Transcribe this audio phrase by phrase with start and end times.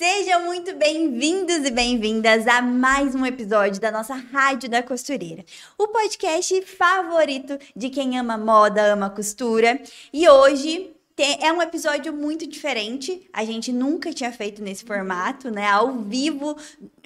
[0.00, 5.44] Sejam muito bem-vindos e bem-vindas a mais um episódio da nossa Rádio da Costureira,
[5.76, 9.78] o podcast favorito de quem ama moda, ama costura.
[10.10, 13.28] E hoje é um episódio muito diferente.
[13.30, 15.68] A gente nunca tinha feito nesse formato, né?
[15.68, 16.56] Ao vivo,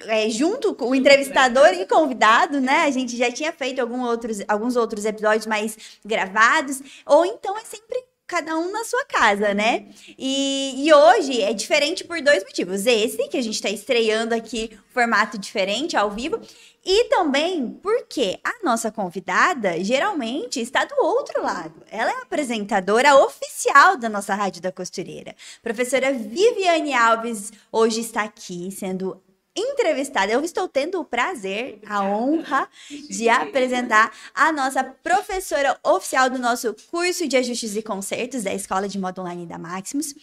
[0.05, 2.83] é, junto com o entrevistador e convidado, né?
[2.83, 6.81] A gente já tinha feito algum outros, alguns outros episódios mais gravados.
[7.05, 9.85] Ou então é sempre cada um na sua casa, né?
[10.17, 12.85] E, e, hoje é diferente por dois motivos.
[12.85, 16.39] Esse, que a gente está estreando aqui, formato diferente, ao vivo,
[16.83, 21.83] e também porque a nossa convidada geralmente está do outro lado.
[21.89, 25.35] Ela é apresentadora oficial da nossa Rádio da Costureira.
[25.63, 29.21] Professora Viviane Alves hoje está aqui sendo
[29.55, 30.31] entrevistada.
[30.31, 32.67] Eu estou tendo o prazer, a honra
[33.09, 38.87] de apresentar a nossa professora oficial do nosso curso de ajustes e concertos da Escola
[38.87, 40.13] de Moda Online da Maximus.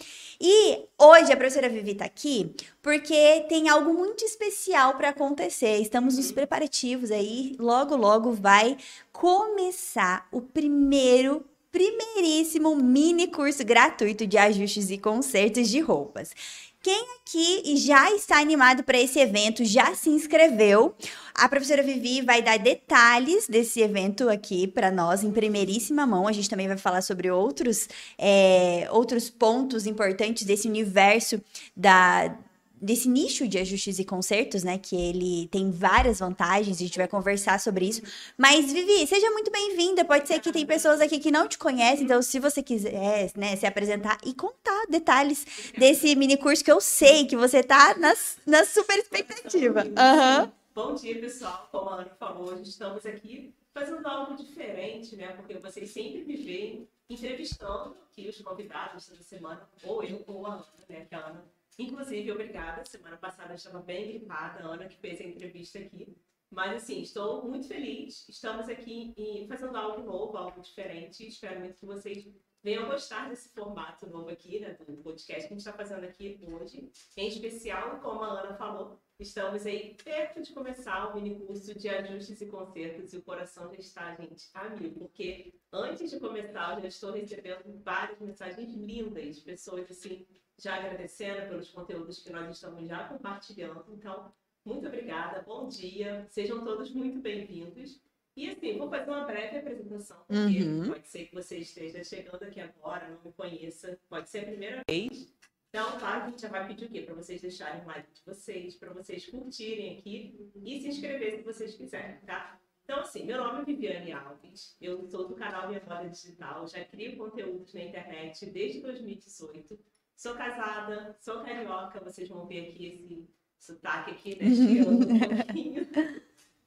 [0.41, 5.79] E hoje a professora Vivi está aqui porque tem algo muito especial para acontecer.
[5.79, 8.77] Estamos nos preparativos aí, logo logo vai
[9.13, 16.35] começar o primeiro primeiríssimo mini curso gratuito de ajustes e consertos de roupas.
[16.83, 20.97] Quem aqui já está animado para esse evento, já se inscreveu?
[21.33, 26.27] A professora Vivi vai dar detalhes desse evento aqui para nós em primeiríssima mão.
[26.27, 27.89] A gente também vai falar sobre outros,
[28.19, 31.41] é, outros pontos importantes desse universo
[31.77, 32.37] da
[32.83, 34.77] desse nicho de ajustes e consertos, né?
[34.77, 38.03] Que ele tem várias vantagens, a gente vai conversar sobre isso.
[38.37, 40.05] Mas, Vivi, seja muito bem-vinda.
[40.05, 43.55] Pode ser que tem pessoas aqui que não te conhecem, então, se você quiser né,
[43.55, 45.47] se apresentar e contar detalhes
[45.79, 48.13] desse mini curso que eu sei que você tá na,
[48.45, 49.85] na super expectativa.
[49.85, 50.53] Uhum.
[50.75, 51.69] Bom dia, pessoal.
[51.71, 55.29] Como a Ana falou, estamos aqui fazendo algo diferente, né?
[55.33, 60.55] Porque vocês sempre me veem entrevistando aqui os convidados da semana, ou eu ou a
[60.55, 61.07] Ana, né?
[61.09, 61.45] Que a Ana
[61.83, 62.85] Inclusive, obrigada.
[62.85, 66.17] Semana passada eu estava bem gripada, a Ana que fez a entrevista aqui.
[66.51, 68.29] Mas, assim, estou muito feliz.
[68.29, 71.27] Estamos aqui fazendo algo novo, algo diferente.
[71.27, 72.29] Espero muito que vocês
[72.63, 76.39] venham gostar desse formato novo aqui, né, do podcast que a gente está fazendo aqui
[76.43, 76.93] hoje.
[77.17, 81.89] Em especial, como a Ana falou, estamos aí perto de começar o mini curso de
[81.89, 84.93] ajustes e consertos e o coração já está, gente, a mil.
[84.93, 90.25] Porque antes de começar, eu já estou recebendo várias mensagens lindas, pessoas, assim,
[90.63, 93.85] já agradecendo pelos conteúdos que nós estamos já compartilhando.
[93.89, 94.33] Então,
[94.65, 98.01] muito obrigada, bom dia, sejam todos muito bem-vindos.
[98.37, 100.87] E assim, vou fazer uma breve apresentação, porque uhum.
[100.87, 104.83] pode ser que você esteja chegando aqui agora, não me conheça, pode ser a primeira
[104.89, 105.35] vez.
[105.69, 107.03] Então, claro, a gente já vai pedir o quê?
[107.03, 111.43] Para vocês deixarem o like de vocês, para vocês curtirem aqui e se inscrever se
[111.43, 112.59] vocês quiserem, tá?
[112.85, 116.85] Então, assim, meu nome é Viviane Alves, eu sou do canal Minha Moda Digital, já
[116.85, 119.92] crio conteúdos na internet desde 2018.
[120.23, 123.29] Sou casada, sou carioca, vocês vão ver aqui esse
[123.59, 124.47] sotaque aqui, né?
[124.87, 125.89] Um pouquinho.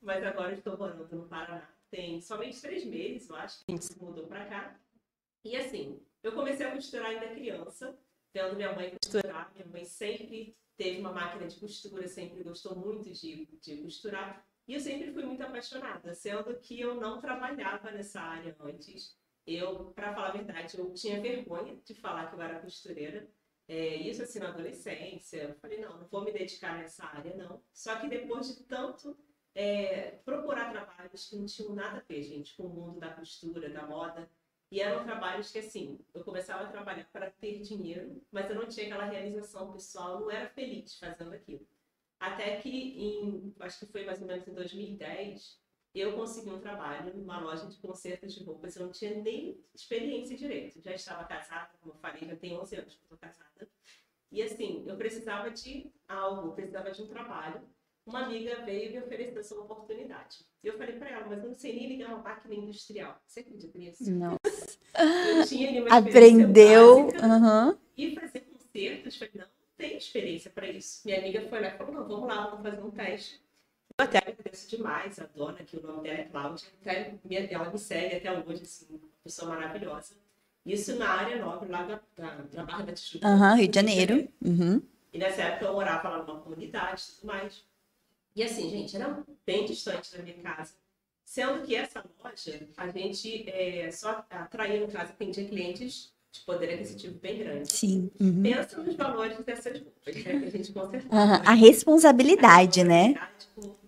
[0.01, 1.65] Mas agora estou morando no Paraná.
[1.89, 4.77] Tem somente três meses, eu acho, que a gente se mudou para cá.
[5.41, 7.97] E assim, eu comecei a costurar ainda criança,
[8.33, 9.49] vendo minha mãe costurar.
[9.55, 14.45] Minha mãe sempre teve uma máquina de costura, sempre gostou muito de, de costurar.
[14.67, 19.17] E eu sempre fui muito apaixonada, sendo que eu não trabalhava nessa área antes.
[19.47, 23.25] Eu, para falar a verdade, eu tinha vergonha de falar que eu era costureira.
[23.67, 27.61] É, isso assim na adolescência, eu falei, não, não vou me dedicar nessa área, não.
[27.73, 29.17] Só que depois de tanto
[29.55, 33.69] é, procurar trabalhos que não tinham nada a ver, gente, com o mundo da costura,
[33.69, 34.29] da moda,
[34.71, 38.67] e eram trabalhos que, assim, eu começava a trabalhar para ter dinheiro, mas eu não
[38.67, 41.65] tinha aquela realização pessoal, não era feliz fazendo aquilo.
[42.19, 45.61] Até que, em, acho que foi mais ou menos em 2010,
[46.01, 48.75] eu consegui um trabalho numa loja de consertos de roupas.
[48.75, 50.81] Eu não tinha nem experiência direito.
[50.81, 53.69] Já estava casada, como eu falei, já tem 11 anos que estou casada.
[54.31, 57.61] E assim, eu precisava de algo, precisava de um trabalho.
[58.05, 60.45] Uma amiga veio me oferecer essa oportunidade.
[60.61, 63.19] Eu falei para ela, mas eu não sei nem ligar uma máquina industrial.
[63.25, 64.11] Você acredita nisso?
[64.11, 64.35] Não.
[64.95, 67.07] Eu tinha ali uma Aprendeu.
[67.07, 67.77] Uhum.
[67.97, 69.17] E fazer concertos.
[69.17, 71.01] Falei, não, não tenho experiência para isso.
[71.05, 73.41] Minha amiga foi lá e falou, não, vamos lá, vamos fazer um teste.
[73.97, 76.67] Eu até agradeço demais a dona, que o nome dela é Cláudia,
[77.51, 80.15] ela me segue até hoje, assim, uma pessoa maravilhosa.
[80.65, 83.27] Isso na área nobre, lá da, da, da Barra da Tijuca.
[83.27, 84.27] Uhum, Rio de Janeiro.
[84.43, 84.81] Uhum.
[85.13, 87.63] E nessa época eu morava lá numa comunidade e tudo mais.
[88.35, 90.73] E assim, gente, era bem distante da minha casa.
[91.23, 96.73] Sendo que essa loja, a gente é, só atraía, no caso, atendia clientes de poder
[96.73, 97.71] aquisitivo bem grande.
[97.71, 98.11] Sim.
[98.19, 98.41] Uhum.
[98.41, 100.39] Pensa nos valores dessas roupas, né?
[100.39, 101.15] Que a gente consertava.
[101.15, 101.41] Uhum.
[101.45, 103.29] A responsabilidade, a né?
[103.39, 103.84] Tipo,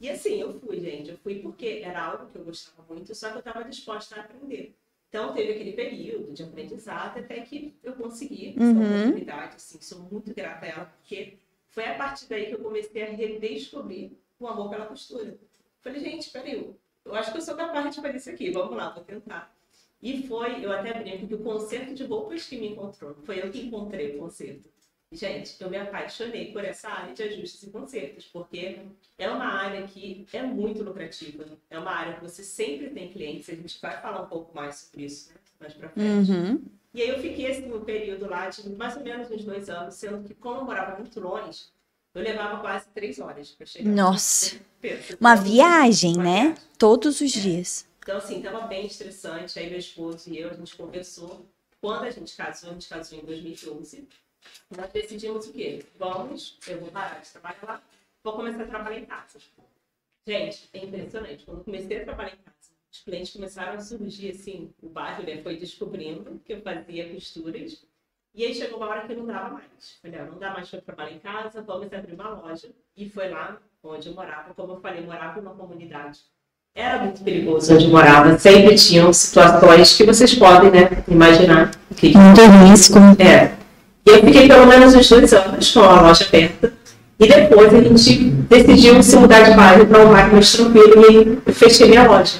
[0.00, 1.10] e assim, eu fui, gente.
[1.10, 4.20] Eu fui porque era algo que eu gostava muito, só que eu estava disposta a
[4.20, 4.74] aprender.
[5.08, 9.00] Então, teve aquele período de aprendizado até que eu consegui essa uhum.
[9.00, 9.56] oportunidade.
[9.56, 11.36] Assim, sou muito grata a ela, porque
[11.68, 15.36] Foi a partir daí que eu comecei a redescobrir o amor pela costura.
[15.80, 16.74] Falei, gente, peraí,
[17.04, 19.54] eu acho que eu sou capaz de fazer isso aqui, vamos lá, vou tentar.
[20.02, 23.50] E foi, eu até brinco que o concerto de roupas que me encontrou, foi eu
[23.50, 24.68] que encontrei o concerto.
[25.12, 28.78] Gente, eu me apaixonei por essa área de ajustes e consertos, porque
[29.18, 31.44] é uma área que é muito lucrativa.
[31.68, 34.76] É uma área que você sempre tem clientes, a gente vai falar um pouco mais
[34.76, 36.30] sobre isso né, mais pra frente.
[36.30, 36.62] Uhum.
[36.94, 39.94] E aí eu fiquei assim, um período lá de mais ou menos uns dois anos,
[39.94, 41.64] sendo que como eu morava muito longe,
[42.14, 43.90] eu levava quase três horas para chegar.
[43.90, 44.60] Nossa.
[45.20, 46.42] Uma viagem, uma né?
[46.42, 46.64] viagem.
[46.78, 47.86] Todos os dias.
[47.98, 49.58] Então, assim, tava bem estressante.
[49.58, 51.46] Aí meu esposo e eu, a gente conversou.
[51.80, 54.08] Quando a gente casou, a gente casou em 2012.
[54.76, 55.84] Nós decidimos o quê?
[55.98, 57.82] Vamos, eu vou parar de trabalhar lá,
[58.22, 59.38] vou começar a trabalhar em casa.
[60.26, 61.44] Gente, é impressionante.
[61.44, 65.22] Quando eu comecei a trabalhar em casa, os clientes começaram a surgir, assim, o bairro
[65.22, 67.82] né, foi descobrindo que eu fazia costuras.
[68.34, 69.98] E aí chegou uma hora que não dava mais.
[70.00, 72.68] Falei, não dá mais para trabalhar em casa, vamos abrir uma loja.
[72.96, 74.54] E foi lá onde eu morava.
[74.54, 76.20] Como eu falei, eu morava numa comunidade.
[76.72, 78.38] Era muito perigoso onde eu morava.
[78.38, 81.72] Sempre tinham situações que vocês podem, né, imaginar.
[81.96, 82.98] Que Muito risco.
[83.20, 83.59] é.
[84.06, 86.72] E eu fiquei pelo menos uns dois anos com a loja aberta.
[87.18, 91.52] E depois a gente decidiu se mudar de bairro para um bairro mais tranquilo e
[91.52, 92.38] fechei minha loja.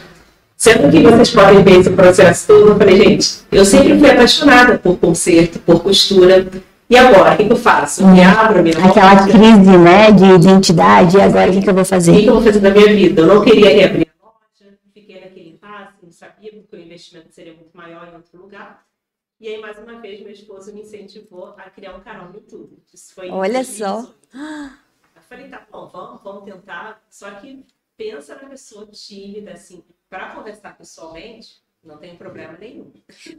[0.57, 4.79] Sendo que vocês podem ver esse processo todo, eu falei, gente, eu sempre fui apaixonada
[4.79, 6.47] por conserto, por costura.
[6.89, 8.03] E agora, o que que eu faço?
[8.03, 11.17] Eu me abro, me Aquela crise, né, de identidade.
[11.17, 12.21] E agora o que, que eu vou o que fazer?
[12.21, 13.23] que eu vou fazer da minha vida?
[13.23, 17.53] Eu não queria reabrir a loja, fiquei naquele impasse, não sabia, porque o investimento seria
[17.53, 18.90] muito maior em outro lugar.
[19.41, 22.77] E aí, mais uma vez, meu esposo me incentivou a criar um canal no YouTube.
[22.93, 24.15] Isso foi Olha 2018.
[25.17, 27.03] Eu falei, tá bom, vamos, vamos tentar.
[27.09, 27.65] Só que
[27.97, 32.93] pensa na pessoa tímida, assim, para conversar pessoalmente, não tem problema nenhum.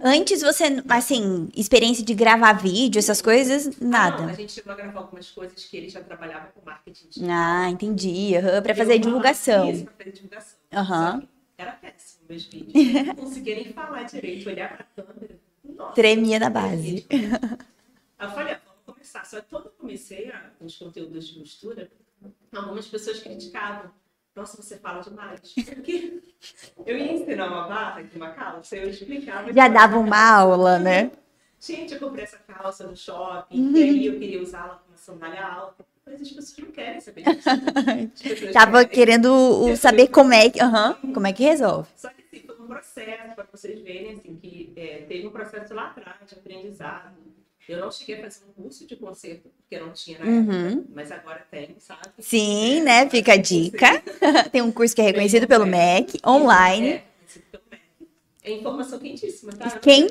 [0.03, 4.25] Antes você, assim, experiência de gravar vídeo, essas coisas, Ah, não, nada.
[4.25, 7.29] a gente chegou a gravar algumas coisas que ele já trabalhava com marketing digital.
[7.31, 8.31] Ah, entendi.
[8.63, 9.69] Pra Eu fazer divulgação.
[9.69, 10.57] Isso, pra fazer divulgação.
[10.73, 13.05] Só que Era péssimo meus vídeos.
[13.05, 15.50] Não conseguia nem falar direito, olhar pra câmera.
[15.63, 17.05] Nossa, Tremia na base.
[18.19, 19.25] Aí eu falei, ah, vamos começar.
[19.25, 21.89] Só que quando eu comecei a, os conteúdos de costura,
[22.55, 23.91] algumas pessoas criticavam.
[24.35, 25.39] Nossa, você fala demais.
[25.55, 26.21] Porque
[26.85, 29.51] eu ia ensinar uma barra aqui, uma calça, eu explicava.
[29.53, 31.11] Já dava uma aula, né?
[31.59, 35.45] Gente, eu comprei essa calça no shopping, e aí eu queria usá-la com uma sandália
[35.45, 35.85] alta.
[36.05, 37.49] Mas as pessoas não querem saber disso.
[38.51, 38.89] Tava querem.
[38.89, 41.89] querendo o- saber como é que, aham, como é que resolve.
[41.95, 42.43] Só que assim,
[42.73, 47.15] processo, para vocês verem, assim, que é, teve um processo lá atrás de aprendizado.
[47.69, 50.67] Eu não cheguei a fazer um curso de concerto, porque não tinha na Uhum.
[50.71, 52.01] época, mas agora tenho, sabe?
[52.19, 53.09] Sim, né?
[53.09, 53.87] Fica a dica.
[54.51, 56.93] Tem um curso que é reconhecido pelo MEC, online.
[56.93, 57.03] É.
[58.43, 59.69] É informação quentíssima, tá?
[59.77, 60.07] Quem?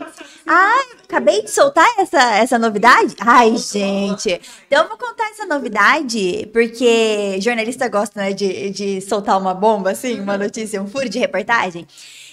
[0.46, 3.16] Ah, acabei de soltar essa, essa novidade?
[3.18, 4.40] Ai, gente.
[4.68, 9.90] Então eu vou contar essa novidade, porque jornalista gosta, né, de, de soltar uma bomba,
[9.90, 11.88] assim, uma notícia, um furo de reportagem.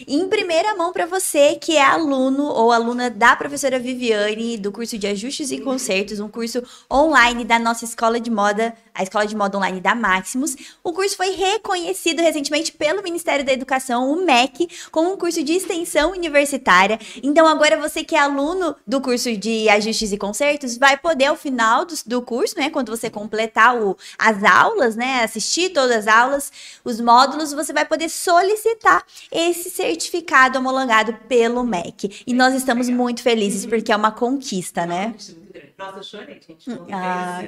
[0.07, 4.99] Em primeira mão para você que é aluno ou aluna da professora Viviane do curso
[4.99, 6.61] de ajustes e concertos, um curso
[6.91, 10.55] online da nossa escola de moda, a escola de moda online da Maximus.
[10.83, 15.53] O curso foi reconhecido recentemente pelo Ministério da Educação, o MEC, como um curso de
[15.53, 16.99] extensão universitária.
[17.21, 21.35] Então agora você que é aluno do curso de ajustes e concertos vai poder ao
[21.35, 26.07] final do, do curso, né, quando você completar o, as aulas, né, assistir todas as
[26.07, 26.51] aulas,
[26.83, 32.23] os módulos, você vai poder solicitar esse certificado homologado pelo MEC.
[32.25, 35.13] E nós estamos muito felizes porque é uma conquista, né?
[35.77, 36.65] Nossa, eu chorei, gente.
[36.91, 37.43] Ah.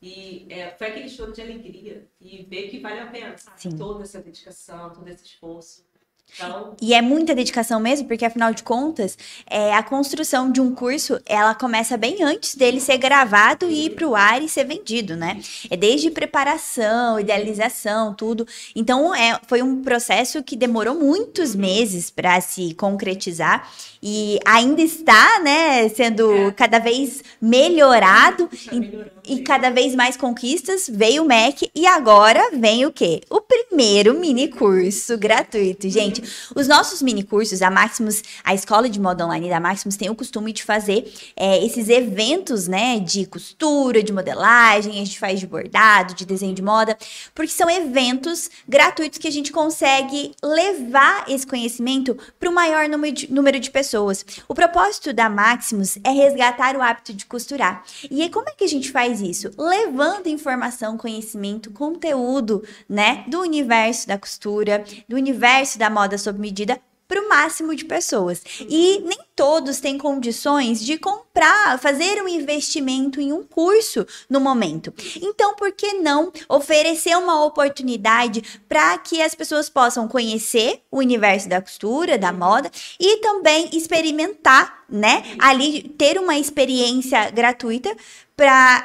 [0.00, 2.08] E é, foi aquele choro de alegria.
[2.20, 3.76] E ver que vale a pena, sabe?
[3.76, 5.87] Toda essa dedicação, todo esse esforço.
[6.34, 9.18] Então, E é muita dedicação mesmo, porque afinal de contas,
[9.48, 13.90] é, a construção de um curso, ela começa bem antes dele ser gravado e ir
[13.90, 15.40] pro ar e ser vendido, né?
[15.68, 18.46] É desde preparação, idealização, tudo.
[18.76, 23.68] Então, é, foi um processo que demorou muitos meses para se concretizar
[24.00, 26.52] e ainda está, né, sendo É.
[26.52, 28.46] cada vez melhorado.
[28.48, 29.08] tá E-.
[29.30, 33.20] E cada vez mais conquistas, veio o MEC e agora vem o quê?
[33.28, 35.88] O primeiro mini curso gratuito.
[35.90, 36.17] Gente,
[36.54, 40.14] os nossos mini cursos, a Maximus, a escola de moda online da Maximus tem o
[40.14, 45.46] costume de fazer é, esses eventos, né, de costura, de modelagem, a gente faz de
[45.46, 46.96] bordado, de desenho de moda,
[47.34, 53.14] porque são eventos gratuitos que a gente consegue levar esse conhecimento para o maior número
[53.14, 54.24] de, número de pessoas.
[54.46, 57.84] O propósito da Maximus é resgatar o hábito de costurar.
[58.10, 59.50] E aí, como é que a gente faz isso?
[59.58, 66.80] Levando informação, conhecimento, conteúdo, né, do universo da costura, do universo da moda sob medida
[67.08, 68.42] para o máximo de pessoas.
[68.60, 74.92] E nem todos têm condições de comprar, fazer um investimento em um curso no momento.
[75.22, 81.48] Então, por que não oferecer uma oportunidade para que as pessoas possam conhecer o universo
[81.48, 85.24] da costura, da moda e também experimentar, né?
[85.38, 87.96] Ali ter uma experiência gratuita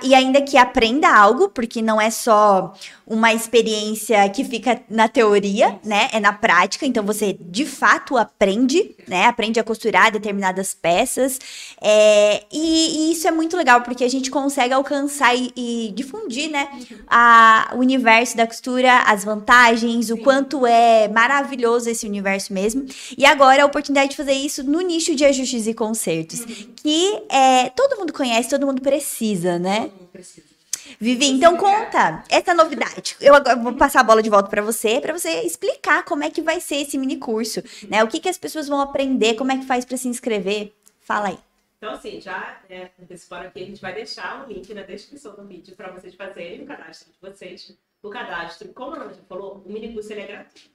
[0.01, 2.73] e ainda que aprenda algo, porque não é só
[3.05, 6.09] uma experiência que fica na teoria, né?
[6.11, 9.25] É na prática, então você de fato aprende, né?
[9.25, 11.39] Aprende a costurar determinadas peças.
[11.81, 16.49] É, e, e, isso é muito legal, porque a gente consegue alcançar e, e difundir,
[16.49, 16.69] né?
[17.07, 22.85] A, o universo da costura, as vantagens, o quanto é maravilhoso esse universo mesmo.
[23.17, 26.73] E agora a oportunidade de fazer isso no nicho de ajustes e concertos, uhum.
[26.81, 29.91] que é, todo mundo conhece, todo mundo precisa precisa, né?
[30.11, 30.53] Precisa.
[30.99, 33.15] Vivi, então conta essa novidade.
[33.21, 36.29] Eu agora vou passar a bola de volta para você, para você explicar como é
[36.29, 38.03] que vai ser esse mini curso, né?
[38.03, 40.73] O que, que as pessoas vão aprender, como é que faz para se inscrever?
[41.01, 41.39] Fala aí.
[41.77, 45.45] Então, assim, já né, antecipando aqui, a gente vai deixar um link na descrição do
[45.45, 47.77] vídeo para vocês fazerem o cadastro de vocês.
[48.01, 50.72] O cadastro, como a Ana já falou, o mini curso ele é gratuito.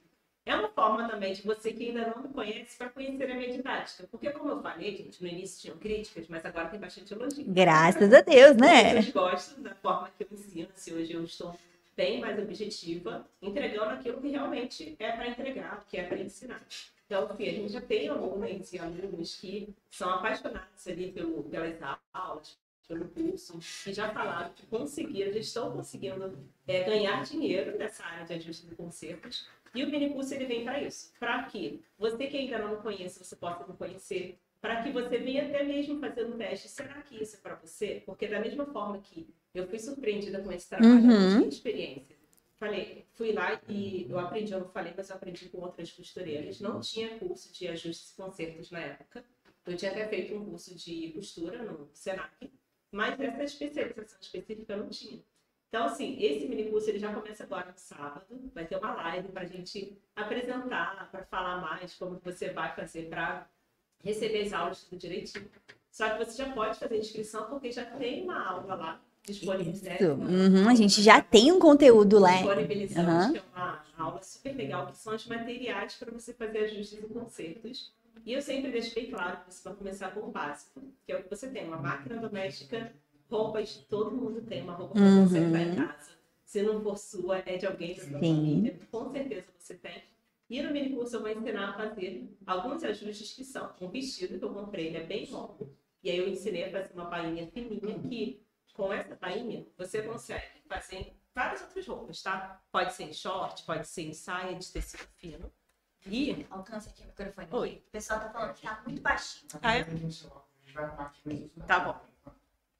[0.49, 3.51] É uma forma também de você que ainda não me conhece para conhecer a minha
[3.51, 4.07] didática.
[4.09, 7.45] Porque, como eu falei, gente, no início tinham críticas, mas agora tem bastante elogio.
[7.47, 8.93] Graças a Deus, né?
[8.93, 10.67] Vocês gostam da forma que eu ensino.
[10.73, 11.55] Se hoje eu estou
[11.95, 16.65] bem mais objetiva, entregando aquilo que realmente é para entregar, que é para ensinar.
[17.05, 21.75] Então, a gente já tem alunos e alunos que são apaixonados ali pelo, pelas
[22.11, 28.03] aulas, pelo curso, que já falaram que conseguiram, já estão conseguindo é, ganhar dinheiro nessa
[28.03, 32.27] área de ajuste de concertos e o minicurso ele vem para isso, para que você
[32.27, 36.37] que ainda não conhece, você possa conhecer, para que você venha até mesmo fazer um
[36.37, 38.03] teste, será que isso é para você?
[38.05, 41.11] Porque da mesma forma que eu fui surpreendida com esse trabalho, uhum.
[41.11, 42.19] eu tinha experiência.
[42.59, 46.59] Falei, fui lá e eu aprendi, eu não falei, mas eu aprendi com outras costureiras.
[46.59, 49.23] Não tinha curso de ajustes e concertos na época.
[49.65, 52.51] Eu tinha até feito um curso de costura no Senac,
[52.91, 55.21] mas essa especialização específica eu não tinha.
[55.69, 58.25] Então, assim, esse mini curso ele já começa agora no sábado.
[58.55, 63.07] Vai ter uma live para a gente apresentar, para falar mais como você vai fazer
[63.07, 63.47] para
[64.03, 65.47] receber as aulas tudo direitinho.
[65.91, 70.15] Só que você já pode fazer inscrição porque já tem uma aula lá disponibilizada.
[70.15, 72.37] Uhum, a gente já tem um conteúdo lá.
[72.37, 73.33] Disponibilizamos, uhum.
[73.33, 77.07] que é uma aula super legal, que são os materiais para você fazer ajustes e
[77.07, 77.93] concertos.
[78.25, 81.17] E eu sempre deixo bem claro que você vai começar com o básico, que é
[81.17, 82.91] o que você tem, uma máquina doméstica
[83.29, 85.27] roupas, todo mundo tem uma roupa para uhum.
[85.27, 86.11] você estar em casa.
[86.43, 88.79] Se não for sua, é de alguém da sua família.
[88.91, 90.03] Com certeza você tem.
[90.49, 94.39] E no mini curso eu vou ensinar a fazer alguns ajustes que são um vestido
[94.39, 95.71] que eu comprei, ele é bem longo.
[96.03, 98.43] E aí eu ensinei a fazer uma bainha fininha que
[98.73, 102.59] com essa bainha você consegue fazer várias outras roupas, tá?
[102.71, 105.51] Pode ser em short, pode ser em saia de tecido fino.
[106.07, 106.47] E.
[106.49, 107.47] Alcança aqui o microfone.
[107.51, 107.83] Oi.
[107.87, 109.51] O pessoal tá falando que tá muito baixinho.
[109.61, 109.85] Ah, é?
[111.67, 112.08] Tá bom.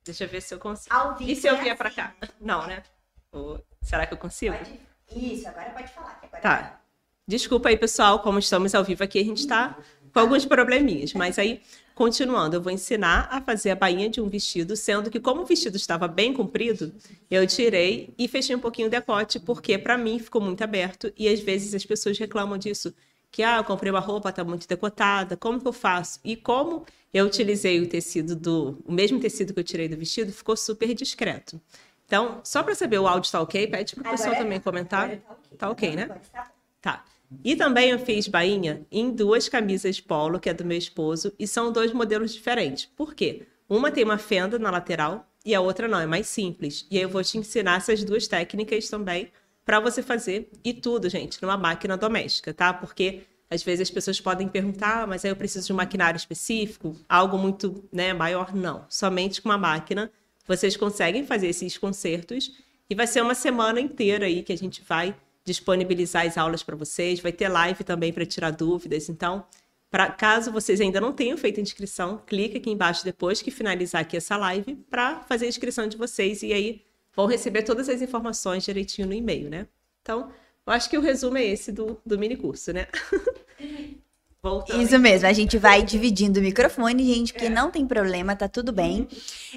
[0.03, 0.95] Deixa eu ver se eu consigo.
[1.19, 2.15] e se eu é vier para cá?
[2.39, 2.83] Não, né?
[3.31, 3.63] Ou...
[3.81, 4.55] Será que eu consigo?
[4.55, 4.79] Pode...
[5.15, 6.19] Isso, agora pode falar.
[6.21, 6.81] Agora tá.
[7.27, 9.77] Desculpa aí, pessoal, como estamos ao vivo aqui, a gente está
[10.11, 11.13] com alguns probleminhas.
[11.13, 11.61] Mas aí,
[11.93, 15.45] continuando, eu vou ensinar a fazer a bainha de um vestido, sendo que como o
[15.45, 16.93] vestido estava bem comprido,
[17.29, 21.27] eu tirei e fechei um pouquinho o decote, porque para mim ficou muito aberto e
[21.27, 22.93] às vezes as pessoas reclamam disso
[23.31, 26.19] que ah, eu comprei uma roupa, tá muito decotada, como que eu faço?
[26.23, 30.31] E como eu utilizei o tecido do, o mesmo tecido que eu tirei do vestido,
[30.31, 31.59] ficou super discreto.
[32.05, 35.17] Então, só para saber o áudio está ok, pede para o pessoal também comentar.
[35.57, 36.07] Tá ok, tá né?
[36.31, 36.51] Tá.
[36.81, 37.05] tá.
[37.43, 41.47] E também eu fiz bainha em duas camisas polo, que é do meu esposo, e
[41.47, 42.85] são dois modelos diferentes.
[42.95, 43.45] Por quê?
[43.67, 46.87] Uma tem uma fenda na lateral e a outra não, é mais simples.
[46.89, 49.31] E aí eu vou te ensinar essas duas técnicas também
[49.69, 52.73] para você fazer e tudo, gente, numa máquina doméstica, tá?
[52.73, 56.17] Porque às vezes as pessoas podem perguntar, ah, mas aí eu preciso de um maquinário
[56.17, 58.51] específico, algo muito né, maior?
[58.55, 58.87] Não.
[58.89, 60.11] Somente com uma máquina
[60.47, 62.51] vocês conseguem fazer esses concertos
[62.89, 66.75] e vai ser uma semana inteira aí que a gente vai disponibilizar as aulas para
[66.75, 69.07] vocês, vai ter live também para tirar dúvidas.
[69.07, 69.45] Então,
[69.91, 74.01] pra, caso vocês ainda não tenham feito a inscrição, clica aqui embaixo depois que finalizar
[74.01, 76.88] aqui essa live para fazer a inscrição de vocês e aí
[77.19, 79.67] vão receber todas as informações direitinho no e-mail, né?
[80.01, 80.31] Então,
[80.65, 82.87] eu acho que o resumo é esse do, do mini curso, né?
[84.41, 84.81] Voltando.
[84.81, 87.49] Isso mesmo, a gente vai dividindo o microfone, gente, porque é.
[87.49, 89.05] não tem problema, tá tudo bem.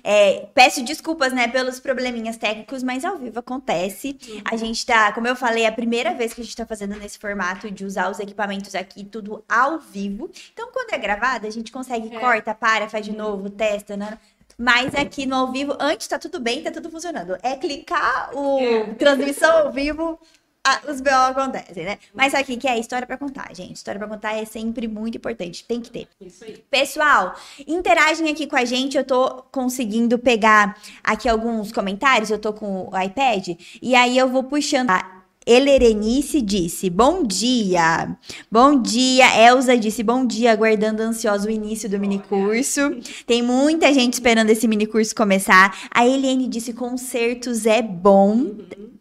[0.02, 4.18] É, peço desculpas, né, pelos probleminhas técnicos, mas ao vivo acontece.
[4.28, 4.40] Uhum.
[4.44, 6.96] A gente tá, como eu falei, é a primeira vez que a gente tá fazendo
[6.96, 10.28] nesse formato de usar os equipamentos aqui, tudo ao vivo.
[10.52, 12.18] Então, quando é gravado, a gente consegue, é.
[12.18, 14.18] corta, para, faz de novo, testa, né?
[14.58, 17.36] Mas aqui no ao vivo, antes tá tudo bem, tá tudo funcionando.
[17.42, 18.94] É clicar o é.
[18.94, 20.18] transmissão ao vivo,
[20.64, 21.98] a- os BO acontecem, né?
[22.14, 22.78] Mas o que é?
[22.78, 23.74] História pra contar, gente.
[23.76, 25.64] História pra contar é sempre muito importante.
[25.64, 26.08] Tem que ter.
[26.20, 26.64] Isso aí.
[26.70, 27.34] Pessoal,
[27.66, 28.96] interagem aqui com a gente.
[28.96, 32.30] Eu tô conseguindo pegar aqui alguns comentários.
[32.30, 33.58] Eu tô com o iPad.
[33.80, 34.90] E aí eu vou puxando.
[34.90, 38.16] A Elerenice disse: Bom dia.
[38.50, 39.26] Bom dia.
[39.36, 42.80] Elza disse: Bom dia, aguardando ansioso o início do minicurso.
[43.26, 45.88] Tem muita gente esperando esse minicurso começar.
[45.90, 48.54] A Eliane disse: Concertos é bom.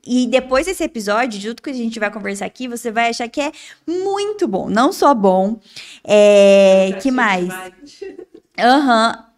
[0.06, 3.40] E depois desse episódio, junto que a gente vai conversar aqui, você vai achar que
[3.40, 3.52] é
[3.88, 4.68] muito bom.
[4.68, 5.60] Não só bom.
[6.04, 7.48] É, que mais?
[8.60, 9.31] Aham.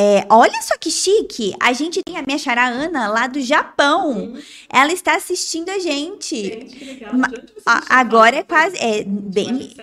[0.00, 1.54] É, olha só que chique.
[1.60, 4.34] A gente tem a minha xará Ana lá do Japão.
[4.68, 6.36] Ela está assistindo a gente.
[6.36, 7.14] gente, que legal.
[7.14, 7.30] Ma-
[7.66, 8.76] A- agora é quase.
[8.78, 9.74] É bem.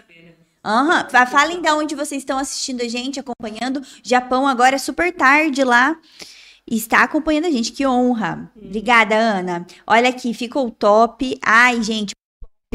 [1.09, 3.81] Fa- Falem de onde vocês estão assistindo a gente, acompanhando.
[4.01, 5.97] Japão agora é super tarde lá.
[6.65, 8.51] Está acompanhando a gente, que honra.
[8.55, 9.67] Obrigada, Ana.
[9.85, 11.37] Olha aqui, ficou top.
[11.43, 12.13] Ai, gente,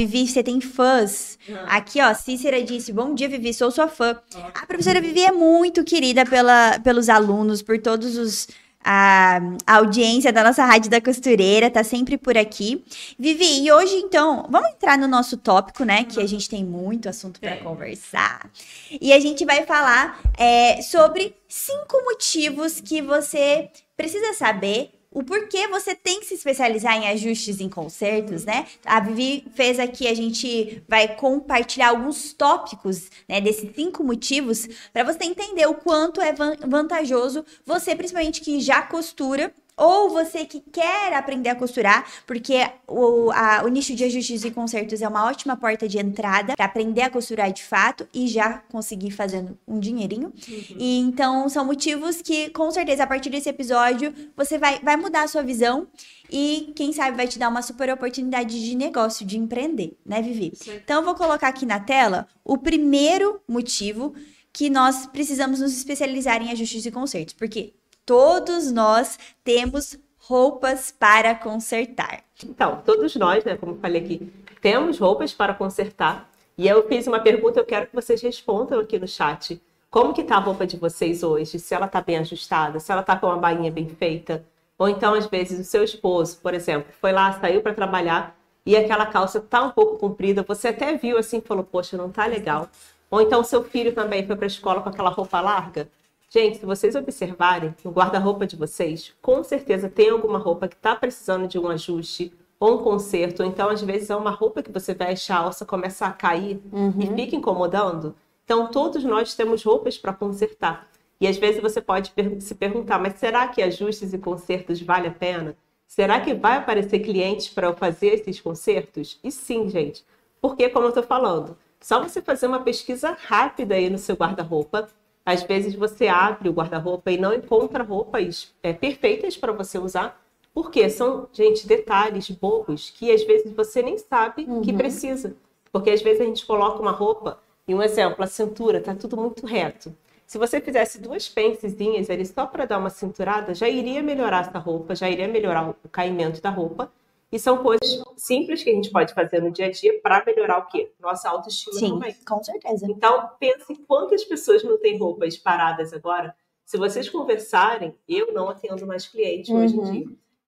[0.00, 1.38] Vivi, você tem fãs.
[1.66, 4.18] Ah, Aqui, ó, Cícera disse: Bom dia, Vivi, sou sua fã.
[4.54, 8.48] A professora Vivi é muito querida pela, pelos alunos, por todos os.
[8.82, 12.82] A, a audiência da nossa Rádio da Costureira tá sempre por aqui.
[13.18, 16.04] Vivi, e hoje então, vamos entrar no nosso tópico, né?
[16.04, 17.62] Que a gente tem muito assunto para Tem.
[17.62, 18.50] conversar.
[18.98, 24.92] E a gente vai falar é, sobre cinco motivos que você precisa saber.
[25.12, 28.64] O porquê você tem que se especializar em ajustes em concertos, né?
[28.84, 35.02] A Vivi fez aqui, a gente vai compartilhar alguns tópicos, né, desses cinco motivos, para
[35.02, 40.60] você entender o quanto é van- vantajoso você, principalmente que já costura, ou você que
[40.60, 45.24] quer aprender a costurar, porque o, a- o nicho de ajustes e concertos é uma
[45.24, 49.80] ótima porta de entrada para aprender a costurar de fato e já conseguir fazendo um
[49.80, 50.32] dinheirinho.
[50.76, 55.22] E então são motivos que, com certeza, a partir desse episódio, você vai, vai mudar
[55.22, 55.86] a sua visão
[56.30, 60.52] e, quem sabe, vai te dar uma super oportunidade de negócio, de empreender, né, Vivi?
[60.68, 60.76] Aí.
[60.84, 64.14] Então, eu vou colocar aqui na tela o primeiro motivo
[64.52, 67.72] que nós precisamos nos especializar em ajustes e consertos, porque
[68.10, 72.24] todos nós temos roupas para consertar.
[72.44, 76.28] Então, todos nós, né, como falei aqui, temos roupas para consertar.
[76.58, 79.62] E eu fiz uma pergunta, eu quero que vocês respondam aqui no chat.
[79.88, 81.60] Como que tá a roupa de vocês hoje?
[81.60, 84.44] Se ela tá bem ajustada, se ela tá com uma bainha bem feita.
[84.76, 88.76] Ou então, às vezes, o seu esposo, por exemplo, foi lá, saiu para trabalhar e
[88.76, 92.26] aquela calça tá um pouco comprida, você até viu assim e falou, poxa, não tá
[92.26, 92.68] legal.
[93.08, 95.88] Ou então, seu filho também foi para a escola com aquela roupa larga.
[96.32, 100.94] Gente, se vocês observarem no guarda-roupa de vocês, com certeza tem alguma roupa que está
[100.94, 103.40] precisando de um ajuste ou um conserto.
[103.40, 106.62] Ou então, às vezes, é uma roupa que você veste, a alça começa a cair
[107.00, 108.14] e fica incomodando.
[108.44, 110.88] Então, todos nós temos roupas para consertar.
[111.20, 115.12] E às vezes você pode se perguntar, mas será que ajustes e consertos vale a
[115.12, 115.56] pena?
[115.84, 119.18] Será que vai aparecer clientes para eu fazer esses consertos?
[119.24, 120.04] E sim, gente.
[120.40, 124.88] Porque, como eu estou falando, só você fazer uma pesquisa rápida aí no seu guarda-roupa,
[125.24, 130.20] às vezes você abre o guarda-roupa e não encontra roupas é, perfeitas para você usar,
[130.52, 135.36] porque são, gente, detalhes bobos que às vezes você nem sabe que precisa.
[135.72, 139.16] Porque às vezes a gente coloca uma roupa, e um exemplo, a cintura tá tudo
[139.16, 139.94] muito reto.
[140.26, 144.58] Se você fizesse duas pencezinhas ali só para dar uma cinturada, já iria melhorar essa
[144.58, 146.90] roupa, já iria melhorar o caimento da roupa.
[147.32, 150.58] E são coisas simples que a gente pode fazer no dia a dia para melhorar
[150.58, 150.92] o quê?
[150.98, 152.14] Nossa autoestima Sim, também.
[152.26, 152.86] com certeza.
[152.90, 156.34] Então, pense quantas pessoas não têm roupas paradas agora.
[156.64, 159.92] Se vocês conversarem, eu não atendo mais clientes hoje em Uhum.
[159.92, 160.06] dia.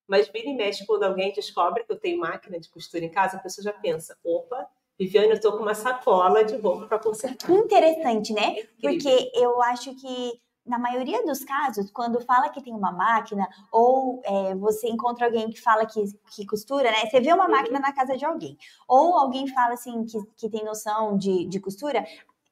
[0.09, 3.37] Mas vira e mexe, quando alguém descobre que eu tenho máquina de costura em casa,
[3.37, 4.67] a pessoa já pensa: opa,
[4.99, 7.51] Viviane, eu tô com uma sacola de roupa para consertar.
[7.51, 8.51] Interessante, né?
[8.51, 8.73] Incrível.
[8.81, 10.33] Porque eu acho que
[10.65, 15.51] na maioria dos casos, quando fala que tem uma máquina, ou é, você encontra alguém
[15.51, 17.07] que fala que, que costura, né?
[17.07, 20.65] Você vê uma máquina na casa de alguém, ou alguém fala assim que, que tem
[20.65, 22.05] noção de, de costura.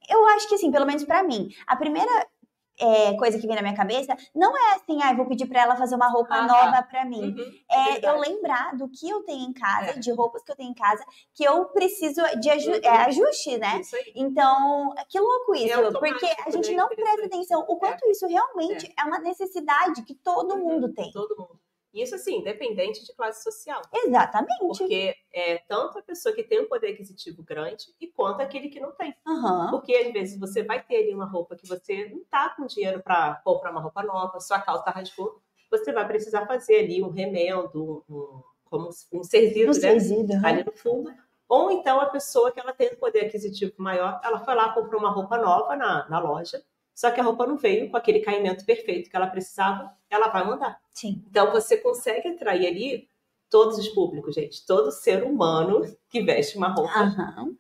[0.08, 2.26] Eu acho que assim, pelo menos pra mim, a primeira
[2.80, 5.76] é, coisa que vem na minha cabeça não é assim, ah, vou pedir pra ela
[5.76, 6.64] fazer uma roupa Ah, tá.
[6.64, 7.34] nova pra mim.
[7.36, 9.98] Uhum, É eu lembrar do que eu tenho em casa, É.
[9.98, 12.80] de roupas que eu tenho em casa, que eu preciso de aju Uhum.
[12.82, 13.80] é, ajuste, né?
[13.80, 16.76] Isso então, que louco isso, automático, porque a gente né?
[16.76, 17.34] não presta Interessante.
[17.34, 19.04] atenção o quanto isso realmente é.
[19.04, 21.10] uma necessidade que todo Uhum, mundo tem.
[21.12, 21.58] Todo mundo.
[21.92, 23.82] Isso, assim, independente de classe social.
[23.92, 24.78] Exatamente.
[24.78, 28.78] Porque é tanto a pessoa que tem um poder aquisitivo grande e quanto aquele que
[28.78, 29.14] não tem.
[29.26, 29.70] Aham.
[29.70, 33.02] Porque às vezes você vai ter ali uma roupa que você não tá com dinheiro
[33.02, 38.04] para comprar uma roupa nova, sua calça rasgou, você vai precisar fazer ali um remendo,
[38.08, 39.98] um, como um serzido, Não né?
[40.00, 40.46] sei, aham.
[40.46, 41.12] ali no fundo.
[41.48, 45.00] Ou então a pessoa que ela tem um poder aquisitivo maior, ela foi lá comprou
[45.00, 46.62] uma roupa nova na, na loja,
[47.00, 50.44] só que a roupa não veio com aquele caimento perfeito que ela precisava, ela vai
[50.44, 50.78] mandar.
[50.92, 51.24] Sim.
[51.30, 53.08] Então você consegue atrair ali
[53.48, 54.66] todos os públicos, gente.
[54.66, 56.92] Todo ser humano que veste uma roupa,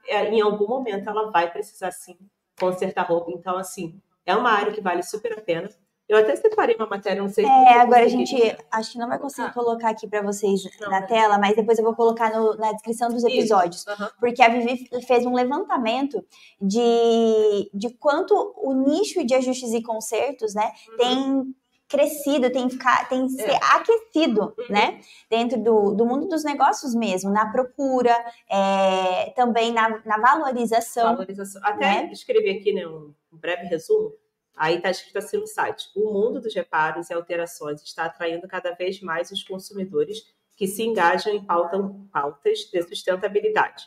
[0.06, 2.18] é, em algum momento ela vai precisar sim
[2.58, 3.30] consertar roupa.
[3.30, 5.70] Então, assim, é uma área que vale super a pena.
[6.10, 8.34] Eu até separei uma matéria, não sei se É, agora a gente
[8.72, 9.52] acho que não vai conseguir Ah.
[9.52, 11.06] colocar aqui pra vocês Não, na né?
[11.06, 13.86] tela, mas depois eu vou colocar no- na descrição dos episódios.
[13.86, 14.10] Aham.
[14.18, 16.24] Porque a Vivi fez um levantamento
[16.60, 20.96] de, de quanto o nicho de ajustes e consertos, né, Uhum.
[20.96, 21.54] tem
[21.88, 23.58] crescido, tem, ficar, tem se É.
[23.74, 24.64] aquecido, Uhum.
[24.68, 28.16] né, dentro do, do mundo dos negócios mesmo, na procura,
[28.48, 31.12] é, também na, na valorização.
[31.12, 31.60] Valorização.
[31.64, 32.10] Até né?
[32.12, 34.12] escrevi aqui né, um breve resumo.
[34.60, 38.72] Aí está escrito assim no site: o mundo dos reparos e alterações está atraindo cada
[38.72, 40.22] vez mais os consumidores
[40.54, 43.86] que se engajam em pautam- pautas de sustentabilidade.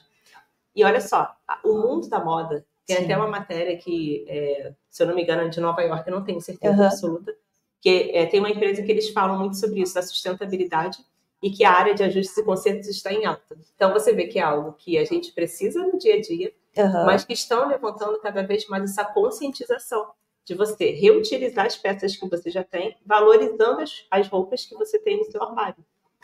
[0.75, 1.31] E olha só,
[1.63, 3.03] o mundo da moda tem Sim.
[3.03, 6.15] até uma matéria que, é, se eu não me engano, é de Nova York, eu
[6.15, 6.85] não tenho certeza Aham.
[6.87, 7.35] absoluta,
[7.79, 10.97] que é, tem uma empresa que eles falam muito sobre isso, da sustentabilidade,
[11.43, 13.55] e que a área de ajustes e consertos está em alta.
[13.75, 17.05] Então você vê que é algo que a gente precisa no dia a dia, Aham.
[17.05, 20.11] mas que estão levantando cada vez mais essa conscientização
[20.45, 24.99] de você reutilizar as peças que você já tem, valorizando as, as roupas que você
[24.99, 25.75] tem no seu armário.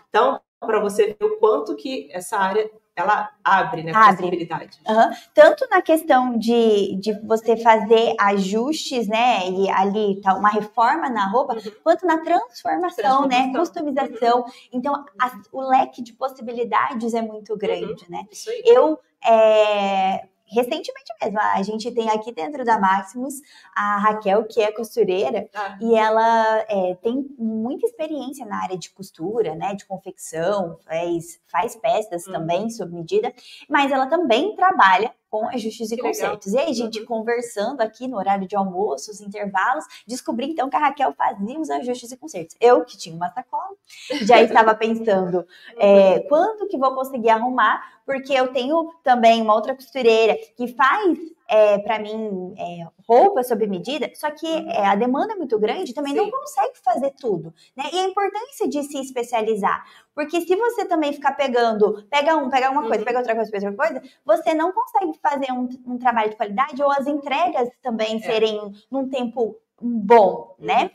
[0.10, 4.18] Então, para você ver o quanto que essa área ela abre, né, Abre.
[4.18, 4.78] possibilidades.
[4.86, 5.12] Aham.
[5.34, 9.50] Tanto na questão de, de você fazer ajustes, né?
[9.50, 11.62] E ali tá uma reforma na roupa, Uhum.
[11.82, 13.50] quanto na transformação, né?
[13.54, 13.54] Transformação.
[13.54, 13.54] Uhum.
[13.54, 14.46] Customização.
[14.74, 18.26] Então, a- o leque de possibilidades é muito grande, né?
[18.30, 18.62] Isso aí.
[18.66, 23.36] Eu, é, recentemente mesmo, a gente tem aqui dentro da Maximus
[23.76, 28.90] a Raquel, que é costureira, Ah, e ela é, tem muita experiência na área de
[28.92, 32.34] costura, né, de confecção, faz, faz peças Uhum.
[32.34, 33.34] também sob medida,
[33.70, 36.40] mas ela também trabalha com ajustes e Que legal.
[36.48, 37.06] E aí, gente Uhum.
[37.06, 41.60] conversando conversando aqui no horário de almoço, os intervalos, descobri então que a Raquel fazia
[41.60, 42.56] os ajustes e consertos.
[42.60, 43.76] Eu, que tinha uma sacola,
[44.24, 45.46] já estava pensando
[45.78, 51.18] é, quando que vou conseguir arrumar, porque eu tenho também uma outra costureira que faz
[51.50, 55.94] é, para mim é, roupa sob medida, só que é, a demanda é muito grande,
[55.94, 56.32] também não Sim.
[56.32, 57.86] consegue fazer tudo, né?
[57.92, 59.84] E a importância de se especializar,
[60.14, 63.06] porque se você também ficar pegando, pega um, pega uma coisa, Uhum.
[63.06, 66.82] pega outra coisa, pega outra coisa, você não consegue fazer um, um trabalho de qualidade
[66.84, 68.20] ou as entregas também É.
[68.20, 70.92] serem num tempo bom, né?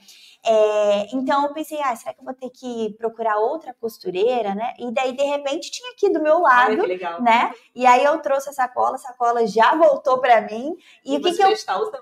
[0.46, 4.74] É, então eu pensei, ah, será que eu vou ter que procurar outra costureira, né?
[4.78, 7.22] E daí, de repente, tinha aqui do meu lado, legal.
[7.22, 7.50] né?
[7.74, 10.76] E aí eu trouxe a sacola, a sacola já voltou pra mim.
[11.04, 11.48] E, o que, que eu.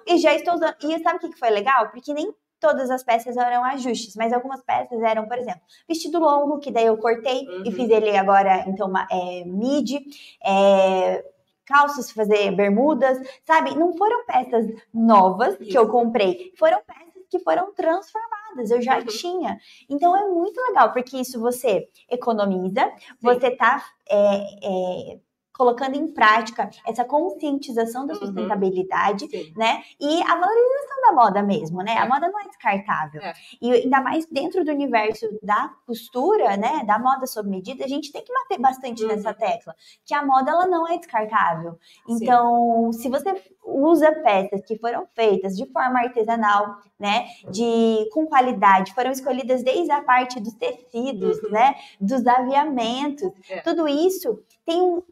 [0.07, 0.75] E já estou usando.
[0.83, 1.88] E sabe o que, que foi legal?
[1.90, 6.61] Porque nem todas as peças eram ajustes, mas algumas peças eram, por exemplo, vestido longo,
[6.61, 7.73] que daí eu cortei e Uhum.
[7.73, 10.01] fiz ele agora, então, uma, é, midi.
[10.45, 11.25] É,
[11.66, 13.75] calças, fazer bermudas, sabe?
[13.77, 19.07] Não foram peças novas que eu comprei, foram peças que foram transformadas, eu já Uhum.
[19.07, 19.59] tinha.
[19.88, 25.18] Então é muito legal, porque isso você economiza, você tá é, é,
[25.62, 28.18] colocando em prática essa conscientização da Uhum.
[28.20, 29.53] sustentabilidade, Sim.
[29.57, 29.83] né?
[30.01, 31.92] E a valorização da moda mesmo, né?
[31.98, 32.09] A É.
[32.09, 33.22] moda não é descartável.
[33.22, 33.33] É.
[33.61, 36.83] E ainda mais dentro do universo da costura, né?
[36.85, 39.09] Da moda sob medida, a gente tem que bater bastante Uhum.
[39.11, 41.79] nessa tecla, que a moda ela não é descartável.
[42.07, 42.14] Sim.
[42.25, 48.92] Então, se você usa peças que foram feitas de forma artesanal, né, de com qualidade,
[48.94, 51.51] foram escolhidas desde a parte dos tecidos, Uhum.
[51.51, 53.61] né, dos aviamentos, É.
[53.61, 55.03] tudo isso tem um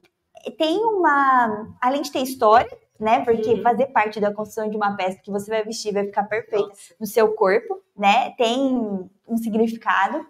[0.59, 3.63] tem uma além de ter história, né, porque Uhum.
[3.63, 6.95] fazer parte da construção de uma peça que você vai vestir vai ficar perfeita Nossa.
[7.01, 10.27] no seu corpo, né, tem um significado.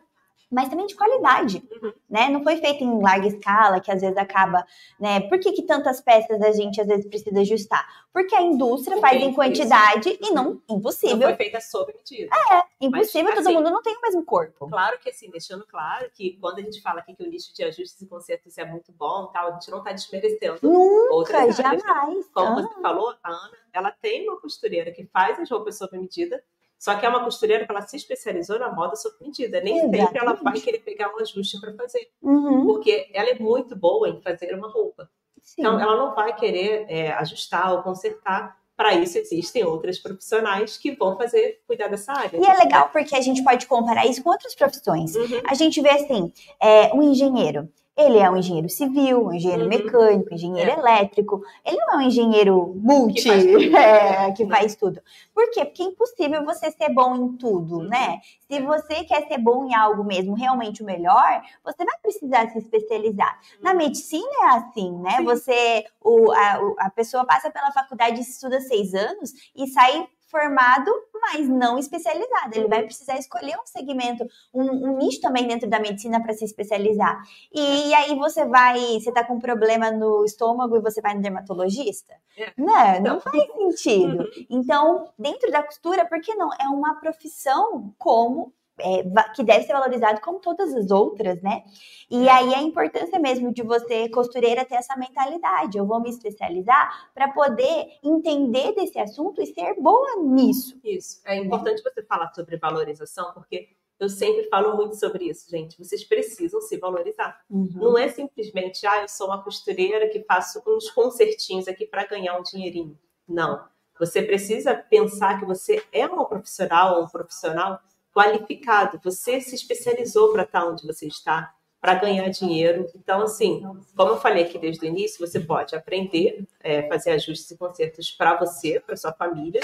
[0.50, 1.92] Mas também de qualidade, Uhum.
[2.08, 2.28] né?
[2.28, 4.66] Não foi feito em larga escala, que às vezes acaba,
[4.98, 5.20] né?
[5.28, 7.86] Por que, que tantas peças a gente às vezes precisa ajustar?
[8.12, 11.28] Porque a indústria faz é em quantidade e não Não impossível.
[11.28, 12.34] foi feita sob medida.
[12.80, 14.68] Impossível, Mas, todo assim, mundo não tem o mesmo corpo.
[14.68, 17.62] Claro que assim, deixando claro que quando a gente fala aqui que o nicho de
[17.62, 21.56] ajustes e consertos é muito bom, tal, a gente não está desmerecendo Nunca, áreas.
[21.56, 22.26] jamais.
[22.34, 25.96] Como Ah, você falou, a Ana, ela tem uma costureira que faz as roupas sob
[25.96, 26.42] medida,
[26.80, 29.60] só que é uma costureira que ela se especializou na moda sob medida.
[29.60, 30.42] Nem sempre ela Exatamente.
[30.42, 34.54] vai querer pegar um ajuste para fazer, uhum, porque ela é muito boa em fazer
[34.54, 35.06] uma roupa.
[35.42, 35.60] sim.
[35.60, 38.58] Então, ela não vai querer é, ajustar ou consertar.
[38.74, 42.38] Para isso, existem outras profissionais que vão fazer, cuidar dessa área.
[42.38, 45.14] E é legal porque a gente pode comparar isso com outras profissões.
[45.14, 45.42] Uhum.
[45.46, 47.68] A gente vê assim, é, um engenheiro.
[48.06, 49.68] Ele é um engenheiro civil, um engenheiro Uhum.
[49.68, 50.78] mecânico, engenheiro É.
[50.78, 51.42] elétrico.
[51.64, 53.76] Ele não é um engenheiro multi, Que faz tudo.
[53.76, 54.50] é, que Não.
[54.56, 55.00] faz tudo.
[55.34, 55.64] Por quê?
[55.64, 57.84] Porque é impossível você ser bom em tudo, Uhum.
[57.88, 58.20] né?
[58.48, 62.58] Se você quer ser bom em algo mesmo, realmente o melhor, você vai precisar se
[62.58, 63.38] especializar.
[63.60, 65.16] Na medicina é assim, né?
[65.18, 65.24] Sim.
[65.24, 71.48] Você, o, a, a pessoa passa pela faculdade, estuda seis anos e sai formado, mas
[71.48, 72.54] não especializado.
[72.54, 76.44] Ele vai precisar escolher um segmento, um, um nicho também dentro da medicina para se
[76.44, 77.20] especializar.
[77.52, 81.22] E, aí você vai, você tá com um problema no estômago e você vai no
[81.22, 82.14] dermatologista?
[82.36, 82.52] É.
[82.56, 84.20] Não, não faz sentido.
[84.30, 84.46] Uhum.
[84.50, 86.50] Então, dentro da costura, por que não?
[86.60, 91.64] É uma profissão como é, que deve ser valorizado como todas as outras, né?
[92.10, 92.30] E é.
[92.30, 95.78] aí a importância mesmo de você, costureira, ter essa mentalidade.
[95.78, 100.78] Eu vou me especializar para poder entender desse assunto e ser boa nisso.
[100.82, 101.20] Isso.
[101.24, 103.68] É importante você falar sobre valorização, porque
[104.00, 105.76] eu sempre falo muito sobre isso, gente.
[105.78, 107.38] Vocês precisam se valorizar.
[107.50, 107.70] Uhum.
[107.74, 112.38] Não é simplesmente, ah, eu sou uma costureira que faço uns concertinhos aqui para ganhar
[112.38, 112.98] um dinheirinho.
[113.28, 113.62] Não.
[113.98, 117.78] Você precisa pensar que você é uma profissional ou um profissional
[118.14, 119.00] qualificado.
[119.02, 122.86] Você se especializou para estar onde você está, para ganhar dinheiro.
[122.94, 123.62] Então, assim,
[123.96, 128.10] como eu falei aqui desde o início, você pode aprender, é, fazer ajustes e consertos
[128.10, 129.60] para você, para sua família.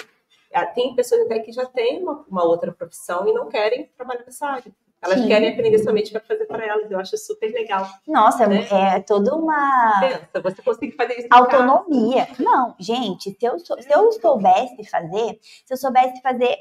[0.52, 4.24] Ah, tem pessoas até que já têm uma, uma outra profissão e não querem trabalhar
[4.24, 4.72] nessa área.
[5.02, 5.28] Elas Sim.
[5.28, 6.90] querem aprender somente para fazer para elas.
[6.90, 7.86] Eu acho super legal.
[8.08, 8.66] Nossa, né?
[8.70, 10.00] é toda uma.
[10.00, 11.28] Pensa, você consegue fazer isso.
[11.30, 12.26] Autonomia.
[12.38, 16.56] Não, gente, se eu, se eu soubesse fazer, se eu soubesse fazer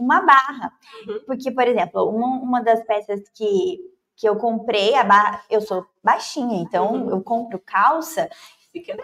[0.00, 0.72] uma barra.
[1.06, 1.20] Uhum.
[1.26, 3.78] Porque, por exemplo, uma, uma das peças que,
[4.16, 7.10] que eu comprei, a barra, eu sou baixinha, então uhum.
[7.10, 8.28] eu compro calça.
[8.72, 8.96] Fica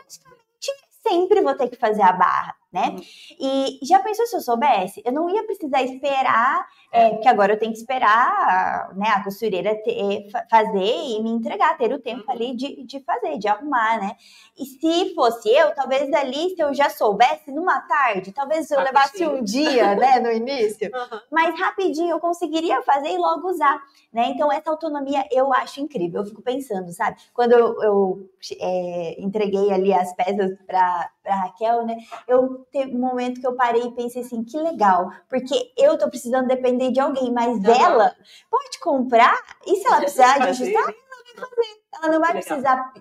[1.09, 2.91] sempre vou ter que fazer a barra, né?
[2.91, 3.01] Uhum.
[3.41, 5.03] E já pensou se eu soubesse?
[5.05, 9.75] Eu não ia precisar esperar, é, porque agora eu tenho que esperar né, a costureira
[9.83, 12.35] ter, fazer e me entregar, ter o tempo uhum.
[12.35, 14.17] ali de, de fazer, de arrumar, né?
[14.59, 19.25] E se fosse eu, talvez ali, se eu já soubesse numa tarde, talvez eu levasse
[19.27, 21.21] um dia, né, no início, uhum.
[21.31, 23.81] mas rapidinho eu conseguiria fazer e logo usar,
[24.13, 24.31] né?
[24.31, 26.21] Então, essa autonomia eu acho incrível.
[26.21, 27.17] Eu fico pensando, sabe?
[27.33, 31.97] Quando eu, eu é, entreguei ali as peças para Raquel, né?
[32.27, 36.09] Eu teve um momento que eu parei e pensei assim, que legal, porque eu tô
[36.09, 37.75] precisando depender de alguém, mas uhum.
[37.75, 38.15] ela
[38.51, 40.95] pode comprar e se ela precisar de ajustar, ela vai
[41.35, 41.87] fazer.
[41.95, 42.93] Ela não vai precisar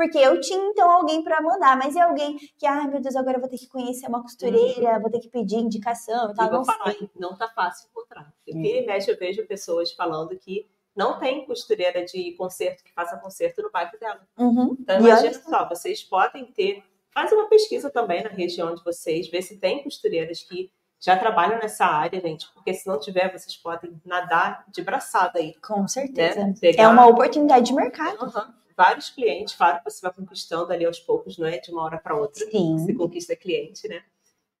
[0.00, 3.36] porque eu tinha então alguém para mandar, mas é alguém que, ai meu Deus, agora
[3.36, 5.00] eu vou ter que conhecer uma costureira, uhum.
[5.02, 6.50] vou ter que pedir indicação e tal.
[6.50, 8.32] não, falar, não tá fácil encontrar.
[8.42, 8.86] Porque é.
[8.86, 13.70] mexe eu vejo pessoas falando que não tem costureira de concerto que faça concerto no
[13.70, 14.26] bairro dela.
[14.38, 14.74] Uhum.
[14.80, 19.42] Então imagina só, vocês podem ter, faz uma pesquisa também na região de vocês, ver
[19.42, 20.70] se tem costureiras que
[21.02, 25.54] já trabalham nessa área, gente, porque se não tiver, vocês podem nadar de braçada aí.
[25.62, 26.46] Com certeza.
[26.46, 26.54] Né?
[26.60, 26.82] Pegar...
[26.82, 28.22] É uma oportunidade de mercado.
[28.22, 31.82] Uhum vários clientes, claro que você vai conquistando ali aos poucos, não é de uma
[31.82, 32.42] hora para outra.
[32.46, 32.78] Sim.
[32.78, 34.00] Você conquista cliente, né?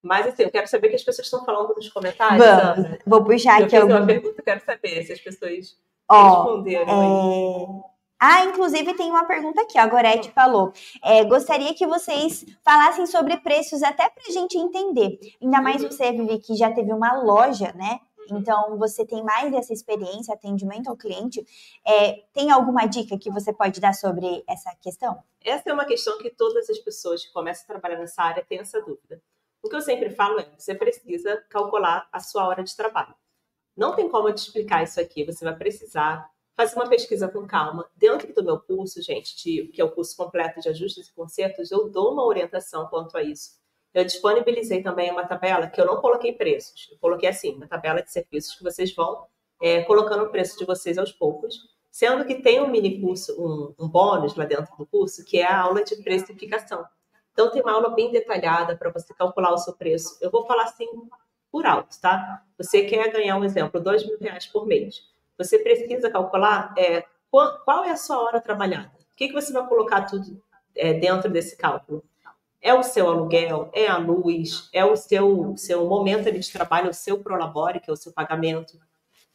[0.02, 2.44] Mas assim, eu quero saber o que as pessoas estão falando nos comentários.
[2.44, 3.76] Vamos, vou puxar eu aqui.
[3.76, 5.78] Eu fiz uma pergunta, quero saber se as pessoas
[6.10, 7.86] oh, responderam.
[7.86, 7.99] É...
[8.22, 10.74] Ah, inclusive tem uma pergunta aqui, a Gorete falou.
[11.02, 15.18] É, gostaria que vocês falassem sobre preços até para a gente entender.
[15.40, 17.98] Ainda mais você, Vivi, que já teve uma loja, né?
[18.30, 21.42] Então, você tem mais essa experiência, atendimento ao cliente.
[21.84, 25.22] É, tem alguma dica que você pode dar sobre essa questão?
[25.42, 28.58] Essa é uma questão que todas as pessoas que começam a trabalhar nessa área têm
[28.58, 29.22] essa dúvida.
[29.62, 33.14] O que eu sempre falo é: você precisa calcular a sua hora de trabalho.
[33.74, 35.24] Não tem como eu te explicar isso aqui.
[35.24, 37.88] Você vai precisar fazer uma pesquisa com calma.
[37.96, 41.70] Dentro do meu curso, gente, de, que é o curso completo de ajustes e consertos,
[41.70, 43.58] eu dou uma orientação quanto a isso.
[43.92, 46.88] Eu disponibilizei também uma tabela que eu não coloquei preços.
[46.92, 49.26] Eu coloquei assim, uma tabela de serviços que vocês vão
[49.60, 51.68] é, colocando o preço de vocês aos poucos.
[51.90, 55.44] Sendo que tem um mini curso, um, um bônus lá dentro do curso, que é
[55.44, 56.86] a aula de precificação.
[57.32, 60.16] Então, tem uma aula bem detalhada para você calcular o seu preço.
[60.20, 60.86] Eu vou falar assim
[61.50, 62.44] por alto, tá?
[62.58, 65.02] Você quer ganhar um exemplo, dois mil reais por mês.
[65.40, 68.92] Você precisa calcular é, qual, qual é a sua hora trabalhada.
[69.10, 70.38] O que, que você vai colocar tudo
[70.76, 72.04] é, dentro desse cálculo?
[72.60, 76.94] É o seu aluguel, é a luz, é o seu, seu momento de trabalho, o
[76.94, 78.78] seu prolabore, que é o seu pagamento,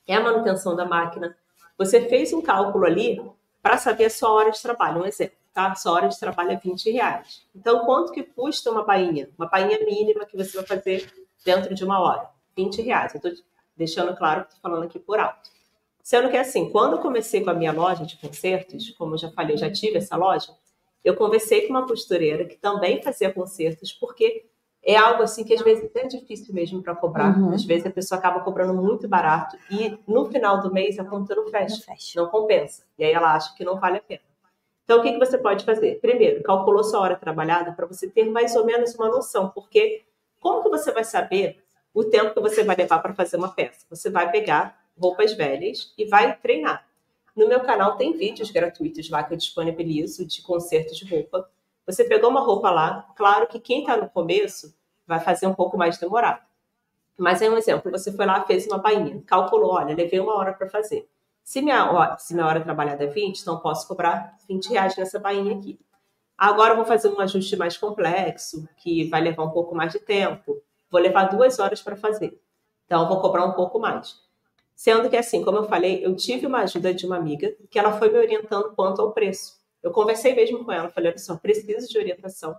[0.07, 1.35] é a manutenção da máquina.
[1.75, 3.19] Você fez um cálculo ali
[3.59, 5.01] para saber a sua hora de trabalho.
[5.01, 5.73] Um exemplo, tá?
[5.73, 7.47] Sua hora de trabalho é 20 reais.
[7.55, 9.27] Então, quanto que custa uma bainha?
[9.35, 11.11] Uma bainha mínima que você vai fazer
[11.43, 12.29] dentro de uma hora?
[12.55, 13.15] 20 reais.
[13.15, 13.43] Eu estou
[13.75, 15.54] deixando claro que estou falando aqui por alto.
[16.05, 19.31] Sendo que assim, quando eu comecei com a minha loja de concertos, como eu já
[19.31, 20.53] falei, eu já tive essa loja,
[21.03, 24.45] eu conversei com uma costureira que também fazia concertos, porque
[24.83, 27.35] é algo assim que às vezes é difícil mesmo para cobrar.
[27.35, 27.55] Uhum.
[27.55, 31.33] Às vezes a pessoa acaba cobrando muito barato e no final do mês a conta
[31.33, 32.21] não fecha, não, fecha.
[32.21, 32.83] não compensa.
[32.99, 34.21] E aí ela acha que não vale a pena.
[34.83, 35.99] Então, o que, que você pode fazer?
[36.01, 40.03] Primeiro, calculou sua hora trabalhada para você ter mais ou menos uma noção, porque
[40.39, 41.63] como que você vai saber
[41.95, 43.87] o tempo que você vai levar para fazer uma peça?
[43.89, 46.87] Você vai pegar roupas velhas e vai treinar.
[47.35, 51.49] No meu canal tem vídeos gratuitos lá que eu disponibilizo de conserto de roupa.
[51.85, 54.73] Você pegou uma roupa lá, claro que quem está no começo
[55.05, 56.41] vai fazer um pouco mais demorado.
[57.17, 60.53] Mas é um exemplo, você foi lá, fez uma bainha, calculou, olha, levei uma hora
[60.53, 61.07] para fazer.
[61.43, 65.19] Se minha, hora, se minha hora trabalhada é 20, então posso cobrar 20 reais nessa
[65.19, 65.79] bainha aqui.
[66.37, 69.99] Agora eu vou fazer um ajuste mais complexo, que vai levar um pouco mais de
[69.99, 70.61] tempo.
[70.89, 72.41] Vou levar duas horas para fazer.
[72.85, 74.24] Então vou cobrar um pouco mais.
[74.75, 77.97] Sendo que, assim, como eu falei, eu tive uma ajuda de uma amiga que ela
[77.97, 79.53] foi me orientando quanto ao preço.
[79.81, 82.55] Eu conversei mesmo com ela, falei, olha só, preciso de orientação.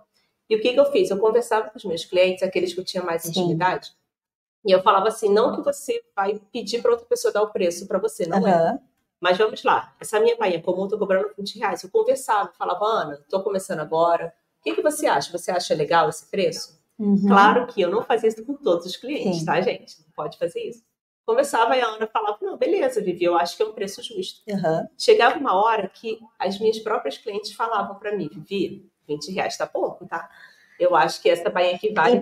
[0.49, 1.09] E o que, que eu fiz?
[1.09, 3.91] Eu conversava com os meus clientes, aqueles que eu tinha mais intimidade,
[4.65, 7.87] e eu falava assim, não que você vai pedir para outra pessoa dar o preço
[7.87, 8.47] para você, não uhum.
[8.47, 8.79] é.
[9.19, 11.83] Mas vamos lá, essa minha bainha comum, eu tô cobrando 20 reais.
[11.83, 14.33] Eu conversava, falava, Ana, tô começando agora.
[14.59, 15.31] O que, que você acha?
[15.31, 16.79] Você acha legal esse preço?
[16.99, 17.27] Uhum.
[17.27, 19.45] Claro que eu não fazia isso com todos os clientes, Sim.
[19.45, 19.99] tá, gente?
[20.01, 20.83] Não pode fazer isso.
[21.27, 24.41] Conversava e a Ana falava, não, beleza, Vivi, eu acho que é um preço justo.
[24.47, 24.87] Uhum.
[24.97, 29.67] Chegava uma hora que as minhas próprias clientes falavam para mim, Vivi, 20 reais tá
[29.67, 30.29] pouco, tá?
[30.79, 32.21] Eu acho que essa bainha aqui vale.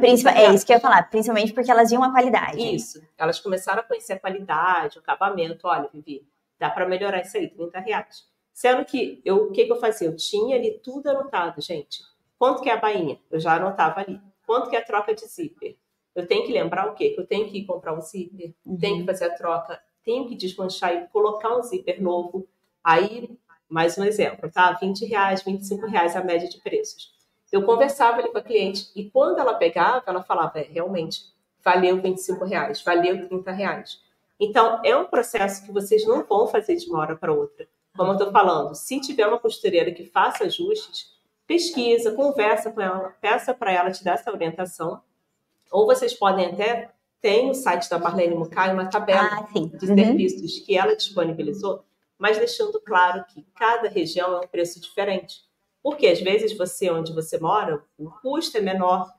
[0.49, 2.57] É isso que eu ia falar, principalmente porque elas viam a qualidade.
[2.57, 2.99] Isso.
[3.15, 5.67] Elas começaram a conhecer a qualidade, o acabamento.
[5.67, 8.23] Olha, Vivi, dá para melhorar isso aí, 30 reais.
[8.51, 10.07] Sendo que eu, o que, que eu fazia?
[10.07, 11.99] Eu tinha ali tudo anotado, gente.
[12.39, 13.19] Quanto que é a bainha?
[13.29, 14.19] Eu já anotava ali.
[14.47, 15.77] Quanto que é a troca de zíper?
[16.15, 17.09] Eu tenho que lembrar o quê?
[17.09, 18.77] Que eu tenho que ir comprar um zíper, uhum.
[18.77, 22.47] tenho que fazer a troca, tenho que desmanchar e colocar um zíper novo.
[22.83, 23.29] Aí,
[23.67, 24.71] mais um exemplo, tá?
[24.71, 27.13] 20 reais, 25 reais a média de preços.
[27.51, 32.01] Eu conversava ali com a cliente e quando ela pegava, ela falava, é, realmente, valeu
[32.01, 34.01] 25 reais, valeu 30 reais.
[34.39, 37.67] Então, é um processo que vocês não vão fazer de uma hora para outra.
[37.95, 41.15] Como eu estou falando, se tiver uma costureira que faça ajustes,
[41.47, 45.01] pesquisa, conversa com ela, peça para ela te dar essa orientação.
[45.71, 49.95] Ou vocês podem até tem o site da Marlene Mucay uma tabela ah, de uhum.
[49.95, 51.83] serviços que ela disponibilizou,
[52.19, 55.43] mas deixando claro que cada região é um preço diferente.
[55.81, 59.11] Porque às vezes você, onde você mora, o custo é menor,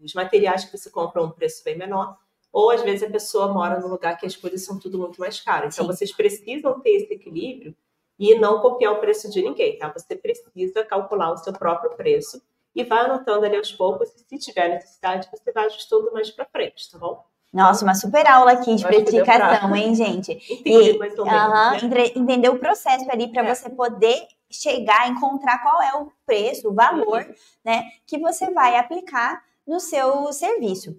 [0.00, 2.16] os materiais que você compra é um preço bem menor,
[2.52, 5.40] ou às vezes a pessoa mora num lugar que as coisas são tudo muito mais
[5.40, 5.74] caras.
[5.74, 5.92] Então Sim.
[5.92, 7.76] vocês precisam ter esse equilíbrio
[8.18, 9.92] e não copiar o preço de ninguém, tá?
[9.92, 12.42] Você precisa calcular o seu próprio preço
[12.74, 14.08] e vai anotando ali aos poucos.
[14.10, 17.24] E se tiver necessidade, você vai ajustando mais para frente, tá bom?
[17.52, 20.32] Nossa, uma super aula aqui de precificação, hein, gente?
[20.48, 22.06] Entendi, e, mais ou menos, uh -huh, né?
[22.14, 23.54] Entender o processo ali para é.
[23.54, 27.34] você poder chegar, encontrar qual é o preço, o valor, uhum.
[27.64, 30.96] né, que você vai aplicar no seu serviço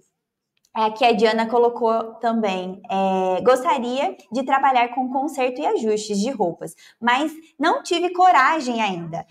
[0.76, 2.80] é, que a Diana colocou também.
[2.90, 9.26] É, gostaria de trabalhar com conserto e ajustes de roupas, mas não tive coragem ainda.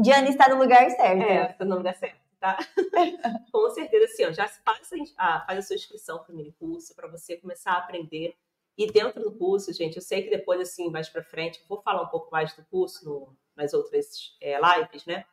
[0.00, 1.22] Diana está no lugar certo.
[1.22, 2.58] É, está no lugar certo, tá?
[3.52, 6.94] com certeza, assim, ó, já faz a, faz a sua inscrição para o mini curso,
[6.94, 8.34] para você começar a aprender.
[8.76, 12.02] E dentro do curso, gente, eu sei que depois, assim, mais para frente, vou falar
[12.02, 15.24] um pouco mais do curso no, nas outras é, lives, né?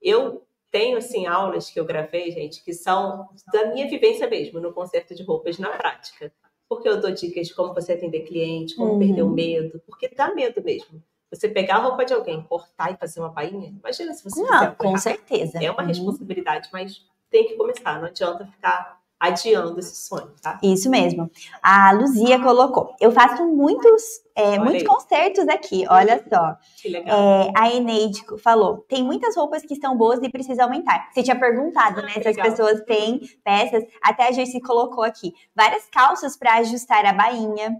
[0.00, 4.72] Eu tenho, assim, aulas que eu gravei, gente, que são da minha vivência mesmo, no
[4.72, 6.32] concerto de roupas na prática.
[6.68, 8.98] Porque eu dou dicas de como você atender cliente, como uhum.
[8.98, 11.02] perder o medo, porque dá medo mesmo.
[11.36, 14.74] Você pegar a roupa de alguém, cortar e fazer uma bainha, imagina se você Não,
[14.74, 15.62] com certeza.
[15.62, 15.88] É uma uhum.
[15.88, 20.58] responsabilidade, mas tem que começar, não adianta ficar adiando esse sonho, tá?
[20.62, 21.30] Isso mesmo.
[21.62, 22.94] A Luzia colocou.
[23.00, 24.02] Eu faço muitos,
[24.34, 24.84] é, muitos aí.
[24.84, 26.56] concertos aqui, olha só.
[26.80, 27.18] Que legal.
[27.18, 31.08] É, a Eneide falou: tem muitas roupas que estão boas e precisa aumentar.
[31.12, 32.10] Você tinha perguntado, né?
[32.10, 33.84] Se as pessoas têm peças.
[34.02, 37.76] Até a gente colocou aqui várias calças para ajustar a bainha.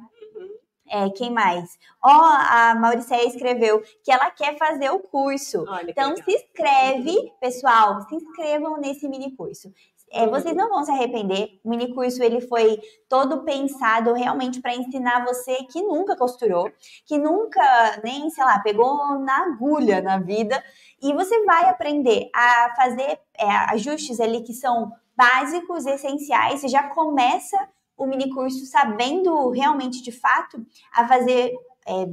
[0.93, 1.07] Uhum.
[1.07, 1.79] É, quem mais?
[2.03, 5.65] Ó, oh, a Mauricéia escreveu que ela quer fazer o curso.
[5.69, 9.73] Olha, então se inscreve, pessoal, se inscrevam nesse mini curso
[10.11, 11.61] é, vocês não vão se arrepender.
[11.65, 16.71] O mini curso ele foi todo pensado realmente para ensinar você que nunca costurou,
[17.05, 20.63] que nunca nem, sei lá, pegou na agulha na vida,
[21.03, 26.61] e você vai aprender a fazer é, ajustes ali que são básicos, essenciais.
[26.61, 27.57] Você já começa
[27.97, 31.55] o mini curso sabendo realmente de fato a fazer
[31.87, 32.07] é,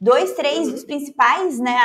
[0.00, 1.76] dois, três dos principais, né?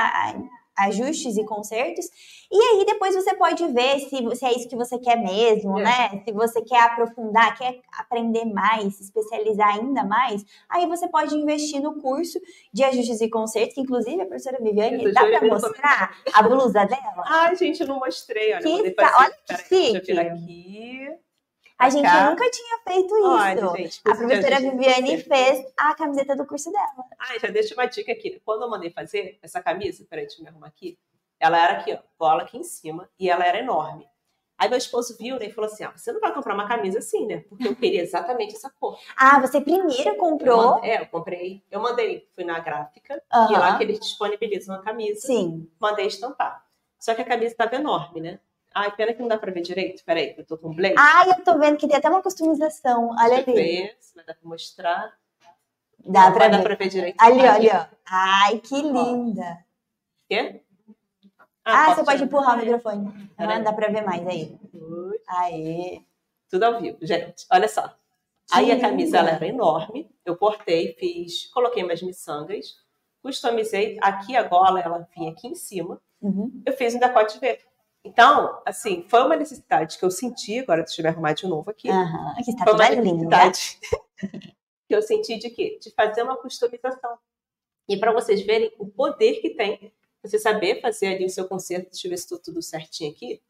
[0.78, 2.06] ajustes e consertos.
[2.52, 5.84] E aí depois você pode ver se, se é isso que você quer mesmo, é.
[5.84, 6.22] né?
[6.24, 11.82] Se você quer aprofundar, quer aprender mais, se especializar ainda mais, aí você pode investir
[11.82, 12.40] no curso
[12.72, 17.24] de ajustes e consertos, que inclusive a professora Viviane, dá para mostrar a blusa dela?
[17.26, 18.54] Ai, gente, eu não mostrei.
[18.54, 20.20] Olha, que tá, olha que chique.
[20.20, 21.27] aqui.
[21.78, 22.30] A gente cá.
[22.30, 23.28] nunca tinha feito isso.
[23.28, 27.06] Olha, gente, a professora Viviane fez a camiseta do curso dela.
[27.20, 28.42] Ah, já deixa uma dica aqui.
[28.44, 30.98] Quando eu mandei fazer essa camisa, peraí, deixa eu me arrumar aqui.
[31.40, 34.08] Ela era aqui, ó, bola aqui em cima, e ela era enorme.
[34.58, 36.98] Aí meu esposo viu né, e falou assim: ah, você não vai comprar uma camisa
[36.98, 37.44] assim, né?
[37.48, 39.00] Porque eu queria exatamente essa cor.
[39.16, 40.60] Ah, você primeiro comprou?
[40.60, 41.64] Eu mandei, é, eu comprei.
[41.70, 43.52] Eu mandei, fui na gráfica, uhum.
[43.52, 45.28] e lá que eles disponibilizam a camisa.
[45.28, 45.70] Sim.
[45.80, 46.66] Mandei estampar.
[47.00, 48.40] Só que a camisa estava enorme, né?
[48.80, 50.04] Ai, pena que não dá pra ver direito.
[50.06, 50.96] Peraí, que eu tô com blazer.
[51.00, 53.10] Ai, eu tô vendo que tem até uma customização.
[53.10, 53.64] Olha Deixa eu ali.
[53.64, 55.14] ver se vai dar pra mostrar.
[56.06, 56.64] Dá Não dar ver.
[56.64, 57.16] pra ver direito.
[57.20, 57.86] Ali, ó, ali, ó.
[58.06, 59.66] Ai, que linda.
[60.30, 60.62] Quê?
[61.66, 63.32] Ah, posso você pode empurrar o microfone.
[63.36, 63.64] Ah, Peraí.
[63.64, 64.58] dá pra ver mais aí.
[65.28, 66.02] Aê.
[66.50, 67.46] Tudo ao vivo, gente.
[67.52, 67.94] Olha só.
[68.52, 70.10] Aí a camisa ela era enorme.
[70.24, 72.78] Eu cortei, fiz, coloquei umas miçangas,
[73.22, 73.98] customizei.
[74.02, 76.00] Aqui a gola ela vinha aqui em cima.
[76.22, 76.62] Uhum.
[76.66, 77.60] Eu fiz um decote V.
[78.08, 80.60] Então, assim, foi uma necessidade que eu senti.
[80.60, 81.90] Agora deixa eu me arrumar de novo aqui.
[81.90, 83.38] Aham, que está Foi uma toda linda.
[83.48, 83.80] necessidade
[84.88, 85.78] que eu senti de quê?
[85.82, 87.18] De fazer uma customização.
[87.90, 91.92] E para vocês verem o poder que tem você saber fazer ali o seu concerto,
[91.92, 93.42] deixa eu ver se estou tudo certinho aqui.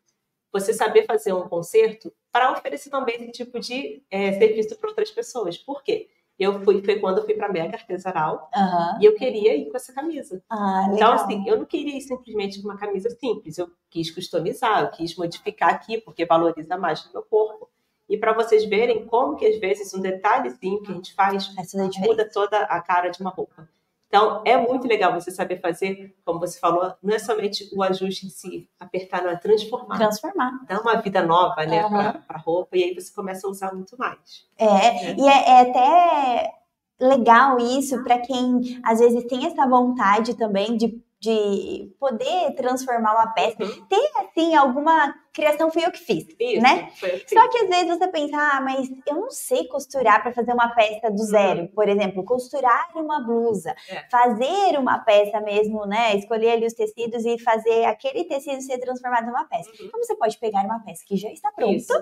[0.51, 5.11] Você saber fazer um concerto para oferecer também esse tipo de é, serviço para outras
[5.11, 5.57] pessoas.
[5.57, 6.09] Por quê?
[6.39, 8.99] Eu fui, foi quando eu fui para a Mega Artesanal Aham.
[9.01, 10.43] e eu queria ir com essa camisa.
[10.49, 13.57] Ah, Então, assim, eu não queria ir simplesmente com uma camisa simples.
[13.57, 17.67] Eu quis customizar, eu quis modificar aqui, porque valoriza mais o meu corpo.
[18.09, 22.07] E para vocês verem como que, às vezes, um detalhezinho que a gente faz diferença.
[22.07, 23.67] muda toda a cara de uma roupa.
[24.07, 28.25] Então, é muito legal você saber fazer, como você falou, não é somente o ajuste
[28.25, 29.97] em si, apertar, não é transformar.
[29.97, 30.65] Transformar.
[30.65, 31.89] Dá uma vida nova, né, Aham.
[31.89, 34.47] para a roupa, e aí você começa a usar muito mais.
[34.57, 36.53] É, e é, é até
[36.99, 43.27] legal isso para quem às vezes tem essa vontade também de, de poder transformar uma
[43.27, 43.57] peça.
[43.89, 46.89] Ter, assim, alguma criação fui eu que fiz, Isso, né?
[46.91, 47.21] assim.
[47.27, 50.69] Só que às vezes você pensa, ah, mas eu não sei costurar para fazer uma
[50.69, 51.67] peça do zero.
[51.75, 54.03] Por exemplo, costurar uma blusa, É.
[54.09, 56.15] fazer uma peça mesmo, né?
[56.15, 59.69] Escolher ali os tecidos e fazer aquele tecido ser transformado numa peça.
[59.69, 59.85] Uhum.
[59.85, 61.93] Então você pode pegar uma peça que já está pronta, Isso,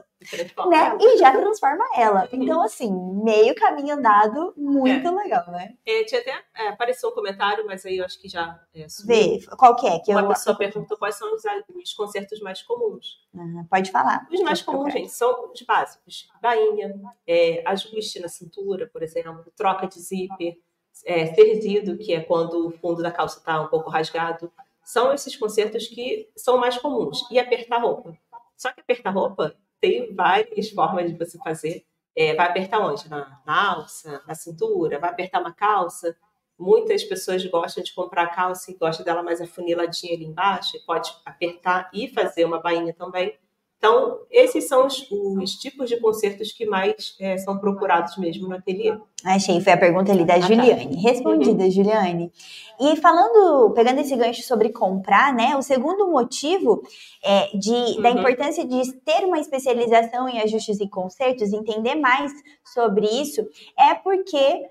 [0.70, 0.98] né?
[1.02, 2.30] E já transforma ela.
[2.32, 2.90] Então, assim,
[3.22, 5.74] meio caminho andado, muito legal, né?
[5.86, 9.40] É, tinha até é, apareceu um comentário, mas aí eu acho que já é, sumiu.
[9.40, 10.00] Vê, qual que é?
[10.00, 10.18] Que eu...
[10.18, 11.44] Uma pessoa perguntou quais são os,
[11.76, 13.25] os concertos mais comuns.
[13.34, 14.28] Ah, pode falar.
[14.32, 16.30] Os mais comuns, gente, são os básicos.
[16.42, 16.94] Bainha,
[17.28, 20.58] é, ajuste na cintura, por exemplo, troca de zíper,
[21.06, 24.52] é, serzido, que é quando o fundo da calça está um pouco rasgado.
[24.84, 27.26] São esses concertos que são mais comuns.
[27.30, 28.18] E apertar roupa.
[28.56, 31.86] Só que apertar roupa tem várias formas de você fazer.
[32.16, 33.10] É, vai apertar onde?
[33.10, 36.16] Na, na alça, na cintura, vai apertar uma calça.
[36.58, 40.80] Muitas pessoas gostam de comprar a calça e gostam dela mais afuniladinha ali embaixo, e
[40.86, 43.34] pode apertar e fazer uma bainha também.
[43.78, 48.56] Então, esses são os, os tipos de concertos que mais é, são procurados mesmo no
[48.56, 48.98] ateliê.
[49.24, 50.48] Achei, foi a pergunta ali da Ah, tá.
[50.48, 50.96] Juliane.
[50.96, 52.32] Respondida, Juliane.
[52.80, 55.56] E falando, pegando esse gancho sobre comprar, né?
[55.56, 56.82] O segundo motivo
[57.24, 58.20] é de, da Uhum.
[58.20, 62.32] importância de ter uma especialização em ajustes e consertos, entender mais
[62.74, 63.46] sobre isso,
[63.78, 64.64] é porque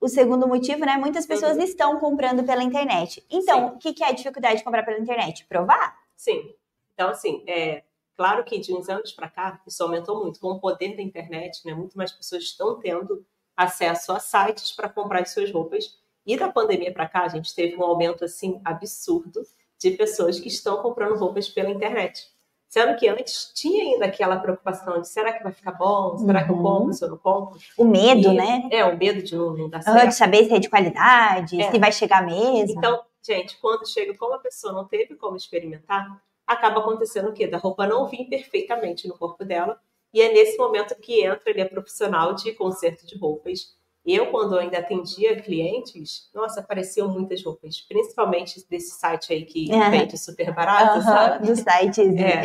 [0.00, 0.96] o segundo motivo, né?
[0.96, 3.24] Muitas pessoas estão comprando pela internet.
[3.30, 3.68] Então, Uhum.
[3.70, 3.74] Sim.
[3.76, 5.44] o que, que é a dificuldade de comprar pela internet?
[5.46, 5.96] Provar?
[6.14, 6.54] Sim.
[6.94, 7.82] Então, assim, é
[8.16, 10.40] claro que de uns anos para cá isso aumentou muito.
[10.40, 13.24] Com o poder da internet, né, muito mais pessoas estão tendo
[13.56, 15.98] acesso a sites para comprar as suas roupas.
[16.26, 19.42] E da pandemia para cá, a gente teve um aumento assim absurdo
[19.78, 22.28] de pessoas que estão comprando roupas pela internet.
[22.68, 26.18] Sendo que antes tinha ainda aquela preocupação de será que vai ficar bom?
[26.18, 26.62] Será que eu Uhum.
[26.62, 26.92] compro?
[26.92, 27.58] Se eu não compro?
[27.78, 28.68] O medo, E- né?
[28.72, 30.08] É, o medo de não, não dar Ah, certo.
[30.08, 31.70] De saber se é de qualidade, É.
[31.70, 32.76] se vai chegar mesmo.
[32.78, 37.46] Então, gente, quando chega, como a pessoa não teve como experimentar, acaba acontecendo o quê?
[37.46, 39.80] Da roupa não vir perfeitamente no corpo dela.
[40.12, 43.76] E é nesse momento que entra ali a profissional de conserto de roupas.
[44.06, 47.80] Eu, quando ainda atendia clientes, nossa, apareciam muitas roupas.
[47.80, 49.90] Principalmente desse site aí que Aham.
[49.90, 51.46] vende super barato, Aham, sabe?
[51.48, 52.44] dos sites É.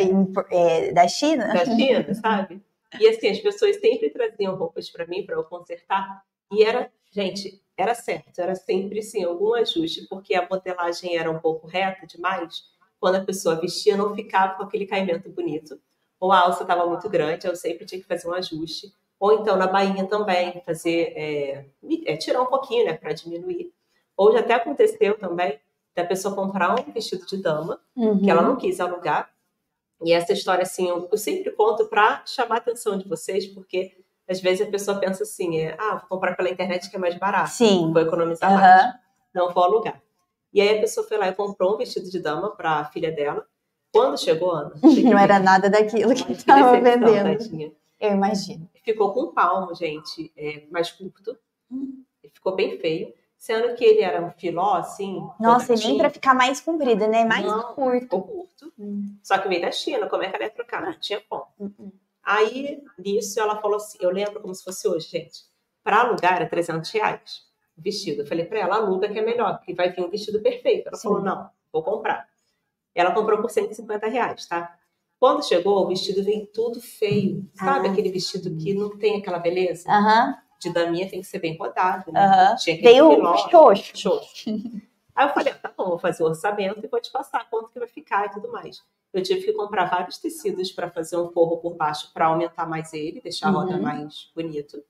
[0.50, 1.46] é, da China.
[1.52, 2.60] da China, sabe?
[2.98, 6.24] E assim, as pessoas sempre traziam roupas para mim para eu consertar.
[6.50, 11.38] E era, gente, era certo, era sempre sim algum ajuste, porque a modelagem era um
[11.38, 12.64] pouco reta demais.
[12.98, 15.80] Quando a pessoa vestia, não ficava com aquele caimento bonito.
[16.18, 18.92] Ou a alça estava muito grande, eu sempre tinha que fazer um ajuste.
[19.22, 21.64] Ou então na bainha também, fazer, é,
[22.06, 23.72] é, tirar um pouquinho, né, para diminuir.
[24.16, 25.60] Ou já até aconteceu também
[25.94, 27.78] da pessoa comprar um vestido de dama
[28.20, 28.48] que ela Uhum.
[28.48, 29.30] não quis alugar.
[30.04, 33.96] E essa história, assim, eu, eu sempre conto para chamar a atenção de vocês, porque
[34.28, 37.14] às vezes a pessoa pensa assim, é, ah, vou comprar pela internet que é mais
[37.16, 37.92] barato, Sim.
[37.92, 38.60] vou economizar Aham.
[38.60, 38.94] mais,
[39.32, 40.02] não vou alugar.
[40.52, 43.12] E aí a pessoa foi lá e comprou um vestido de dama para a filha
[43.12, 43.46] dela.
[43.92, 47.22] Quando chegou, Ana, Não era nada daquilo que estava vendendo.
[47.22, 47.70] tadinha.
[48.00, 48.68] Eu imagino.
[48.82, 51.36] Ficou com um palmo, gente, é, mais curto.
[51.70, 52.04] Hum.
[52.34, 53.12] Ficou bem feio.
[53.36, 55.20] Sendo que ele era um filó, assim.
[55.40, 57.24] Nossa, e nem para ficar mais comprida, né?
[57.24, 57.74] Mais Não.
[57.74, 58.00] curto.
[58.00, 58.72] Ficou curto.
[58.78, 59.16] Hum.
[59.20, 60.80] Só que veio da China, como é que ela ia trocar?
[60.80, 61.46] Não tinha como.
[61.58, 61.90] Uhum.
[62.22, 65.40] Aí, nisso, ela falou assim, eu lembro como se fosse hoje, gente.
[65.82, 67.42] Para alugar era 300 reais
[67.76, 68.22] o vestido.
[68.22, 70.86] Eu falei para ela, aluga que é melhor, porque vai vir um vestido perfeito.
[70.88, 71.08] Ela Sim.
[71.08, 72.28] falou, não, vou comprar.
[72.94, 74.78] Ela comprou por 150 reais, tá?
[75.22, 77.48] Quando chegou, o vestido veio tudo feio.
[77.54, 79.88] Sabe Ah, aquele vestido que não tem aquela beleza?
[79.88, 82.20] Aham, De daminha tem que ser bem rodado, né?
[82.24, 82.56] aham.
[82.56, 83.08] Tinha Veio
[83.48, 83.96] xoxo.
[83.96, 84.50] xoxo.
[85.14, 87.78] Aí eu falei, tá bom, vou fazer o orçamento e vou te passar quanto que
[87.78, 88.82] vai ficar e tudo mais.
[89.14, 92.92] Eu tive que comprar vários tecidos para fazer um forro por baixo para aumentar mais
[92.92, 93.80] ele, deixar a roda Uhum.
[93.82, 94.82] mais bonito.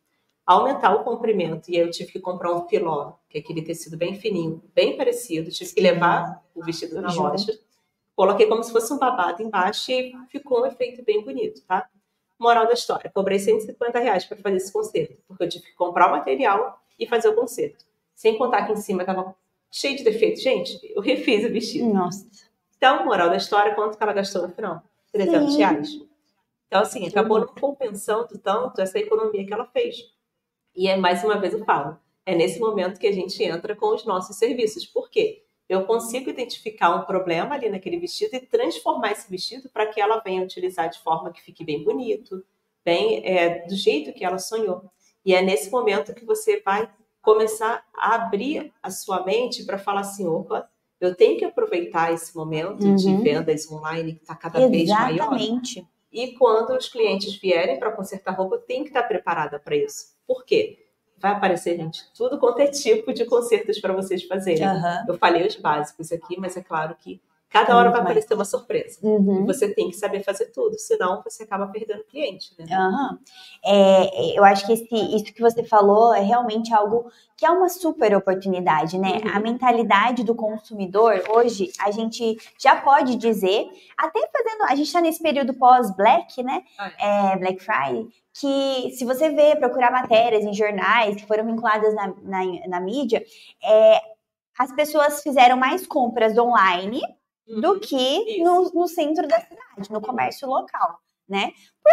[0.47, 3.99] Aumentar o comprimento e aí eu tive que comprar um filó, que é aquele tecido
[3.99, 5.51] bem fininho, bem parecido.
[5.51, 7.53] Tive que levar o vestido na loja.
[8.15, 11.89] Coloquei como se fosse um babado embaixo e ficou um efeito bem bonito, tá?
[12.39, 16.09] Moral da história, cobrei 150 reais para fazer esse conserto, porque eu tive que comprar
[16.09, 17.85] o material e fazer o conserto.
[18.15, 19.35] Sem contar que em cima tava
[19.71, 20.43] cheio de defeitos.
[20.43, 21.93] Gente, eu refiz o vestido.
[21.93, 22.27] Nossa.
[22.77, 24.83] Então, moral da história, quanto que ela gastou no final?
[25.13, 25.59] 300 Sim.
[25.59, 26.01] reais.
[26.67, 30.11] Então, assim, acabou não compensando tanto essa economia que ela fez.
[30.75, 33.95] E é mais uma vez eu falo, é nesse momento que a gente entra com
[33.95, 34.87] os nossos serviços.
[34.87, 35.45] Por quê?
[35.73, 40.19] Eu consigo identificar um problema ali naquele vestido e transformar esse vestido para que ela
[40.21, 42.45] venha utilizar de forma que fique bem bonito,
[42.85, 44.91] bem é, do jeito que ela sonhou.
[45.25, 46.91] E é nesse momento que você vai
[47.23, 50.69] começar a abrir a sua mente para falar assim, opa,
[51.01, 53.23] eu tenho que aproveitar esse momento de Uhum.
[53.23, 55.33] vendas online que está cada vez maior.
[55.35, 55.87] Exatamente.
[56.13, 60.15] E quando os clientes vierem para consertar roupa, eu tenho que estar preparada para isso.
[60.27, 60.82] Por quê?
[61.23, 64.65] Vai aparecer, gente, tudo quanto é tipo de consertos para vocês fazerem.
[64.65, 65.05] Aham.
[65.07, 67.21] Eu falei os básicos aqui, mas é claro que
[67.53, 68.99] cada hora vai aparecer uma surpresa.
[69.03, 69.45] Uhum.
[69.47, 72.67] você tem que saber fazer tudo, senão você acaba perdendo o cliente, né?
[72.75, 73.19] Aham.
[73.65, 77.69] É, eu acho que esse- isso que você falou é realmente algo que é uma
[77.69, 79.21] super oportunidade, né?
[79.25, 79.37] Uhum.
[79.37, 85.01] A mentalidade do consumidor, hoje, a gente já pode dizer, até fazendo, a gente está
[85.01, 86.63] nesse período pós-Black, né?
[86.99, 92.09] É, Black Friday, que se você vê, procurar matérias em jornais que foram vinculadas na,
[92.23, 93.23] na, na mídia,
[93.63, 94.01] é,
[94.59, 97.01] as pessoas fizeram mais compras online
[97.47, 97.81] do Uhum.
[97.81, 101.53] que no, no centro da cidade, no comércio local, né?
[101.83, 101.93] Por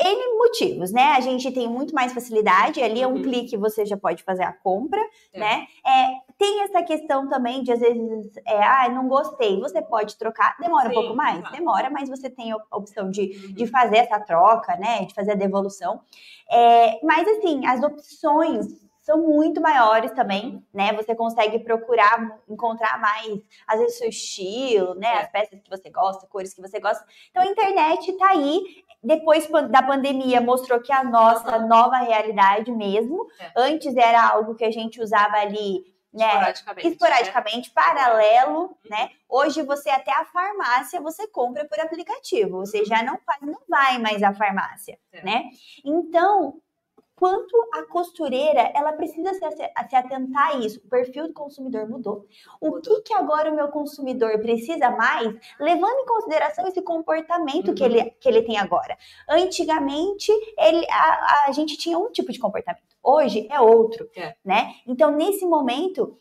[0.00, 1.02] N motivos, né?
[1.16, 3.22] A gente tem muito mais facilidade, ali é um Uhum.
[3.22, 5.00] clique você já pode fazer a compra,
[5.34, 5.40] É.
[5.40, 5.66] né?
[5.84, 6.06] É,
[6.38, 10.84] tem essa questão também de, às vezes, é, ah, não gostei, você pode trocar, demora
[10.84, 11.40] Sim, um pouco mais?
[11.40, 11.56] claro.
[11.56, 13.54] Demora, mas você tem a opção de Uhum.
[13.54, 15.04] de fazer essa troca, né?
[15.04, 16.00] De fazer a devolução.
[16.48, 18.66] É, mas assim, as opções
[19.08, 20.92] são muito maiores também, né?
[20.92, 25.08] Você consegue procurar, encontrar mais, às vezes, seu estilo, né?
[25.08, 25.22] É.
[25.22, 27.02] As peças que você gosta, cores que você gosta.
[27.30, 28.84] Então a internet tá aí.
[29.02, 33.26] Depois da pandemia mostrou que é a nossa nova realidade mesmo.
[33.40, 33.50] É.
[33.56, 35.82] Antes era algo que a gente usava ali,
[36.12, 36.26] né?
[36.26, 36.88] Esporadicamente.
[36.88, 39.10] esporadicamente, paralelo, né?
[39.26, 43.96] Hoje você até a farmácia você compra por aplicativo, você já não faz, não vai
[43.98, 45.22] mais à farmácia, É.
[45.24, 45.44] né?
[45.82, 46.60] Então,
[47.18, 50.78] quanto a costureira, ela precisa se, se atentar a isso.
[50.84, 52.26] O perfil do consumidor mudou.
[52.60, 57.82] O que que agora o meu consumidor precisa mais, levando em consideração esse comportamento que,
[57.82, 57.88] Uhum.
[57.90, 58.96] ele, que ele tem agora.
[59.28, 62.84] Antigamente, ele, a, a gente tinha um tipo de comportamento.
[63.02, 64.34] Hoje é outro, É.
[64.44, 64.74] né?
[64.86, 66.16] Então, nesse momento,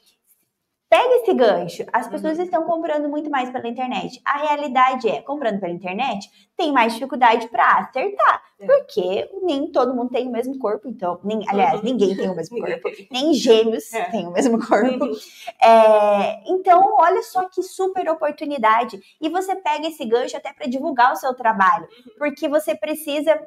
[0.90, 1.86] pega esse gancho.
[1.92, 2.44] As pessoas Uhum.
[2.44, 4.22] estão comprando muito mais pela internet.
[4.26, 8.66] A realidade é, comprando pela internet, tem mais dificuldade para acertar, É.
[8.66, 11.86] porque nem todo mundo tem o mesmo corpo, então, nem, aliás, Uhum.
[11.86, 14.06] ninguém tem o mesmo corpo, nem gêmeos É.
[14.06, 15.06] têm o mesmo corpo.
[15.06, 15.14] Uhum.
[15.62, 19.00] É, então, olha só que super oportunidade.
[19.22, 23.40] E você pega esse gancho até para divulgar o seu trabalho, porque você precisa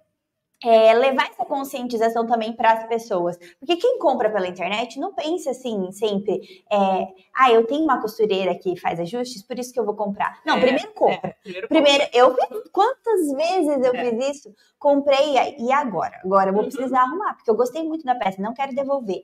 [0.63, 3.37] é, levar essa conscientização também para as pessoas.
[3.59, 6.41] Porque quem compra pela internet não pensa assim sempre,
[6.71, 10.41] é, ah, eu tenho uma costureira que faz ajustes, por isso que eu vou comprar.
[10.45, 11.29] Não, É, primeiro compra.
[11.29, 12.71] é, primeiro Primeiro, eu fiz.
[12.73, 14.11] Quantas vezes eu É.
[14.11, 14.55] fiz isso?
[14.79, 16.21] Comprei e agora?
[16.25, 16.69] Agora eu vou Uhum.
[16.69, 19.23] precisar arrumar, porque eu gostei muito da peça, não quero devolver.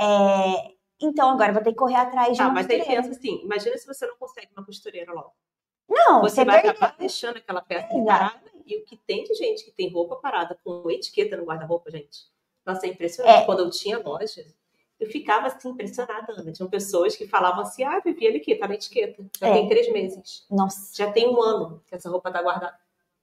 [0.00, 3.02] É, então agora eu vou ter que correr atrás de Tá, uma mas costureira.
[3.02, 5.32] pensa assim, imagina se você não consegue uma costureira logo.
[5.88, 6.70] Não, Você, você vai perdeu.
[6.72, 8.04] acabar deixando aquela peça Exato.
[8.06, 8.40] parada.
[8.66, 12.20] E o que tem de gente que tem roupa parada com etiqueta no guarda-roupa, gente.
[12.64, 13.42] Nossa, é impressionante.
[13.42, 13.44] É.
[13.44, 14.42] Quando eu tinha loja,
[14.98, 16.50] eu ficava assim impressionada, Ana.
[16.50, 19.22] Tinham pessoas que falavam assim: ah, Vivi, olha aqui, tá na etiqueta.
[19.38, 19.52] Já É.
[19.52, 20.46] tem três meses.
[20.50, 20.96] Nossa.
[20.96, 22.74] Já tem um ano que essa roupa tá guardada.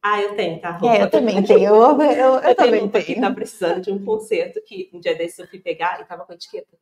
[0.04, 0.72] Ah, eu tenho, tá?
[0.78, 1.60] Roupa É, eu tá- também tenho.
[1.60, 3.22] Eu, eu, eu Eu tenho também que tenho.
[3.22, 6.32] tá precisando de um conserto que um dia desses eu fui pegar e tava com
[6.32, 6.78] a etiqueta.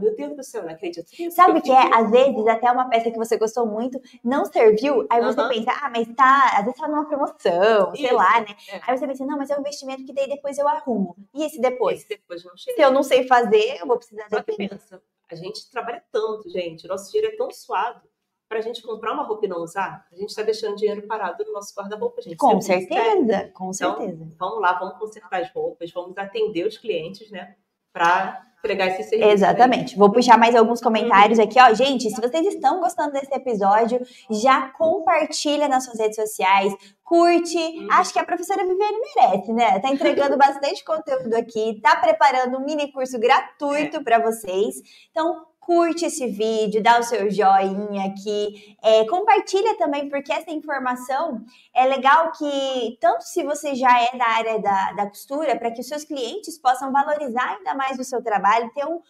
[0.00, 1.34] Meu Deus do céu, não acredito nisso.
[1.34, 1.82] Sabe o que é?
[1.82, 5.72] fiquei- Às vezes, até uma peça que você gostou muito não serviu, aí você pensa,
[5.82, 8.46] ah, mas tá, às vezes tá numa promoção, sei Isso, lá, né?
[8.70, 8.80] é.
[8.86, 11.16] Aí você pensa, não, mas é um investimento que daí depois eu arrumo.
[11.34, 11.98] E esse depois?
[12.00, 12.76] Esse depois não chega.
[12.76, 14.68] Se eu não sei fazer, eu vou precisar Só que depender.
[14.68, 18.00] pensa, a gente trabalha tanto, gente, o nosso dinheiro é tão suado
[18.48, 21.44] para a gente comprar uma roupa e não usar, a gente está deixando dinheiro parado
[21.44, 22.36] no nosso guarda-roupa, gente.
[22.36, 24.28] Com é certeza, com Então, certeza.
[24.38, 27.56] Vamos lá, vamos consertar as roupas, vamos atender os clientes, né?
[27.92, 29.30] Para entregar esse serviço.
[29.30, 29.96] Exatamente.
[29.96, 31.72] Vou puxar mais alguns comentários aqui, ó.
[31.74, 34.00] Gente, se vocês estão gostando desse episódio,
[34.30, 37.58] já compartilha nas suas redes sociais, curte.
[37.58, 37.88] Uhum.
[37.90, 39.78] Acho que a professora Viviane merece, né?
[39.78, 44.76] Tá entregando bastante conteúdo aqui, tá preparando um mini curso gratuito para vocês.
[45.10, 51.44] Então, curte esse vídeo, dá o seu joinha aqui, é, compartilha também, porque essa informação
[51.74, 55.80] é legal que, tanto se você já é da área da, da costura, para que
[55.80, 59.00] os seus clientes possam valorizar ainda mais o seu trabalho, ter um,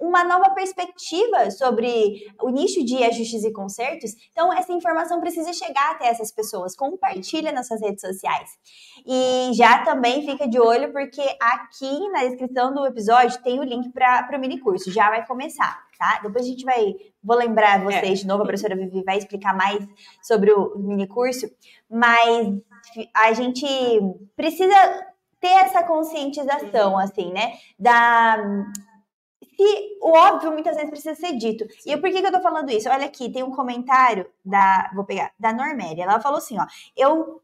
[0.00, 4.12] uma nova perspectiva sobre o nicho de ajustes e consertos.
[4.32, 6.74] Então, essa informação precisa chegar até essas pessoas.
[6.74, 8.50] Compartilha nas suas redes sociais.
[9.06, 13.90] E já também fica de olho, porque aqui na descrição do episódio tem o link
[13.92, 14.90] para o mini curso.
[14.90, 16.20] Já vai começar, tá?
[16.22, 16.96] Depois a gente vai.
[17.22, 18.22] Vou lembrar vocês é.
[18.22, 19.86] de novo, a professora Vivi vai explicar mais
[20.22, 21.46] sobre o mini curso,
[21.88, 22.58] mas
[23.14, 23.66] a gente
[24.34, 24.74] precisa
[25.38, 27.52] ter essa conscientização, assim, né?
[27.78, 28.38] Da
[29.62, 31.66] e o óbvio muitas vezes precisa ser dito.
[31.84, 32.88] E por que, que eu tô falando isso?
[32.88, 34.90] Olha aqui, tem um comentário da.
[34.94, 36.04] Vou pegar, da Norméria.
[36.04, 36.64] Ela falou assim: ó,
[36.96, 37.42] eu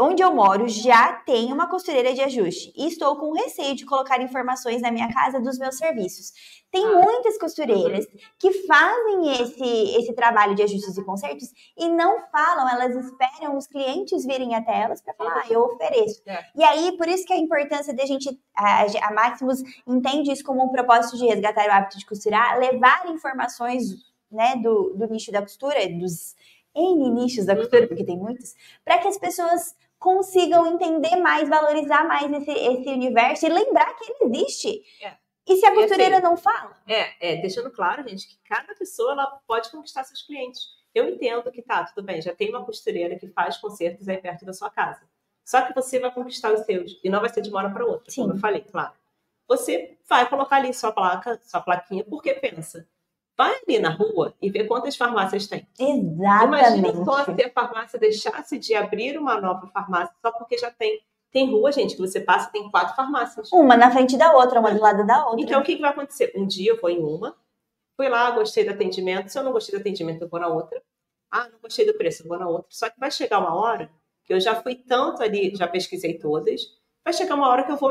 [0.00, 4.20] onde eu moro já tem uma costureira de ajuste e estou com receio de colocar
[4.20, 6.32] informações na minha casa dos meus serviços.
[6.70, 7.02] Tem ah.
[7.02, 8.20] muitas costureiras uhum.
[8.38, 13.66] que fazem esse, esse trabalho de ajustes e consertos e não falam, elas esperam os
[13.66, 16.22] clientes virem até elas para falar, ah, eu ofereço.
[16.26, 16.44] É.
[16.56, 20.44] E aí, por isso que a importância de a gente, a, a Maximus entende isso
[20.44, 25.32] como um propósito de resgatar o hábito de costurar, levar informações né, do, do nicho
[25.32, 26.36] da costura, dos
[26.74, 32.04] N nichos da costura, porque tem muitos, para que as pessoas consigam entender mais, valorizar
[32.04, 34.82] mais esse, esse universo e lembrar que ele existe.
[35.02, 35.14] É.
[35.46, 36.74] E se a costureira assim, não fala?
[36.88, 40.62] É, é, deixando claro, gente, que cada pessoa ela pode conquistar seus clientes.
[40.94, 44.44] Eu entendo que tá, tudo bem, já tem uma costureira que faz concertos aí perto
[44.44, 45.02] da sua casa.
[45.44, 47.84] Só que você vai conquistar os seus e não vai ser de uma hora para
[47.84, 48.22] outra, Sim.
[48.22, 48.94] como eu falei, claro.
[49.46, 52.88] Você vai colocar ali sua placa, sua plaquinha, porque pensa,
[53.40, 55.66] Vai ali na rua e vê quantas farmácias tem.
[55.78, 56.78] Exatamente.
[56.78, 61.00] Imagina só se a farmácia deixasse de abrir uma nova farmácia só porque já tem.
[61.32, 63.50] Tem rua, gente, que você passa tem quatro farmácias.
[63.50, 65.40] Uma na frente da outra, uma do lado da outra.
[65.40, 66.32] Então, o que, que vai acontecer?
[66.36, 67.34] Um dia eu vou em uma,
[67.96, 69.30] fui lá, gostei do atendimento.
[69.30, 70.82] Se eu não gostei do atendimento, eu vou na outra.
[71.30, 72.66] Ah, não gostei do preço, eu vou na outra.
[72.68, 73.90] Só que vai chegar uma hora
[74.26, 76.60] que eu já fui tanto ali, já pesquisei todas,
[77.02, 77.90] vai chegar uma hora que eu vou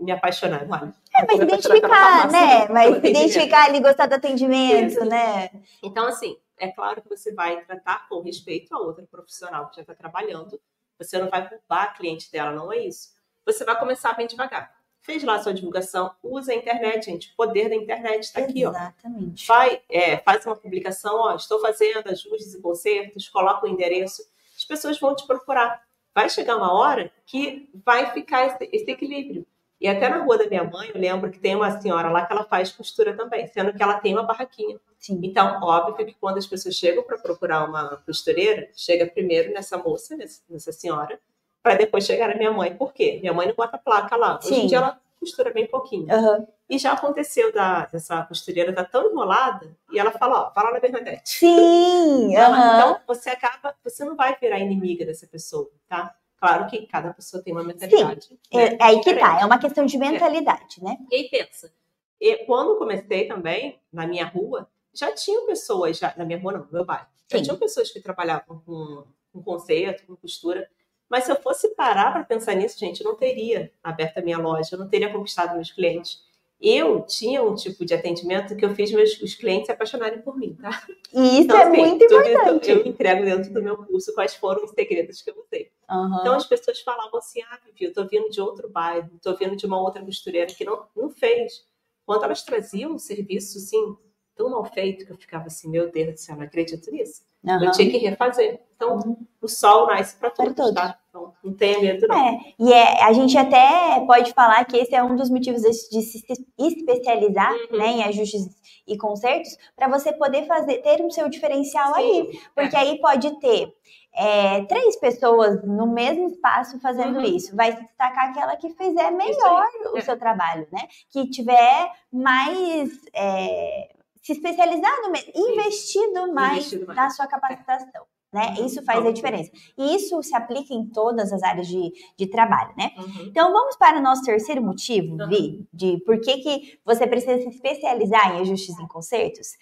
[0.00, 0.66] me apaixonar.
[0.68, 2.68] Olha, é, mas identificar, né?
[2.68, 5.50] Mas identificar ali, gostar do atendimento, né?
[5.82, 9.82] Então, assim, é claro que você vai tratar com respeito a outra profissional que já
[9.82, 10.60] está trabalhando.
[10.98, 13.10] Você não vai culpar a cliente dela, não é isso.
[13.44, 14.74] Você vai começar bem devagar.
[15.02, 17.32] Fez lá a sua divulgação, usa a internet, gente.
[17.32, 18.70] O poder da internet está aqui, ó.
[18.70, 19.46] Exatamente.
[19.46, 24.22] Vai, é, faz uma publicação, ó, estou fazendo ajustes e consertos, coloca o endereço.
[24.54, 25.82] As pessoas vão te procurar.
[26.14, 29.46] Vai chegar uma hora que vai ficar esse, esse equilíbrio
[29.80, 32.32] e até na rua da minha mãe, eu lembro que tem uma senhora lá que
[32.32, 34.78] ela faz costura também, sendo que ela tem uma barraquinha.
[34.98, 35.18] Sim.
[35.22, 40.16] Então, óbvio que quando as pessoas chegam para procurar uma costureira, chega primeiro nessa moça,
[40.16, 41.18] nessa senhora,
[41.62, 42.74] para depois chegar na minha mãe.
[42.74, 43.18] Por quê?
[43.20, 44.38] Minha mãe não bota placa lá.
[44.38, 44.62] Hoje Sim.
[44.62, 46.06] em dia ela costura bem pouquinho.
[46.14, 46.46] Uhum.
[46.68, 50.80] E já aconteceu da, dessa costureira tá tão enrolada e ela fala, ó, fala na
[50.80, 51.38] Bernadette.
[51.38, 51.48] Sim!
[51.48, 52.30] Uhum.
[52.32, 56.14] Então, você acaba, você não vai virar inimiga dessa pessoa, tá?
[56.40, 58.24] Claro que cada pessoa tem uma mentalidade.
[58.24, 58.64] Sim, né?
[58.64, 60.84] é, aí que tá, é uma questão de mentalidade, é.
[60.84, 60.96] né?
[61.10, 61.70] E aí pensa,
[62.18, 66.60] e quando comecei também, na minha rua, já tinham pessoas, já, na minha rua não,
[66.60, 67.44] no meu bairro, já Sim.
[67.44, 70.68] tinham pessoas que trabalhavam com, com conceito, com costura,
[71.10, 74.38] mas se eu fosse parar para pensar nisso, gente, eu não teria aberto a minha
[74.38, 76.22] loja, eu não teria conquistado meus clientes
[76.60, 80.36] eu tinha um tipo de atendimento que eu fiz meus os clientes se apaixonarem por
[80.36, 80.82] mim, tá?
[81.12, 82.70] E isso então, é assim, muito importante.
[82.70, 85.72] Eu, eu entrego dentro do meu curso quais foram os segredos que eu usei.
[85.90, 86.18] Uhum.
[86.20, 89.56] Então as pessoas falavam assim: ah, Vivi, eu tô vindo de outro bairro, tô vindo
[89.56, 91.64] de uma outra costureira que não, não fez.
[92.04, 93.96] Quando elas traziam um serviço assim,
[94.36, 97.22] tão mal feito que eu ficava assim, meu Deus do céu, não acredito nisso.
[97.42, 97.64] Uhum.
[97.64, 98.60] Eu tinha que refazer.
[98.76, 99.26] Então, uhum.
[99.40, 100.99] o sol nasce para todos, todos, tá?
[101.10, 102.16] Então, não tenha medo, não.
[102.16, 106.02] É, e é, a gente até pode falar que esse é um dos motivos de,
[106.02, 106.24] se
[106.56, 107.78] especializar uhum.
[107.78, 108.48] né, em ajustes
[108.86, 112.00] e consertos, para você poder fazer, ter um seu diferencial Sim.
[112.00, 112.40] aí.
[112.54, 112.78] Porque é.
[112.78, 113.72] aí pode ter
[114.14, 117.24] é, três pessoas no mesmo espaço fazendo uhum.
[117.24, 117.54] isso.
[117.56, 120.00] Vai se destacar aquela que fizer melhor o é.
[120.00, 120.86] seu trabalho, né?
[121.10, 122.90] Que tiver mais.
[123.12, 126.96] É, se especializar no investido mais, investido mais.
[126.96, 128.04] na sua capacitação.
[128.32, 128.54] Né?
[128.56, 128.66] Uhum.
[128.66, 129.50] Isso faz a diferença.
[129.76, 132.92] E isso se aplica em todas as áreas de, de trabalho, né?
[132.96, 133.26] Uhum.
[133.26, 135.28] Então vamos para o nosso terceiro motivo, uhum.
[135.28, 139.56] Vi, de por que, que você precisa se especializar em ajustes em concertos.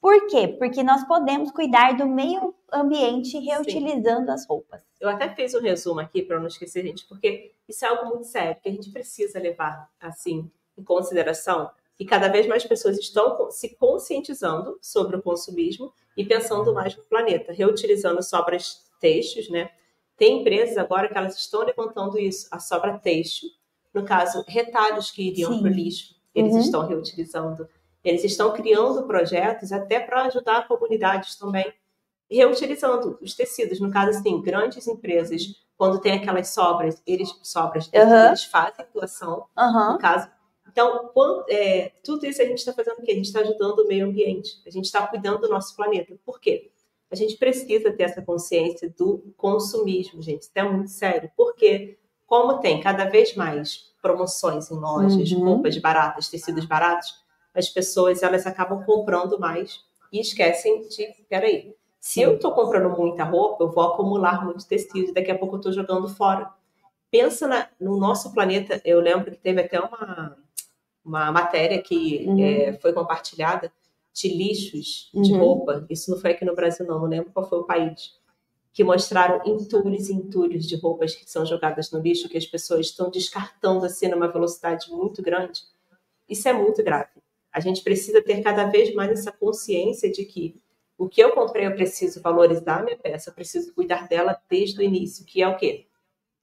[0.00, 0.48] Por quê?
[0.48, 4.32] Porque nós podemos cuidar do meio ambiente reutilizando Sim.
[4.32, 4.82] as roupas.
[5.00, 8.24] Eu até fiz um resumo aqui para não esquecer, gente, porque isso é algo muito
[8.24, 11.70] sério que a gente precisa levar assim em consideração
[12.02, 17.04] E cada vez mais pessoas estão se conscientizando sobre o consumismo e pensando mais no
[17.04, 19.70] planeta, reutilizando sobras têxteis, né?
[20.16, 23.50] Tem empresas agora que elas estão levantando isso, a sobra têxtil,
[23.94, 26.58] no caso, retalhos que iriam para o lixo, eles uhum.
[26.58, 27.68] estão reutilizando.
[28.02, 31.72] Eles estão criando projetos até para ajudar comunidades também,
[32.28, 33.78] reutilizando os tecidos.
[33.78, 35.42] No caso, assim, grandes empresas,
[35.78, 38.26] quando tem aquelas sobras, eles sobras, uhum.
[38.26, 39.46] eles fazem doação.
[39.56, 39.92] Uhum.
[39.92, 40.28] No caso,
[40.72, 43.12] então, quando, é, tudo isso a gente está fazendo o quê?
[43.12, 46.14] A gente está ajudando o meio ambiente, a gente está cuidando do nosso planeta.
[46.24, 46.70] Por quê?
[47.10, 50.42] A gente precisa ter essa consciência do consumismo, gente.
[50.42, 51.30] Isso é muito sério.
[51.36, 55.44] Porque, como tem cada vez mais promoções em lojas, uhum.
[55.44, 57.22] roupas baratas, tecidos baratos,
[57.54, 63.24] as pessoas elas acabam comprando mais e esquecem de, peraí, se eu estou comprando muita
[63.24, 66.50] roupa, eu vou acumular muito tecido e daqui a pouco eu estou jogando fora.
[67.10, 70.36] Pensa na, no nosso planeta, eu lembro que teve até uma,
[71.04, 72.44] uma matéria que uhum.
[72.44, 73.72] é, foi compartilhada
[74.12, 75.38] de lixos de uhum.
[75.38, 75.86] roupa.
[75.88, 78.20] Isso não foi aqui no Brasil, não, não lembro qual foi o país.
[78.72, 82.86] Que mostraram entulhos e entulhos de roupas que são jogadas no lixo, que as pessoas
[82.86, 85.62] estão descartando assim numa velocidade muito grande.
[86.28, 87.10] Isso é muito grave.
[87.52, 90.60] A gente precisa ter cada vez mais essa consciência de que
[90.96, 94.78] o que eu comprei eu preciso valorizar a minha peça, eu preciso cuidar dela desde
[94.78, 95.86] o início, que é o quê?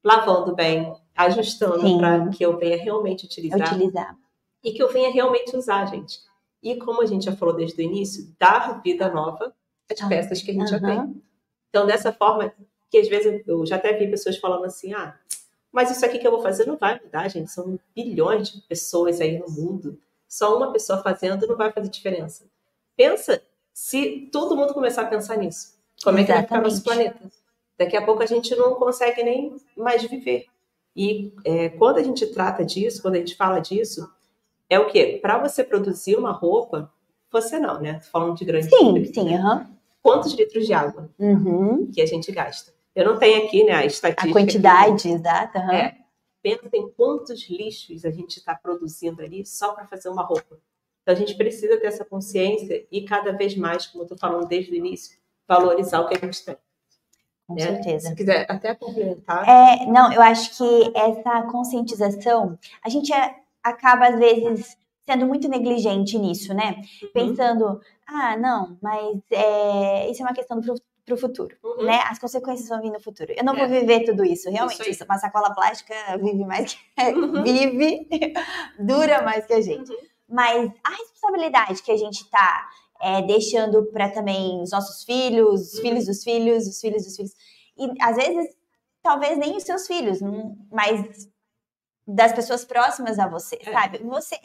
[0.04, 3.74] Lavando bem, ajustando para que eu venha realmente utilizar.
[3.74, 4.16] utilizar
[4.64, 6.20] e que eu venha realmente usar, gente.
[6.62, 9.54] E como a gente já falou desde o início, dar vida nova
[9.90, 10.80] às peças que a gente uhum.
[10.80, 11.24] já tem.
[11.70, 12.54] Então, dessa forma,
[12.90, 15.18] que às vezes eu já até vi pessoas falando assim, ah,
[15.72, 17.52] mas isso aqui que eu vou fazer não vai mudar, gente.
[17.52, 20.00] São bilhões de pessoas aí no mundo.
[20.28, 22.46] Só uma pessoa fazendo não vai fazer diferença.
[22.96, 23.42] Pensa
[23.74, 25.78] se todo mundo começar a pensar nisso.
[26.04, 27.20] Como é que vai ficar nosso planeta?
[27.78, 30.48] Daqui a pouco a gente não consegue nem mais viver.
[30.96, 34.12] E é, quando a gente trata disso, quando a gente fala disso,
[34.70, 35.20] é o quê?
[35.22, 36.92] Para você produzir uma roupa,
[37.32, 37.96] você não, né?
[37.96, 39.58] Tô falando de grande Sim, sim, aham.
[39.58, 39.80] Uhum.
[40.02, 41.90] Quantos litros de água uhum.
[41.92, 42.74] que a gente gasta?
[42.96, 44.30] Eu não tenho aqui, né, a estatística.
[44.30, 45.60] A quantidade exata.
[45.60, 45.72] Uhum.
[45.72, 45.98] É.
[46.42, 50.58] Pensa em quantos lixos a gente está produzindo ali só para fazer uma roupa.
[51.02, 54.48] Então a gente precisa ter essa consciência e cada vez mais, como eu estou falando
[54.48, 55.18] desde o início,
[55.48, 56.56] valorizar o que a gente tem.
[57.46, 57.62] Com né?
[57.62, 58.10] certeza.
[58.10, 59.48] Se quiser até complementar.
[59.48, 63.36] É, não, eu acho que essa conscientização, a gente é
[63.70, 66.82] acaba, às vezes, sendo muito negligente nisso, né?
[67.02, 67.10] Uhum.
[67.14, 71.86] Pensando, ah, não, mas é, isso é uma questão pro, pro futuro, uhum.
[71.86, 72.02] né?
[72.06, 73.34] As consequências vão vir no futuro.
[73.36, 73.60] Eu não é.
[73.60, 74.90] vou viver tudo isso, realmente.
[74.90, 76.80] Isso, uma sacola plástica vive mais que
[77.12, 77.44] uhum.
[77.44, 78.08] vive,
[78.80, 79.90] dura mais que a gente.
[79.92, 79.98] Uhum.
[80.28, 82.70] Mas a responsabilidade que a gente tá
[83.02, 85.82] é, deixando para também os nossos filhos, os uhum.
[85.82, 87.32] filhos dos filhos, os filhos dos filhos,
[87.78, 88.56] e às vezes
[89.02, 90.20] talvez nem os seus filhos,
[90.72, 91.28] mas
[92.16, 93.72] das pessoas próximas a você, é.
[93.72, 94.00] sabe?
[94.00, 94.36] Você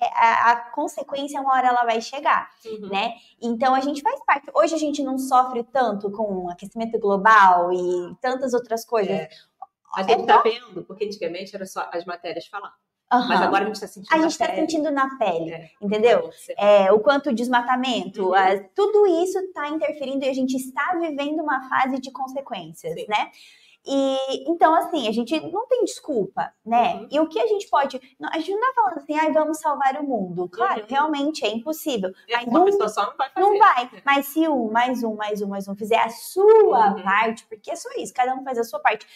[0.00, 2.88] é, a, a, consequência uma hora ela vai chegar, uhum.
[2.88, 3.14] né?
[3.40, 4.50] Então a gente faz parte.
[4.54, 9.16] Hoje a gente não sofre tanto com aquecimento global e tantas outras coisas.
[9.16, 9.28] É.
[9.94, 12.74] A gente está vendo, porque antigamente era só as matérias falar.
[13.10, 13.28] Uhum.
[13.28, 15.70] Mas agora a gente está sentindo A gente está sentindo na pele, é.
[15.80, 16.28] entendeu?
[16.58, 18.34] É, o quanto desmatamento, uhum.
[18.34, 23.06] as, tudo isso está interferindo e a gente está vivendo uma fase de consequências, Sim.
[23.08, 23.30] né?
[23.86, 26.94] E então, assim, a gente não tem desculpa, né?
[26.94, 27.08] Uhum.
[27.10, 28.00] E o que a gente pode.
[28.20, 30.48] a gente não tá falando assim, ai, vamos salvar o mundo.
[30.48, 30.86] Claro, uhum.
[30.88, 32.12] realmente é impossível.
[32.28, 33.46] Mas uma um, pessoa só não vai fazer.
[33.46, 33.90] Não vai.
[34.04, 37.02] Mas se um, mais um, mais um, mais um fizer a sua uhum.
[37.02, 39.06] parte, porque é só isso, cada um faz a sua parte.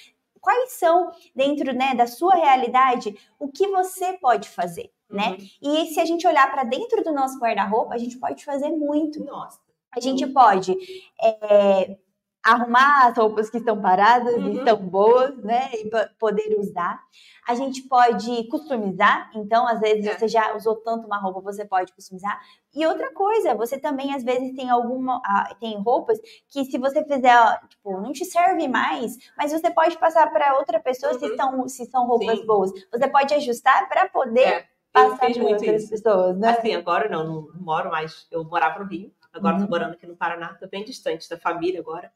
[0.41, 5.37] Quais são, dentro né, da sua realidade, o que você pode fazer, né?
[5.62, 5.83] Uhum.
[5.83, 9.23] E se a gente olhar para dentro do nosso guarda-roupa, a gente pode fazer muito.
[9.25, 9.59] Nossa.
[9.93, 10.77] A gente pode
[11.21, 11.97] é,
[12.43, 14.49] arrumar as roupas que estão paradas uhum.
[14.49, 15.70] e estão boas, né?
[15.74, 17.01] E poder usar.
[17.47, 20.16] A gente pode customizar, então, às vezes é.
[20.16, 22.41] você já usou tanto uma roupa, você pode customizar.
[22.74, 25.20] E outra coisa, você também às vezes tem alguma
[25.59, 26.18] tem roupas
[26.49, 27.36] que se você fizer,
[27.68, 31.18] tipo, não te serve mais, mas você pode passar para outra pessoa uhum.
[31.18, 32.47] se são se são roupas Sim.
[32.47, 32.70] boas.
[32.91, 34.68] Você pode ajustar para poder é.
[34.93, 35.91] passar para outras isso.
[35.91, 36.51] pessoas, né?
[36.51, 39.64] Assim, agora não, não moro mais, eu morava no Rio, agora uhum.
[39.64, 42.11] tô morando aqui no Paraná, tô bem distante da família agora.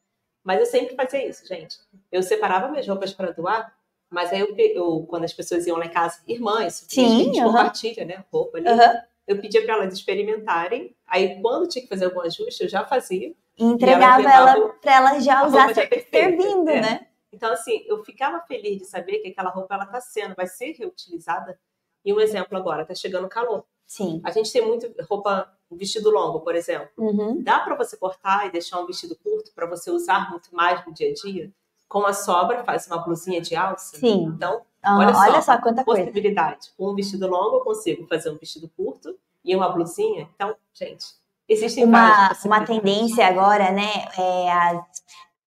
[0.44, 1.78] Mas eu sempre fazia isso, gente.
[2.12, 3.74] Eu separava minhas roupas para doar,
[4.10, 7.40] mas aí eu, eu, quando as pessoas iam lá em casa, irmãs, Sim, a gente
[7.40, 7.46] uh -huh.
[7.46, 8.68] compartilha, né, roupa ali.
[8.68, 9.02] Uh -huh.
[9.26, 10.94] Eu pedia para elas experimentarem.
[11.06, 13.34] Aí quando tinha que fazer algum ajuste, eu já fazia.
[13.56, 16.80] E entregava e ela para ela já usar já servindo, é.
[16.80, 17.06] né?
[17.32, 20.72] Então assim, eu ficava feliz de saber que aquela roupa ela tá sendo, vai ser
[20.72, 21.58] reutilizada.
[22.04, 23.64] E um exemplo agora, tá chegando calor.
[23.86, 24.20] Sim.
[24.24, 26.88] A gente tem muito roupa um vestido longo, por exemplo.
[26.96, 27.42] Uhum.
[27.42, 30.92] Dá para você cortar e deixar um vestido curto para você usar muito mais no
[30.92, 31.50] dia a dia?
[31.88, 33.96] Com a sobra, faz uma blusinha de alça.
[33.98, 34.24] Sim.
[34.34, 36.02] Então, Ah, Olha olha, só, só, quanta coisa.
[36.04, 36.70] possibilidade.
[36.76, 40.28] Com um vestido longo, eu consigo fazer um vestido curto e uma blusinha.
[40.34, 41.06] Então, gente,
[41.48, 44.82] existem Uma, uma tendência agora, né, é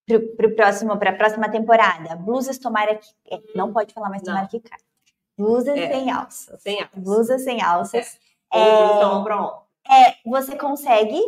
[0.07, 2.15] pro, pro próximo, pra próxima temporada.
[2.15, 3.07] Blusas tomara que.
[3.29, 4.33] é, não pode falar mais Não.
[4.33, 4.79] tomara que cai.
[5.37, 5.87] Blusas É.
[5.87, 6.61] sem alças.
[6.63, 6.89] Sem alça.
[6.95, 8.19] Blusas sem alças.
[8.51, 9.66] Ou É, blusa ombro a ombro.
[10.25, 11.19] Você consegue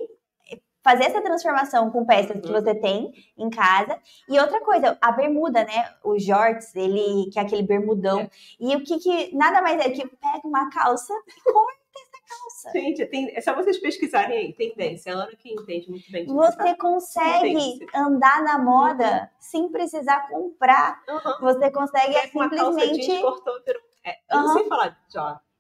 [0.82, 2.54] fazer essa transformação com peças que Uhum.
[2.54, 4.00] você tem em casa.
[4.30, 5.94] E outra coisa, a bermuda, né?
[6.04, 8.22] O jorts, ele que é aquele bermudão.
[8.22, 8.30] É.
[8.60, 12.72] E o que que nada mais é que pega uma calça e corta essa calça.
[12.72, 15.14] Gente, tem, é só vocês pesquisarem aí, tendência.
[15.14, 16.26] A Ana que entende muito bem.
[16.26, 21.04] Você consegue andar na moda sem precisar comprar.
[21.10, 21.38] Aham.
[21.42, 23.82] Você consegue é Pega uma calça jeans, simplesmente cortou, virou...
[24.06, 24.54] É, eu não Aham.
[24.54, 24.98] sei falar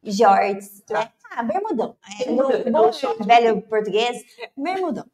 [0.01, 0.99] jorts, Tá.
[0.99, 1.11] né?
[1.31, 1.95] Ah, bermudão.
[2.25, 3.23] É, no é bom short.
[3.23, 4.23] velho português,
[4.57, 5.05] bermudão.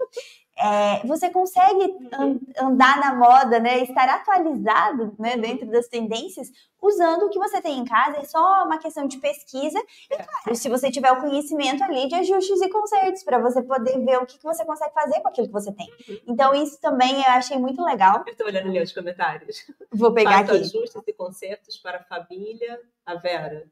[0.57, 3.79] É, você consegue an- andar na moda, né?
[3.79, 6.49] Estar atualizado né, dentro das tendências
[6.81, 8.19] usando o que você tem em casa.
[8.19, 9.77] É só uma questão de pesquisa.
[10.09, 10.23] E, É.
[10.23, 14.17] claro, se você tiver o conhecimento ali de ajustes e consertos, para você poder ver
[14.19, 15.89] o que, que você consegue fazer com aquilo que você tem.
[16.07, 16.19] Uhum.
[16.27, 18.23] Então, isso também eu achei muito legal.
[18.25, 19.65] Eu tô olhando ali os comentários.
[19.91, 20.61] Vou pegar Faço aqui.
[20.61, 22.79] ajustes e concertos para a família.
[23.05, 23.65] A Vera.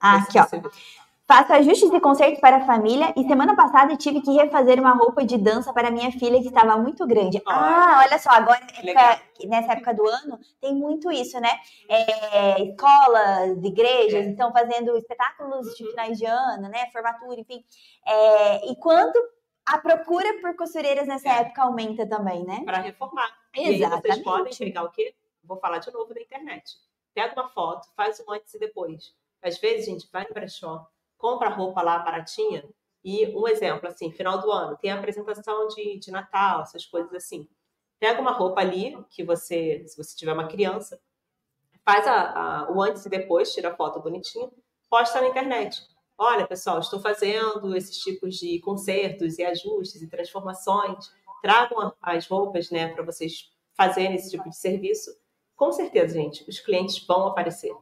[0.00, 0.46] Ah, aqui, ó.
[1.26, 5.24] Faço ajustes e concertos para a família e semana passada tive que refazer uma roupa
[5.24, 7.40] de dança para minha filha que estava muito grande.
[7.46, 11.48] Ah, olha só, agora época- nessa época do ano tem muito isso, né?
[11.88, 14.30] É, escolas, igrejas É.
[14.30, 16.90] estão fazendo espetáculos de finais de ano, né?
[16.92, 17.64] Formatura, enfim.
[18.04, 19.16] É, e quando
[19.64, 21.38] a procura por costureiras nessa É.
[21.42, 22.62] época aumenta também, né?
[22.64, 23.30] Para reformar.
[23.54, 24.22] E aí vocês Exatamente.
[24.24, 25.14] podem pegar o quê?
[25.44, 26.72] Vou falar de novo da internet.
[27.14, 29.14] Pega uma foto, faz um antes e depois.
[29.40, 30.86] Às vezes, gente, vai no brechó,
[31.22, 32.68] compra roupa lá baratinha
[33.04, 37.14] e um exemplo, assim, final do ano, tem a apresentação de, de Natal, essas coisas
[37.14, 37.48] assim.
[38.00, 41.00] Pega uma roupa ali, que você, se você tiver uma criança,
[41.84, 44.50] faz a, a- o antes e depois, tira a foto bonitinha,
[44.90, 45.82] posta na internet.
[46.18, 51.10] Olha, pessoal, estou fazendo esses tipos de consertos e ajustes e transformações.
[51.42, 55.10] Tragam as roupas, né, para vocês fazerem esse tipo de serviço.
[55.56, 57.72] Com certeza, gente, os clientes vão aparecer.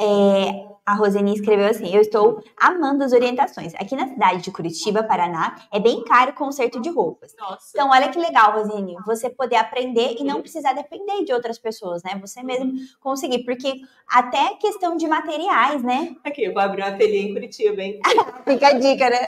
[0.00, 3.74] É, a Roseni escreveu assim: Eu estou amando as orientações.
[3.74, 7.34] Aqui na cidade de Curitiba, Paraná, é bem caro o conserto de roupas.
[7.38, 7.72] Nossa.
[7.74, 12.02] Então, olha que legal, Rosine, você poder aprender e não precisar depender de outras pessoas,
[12.04, 12.16] né?
[12.20, 16.14] Você mesmo conseguir, porque até questão de materiais, né?
[16.24, 18.00] Aqui, eu vou abrir um ateliê em Curitiba, hein?
[18.46, 19.26] Fica a dica, né?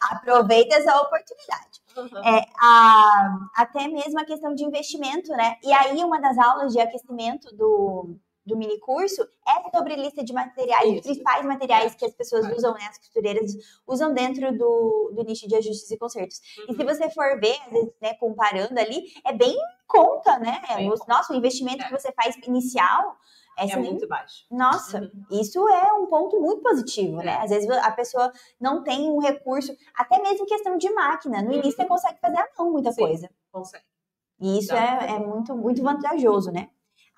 [0.00, 1.80] Aproveita essa oportunidade.
[1.96, 2.24] Uhum.
[2.24, 5.56] É, a- até mesmo a questão de investimento, né?
[5.62, 10.32] E aí, uma das aulas de aquecimento do, do mini curso é sobre lista de
[10.32, 11.02] materiais, os Isso.
[11.04, 12.86] principais materiais que as pessoas usam, né?
[12.90, 13.52] As costureiras
[13.86, 16.40] usam dentro do, do nicho de ajustes e consertos.
[16.68, 16.86] E se Uhum.
[16.86, 20.60] você for ver, às vezes, né, comparando ali, é bem em conta, né?
[20.76, 21.86] Bem em O, nossa, o investimento É.
[21.88, 23.16] que você faz inicial
[23.58, 24.44] é, É você nem- muito baixo.
[24.50, 25.40] Nossa, Uhum.
[25.40, 27.32] isso é um ponto muito positivo, né?
[27.32, 27.36] É.
[27.42, 31.42] Às vezes a pessoa não tem um recurso, até mesmo questão de máquina.
[31.42, 33.00] No início você consegue fazer à mão muita Sim.
[33.02, 33.30] coisa.
[33.52, 33.84] Consegue.
[34.40, 36.68] E isso é, é muito, muito vantajoso, né?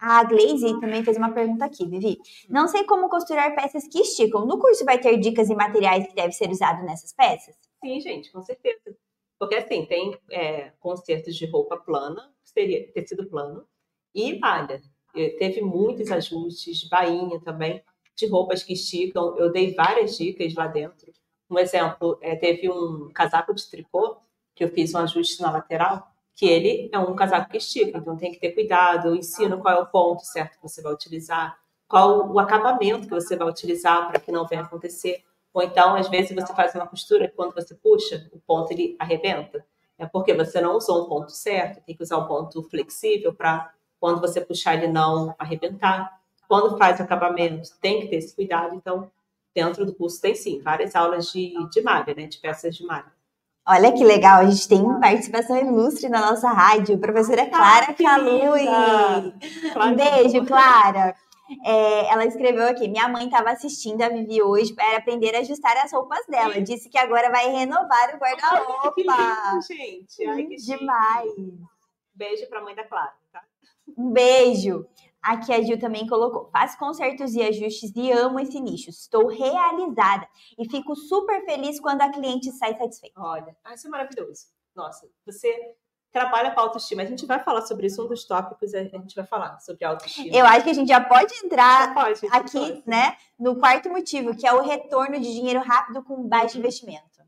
[0.00, 2.18] A Glaze também fez uma pergunta aqui, Vivi.
[2.48, 4.46] Não sei como costurar peças que esticam.
[4.46, 7.56] No curso vai ter dicas e materiais que devem ser usados nessas peças?
[7.84, 8.96] Sim, gente, com certeza.
[9.40, 13.66] Porque assim, tem é, concertos de roupa plana, que seria tecido plano,
[14.14, 14.80] e malha.
[15.18, 17.82] Eh, Teve muitos ajustes, bainha também,
[18.16, 19.36] de roupas que esticam.
[19.36, 21.12] Eu dei várias dicas lá dentro.
[21.50, 24.18] Um exemplo, eh, teve um casaco de tricô,
[24.54, 28.16] que eu fiz um ajuste na lateral, que ele é um casaco que estica, então
[28.16, 29.08] tem que ter cuidado.
[29.08, 31.58] Eu ensino qual é o ponto certo que você vai utilizar,
[31.88, 35.24] qual o acabamento que você vai utilizar para que não venha acontecer.
[35.52, 38.94] Ou então, às vezes, você faz uma costura que quando você puxa, o ponto ele
[38.98, 39.64] arrebenta.
[39.98, 43.72] É porque você não usou um ponto certo, tem que usar um ponto flexível para
[44.00, 46.18] quando você puxar ele não arrebentar.
[46.48, 48.74] Quando faz o acabamento, tem que ter esse cuidado.
[48.74, 49.10] Então,
[49.54, 52.26] dentro do curso tem sim várias aulas de, de malha, né?
[52.26, 53.12] De peças de malha.
[53.70, 58.64] Olha que legal, a gente tem participação ilustre na nossa rádio, professora Clara que Calui.
[58.64, 60.46] Claro um beijo.
[60.46, 61.14] Clara.
[61.66, 65.76] É, ela escreveu aqui: minha mãe estava assistindo a Vivi hoje para aprender a ajustar
[65.76, 66.62] as roupas dela.
[66.62, 69.60] Disse que agora vai renovar o guarda-roupa.
[69.66, 70.26] gente.
[70.26, 70.56] Ai, que.
[70.56, 71.32] Demais.
[72.14, 73.12] Beijo para a mãe da Clara?
[73.96, 74.86] Um beijo.
[75.22, 78.90] Aqui a Gil também colocou: faço consertos e ajustes e amo esse nicho.
[78.90, 80.28] Estou realizada
[80.58, 83.20] e fico super feliz quando a cliente sai satisfeita.
[83.20, 84.46] Olha, ah, isso é maravilhoso.
[84.74, 85.74] Nossa, você
[86.12, 87.02] trabalha com autoestima.
[87.02, 90.34] A gente vai falar sobre isso, um dos tópicos a gente vai falar sobre autoestima.
[90.34, 92.82] Eu acho que a gente já pode entrar pode, aqui, pode.
[92.86, 97.18] né, no quarto motivo, que é o retorno de dinheiro rápido com baixo investimento.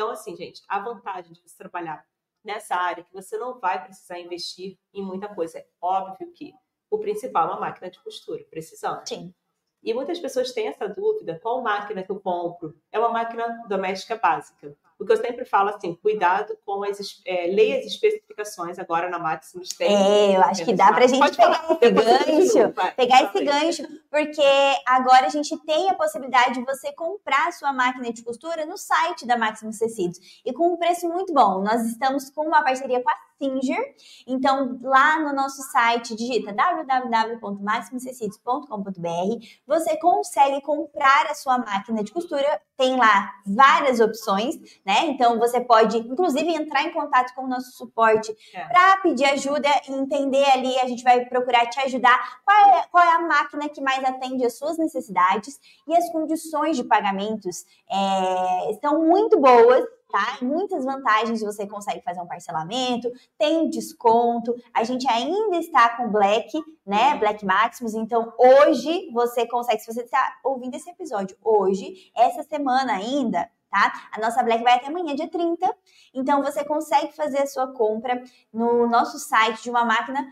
[0.00, 2.02] Então, assim, gente, a vantagem de você trabalhar
[2.44, 5.58] nessa área que você não vai precisar investir em muita coisa.
[5.58, 6.52] É óbvio que
[6.90, 9.08] o principal é uma máquina de costura, precisamos.
[9.08, 9.34] Sim.
[9.82, 12.74] E muitas pessoas têm essa dúvida: qual máquina que eu compro?
[12.92, 14.76] É uma máquina doméstica básica.
[15.00, 19.18] O que eu sempre falo assim, cuidado com as é, leia as especificações agora na
[19.18, 19.88] Maximus tem.
[19.88, 24.42] É, eu acho que dá para a gente pegar esse gancho, pegar esse gancho, porque
[24.86, 28.76] agora a gente tem a possibilidade de você comprar a sua máquina de costura no
[28.76, 31.62] site da Maximus Tecidos e com um preço muito bom.
[31.62, 33.94] Nós estamos com uma parceria com a Singer.
[34.26, 42.60] Então, lá no nosso site, digita www.maximumtecidos.com.br, você consegue comprar a sua máquina de costura.
[42.76, 45.06] Tem lá várias opções, né?
[45.06, 48.64] Então, você pode, inclusive, entrar em contato com o nosso suporte é.
[48.64, 50.78] para pedir ajuda e entender ali.
[50.78, 54.44] A gente vai procurar te ajudar qual é, qual é a máquina que mais atende
[54.44, 60.38] às suas necessidades e as condições de pagamentos é, estão muito boas tá?
[60.42, 64.54] Muitas vantagens você consegue fazer um parcelamento, tem desconto.
[64.74, 67.16] A gente ainda está com Black, né?
[67.16, 67.94] Black Maximus.
[67.94, 74.08] Então, hoje você consegue, se você está ouvindo esse episódio hoje, essa semana ainda, tá?
[74.12, 75.74] A nossa Black vai até amanhã, dia 30.
[76.14, 80.26] Então, você consegue fazer a sua compra no nosso site de uma máquina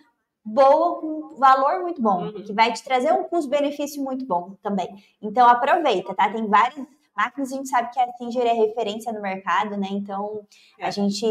[0.44, 2.32] boa, com valor muito bom, uhum.
[2.42, 4.88] que vai te trazer um custo-benefício muito bom também.
[5.20, 6.30] Então, aproveita, tá?
[6.30, 6.86] Tem vários
[7.18, 9.88] máquinas, a gente sabe que a Singer é referência no mercado, né?
[9.90, 10.46] Então,
[10.78, 10.86] é.
[10.86, 11.26] a gente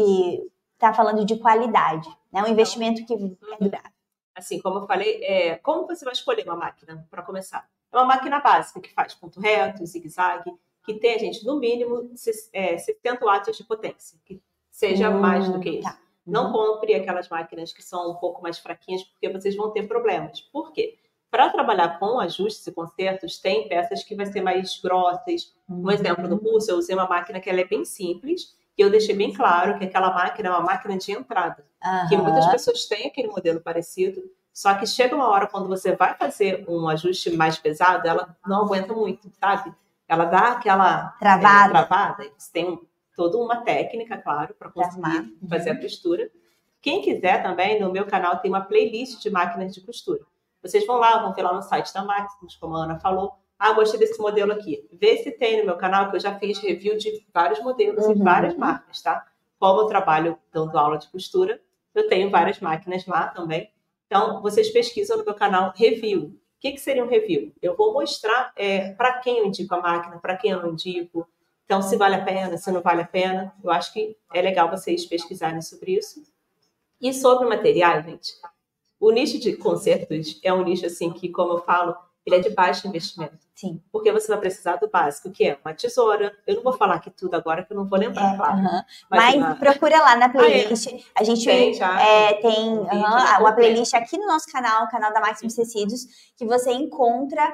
[0.74, 2.42] está falando de qualidade, né?
[2.42, 3.90] Um investimento que é durável.
[4.34, 7.66] Assim, como eu falei, é, como você vai escolher uma máquina para começar?
[7.90, 10.52] É uma máquina básica que faz ponto reto, zigue-zague,
[10.84, 12.10] que tem, gente, no mínimo
[12.52, 15.88] é, 70 watts de potência, que seja hum, mais do que isso.
[15.88, 15.98] Tá.
[16.24, 16.52] Não uhum.
[16.52, 20.42] compre aquelas máquinas que são um pouco mais fraquinhas, porque vocês vão ter problemas.
[20.42, 20.98] Por quê?
[21.30, 25.54] Para trabalhar com ajustes e consertos, tem peças que vai ser mais grossas.
[25.68, 25.90] Um uhum.
[25.90, 29.14] exemplo do curso, eu usei uma máquina que ela é bem simples, e eu deixei
[29.14, 31.64] bem claro que aquela máquina é uma máquina de entrada.
[31.84, 32.08] Uhum.
[32.08, 34.22] Que muitas pessoas têm aquele modelo parecido,
[34.54, 38.62] só que chega uma hora quando você vai fazer um ajuste mais pesado, ela não
[38.62, 39.72] aguenta muito, sabe?
[40.08, 41.66] Ela dá aquela travada.
[41.66, 42.32] É, travada.
[42.36, 42.80] Você tem
[43.14, 45.80] toda uma técnica, claro, para conseguir fazer a uhum.
[45.80, 46.30] costura.
[46.80, 50.20] Quem quiser também, no meu canal tem uma playlist de máquinas de costura.
[50.62, 53.32] Vocês vão lá, vão ver lá no site da Maximus, como a Ana falou.
[53.58, 54.88] Ah, gostei desse modelo aqui.
[54.92, 58.12] Vê se tem no meu canal, que eu já fiz review de vários modelos uhum.
[58.12, 59.26] e várias marcas, tá?
[59.58, 61.60] Como eu trabalho dando aula de costura,
[61.94, 63.72] eu tenho várias máquinas lá também.
[64.06, 66.20] Então, vocês pesquisam no meu canal review.
[66.22, 67.52] O que, que seria um review?
[67.60, 71.28] Eu vou mostrar é, para quem eu indico a máquina, para quem eu não indico.
[71.64, 73.54] Então, se vale a pena, se não vale a pena.
[73.62, 76.22] Eu acho que é legal vocês pesquisarem sobre isso.
[77.00, 78.32] E sobre materiais, gente,
[79.00, 81.96] o nicho de concertos é um nicho assim que, como eu falo,
[82.26, 83.47] ele é de baixo investimento.
[83.58, 83.82] Sim.
[83.90, 86.32] Porque você vai precisar do básico, que é uma tesoura.
[86.46, 88.58] Eu não vou falar aqui tudo agora, que eu não vou lembrar, é, claro.
[88.58, 88.84] Uh -huh.
[89.10, 89.56] Mas, uma...
[89.56, 90.86] procura lá na playlist.
[90.86, 91.00] Ah, é.
[91.16, 94.84] A gente tem, já, é, tem um uh -huh, uma playlist aqui no nosso canal,
[94.84, 96.06] o canal da Máximos Tecidos,
[96.36, 97.52] que você encontra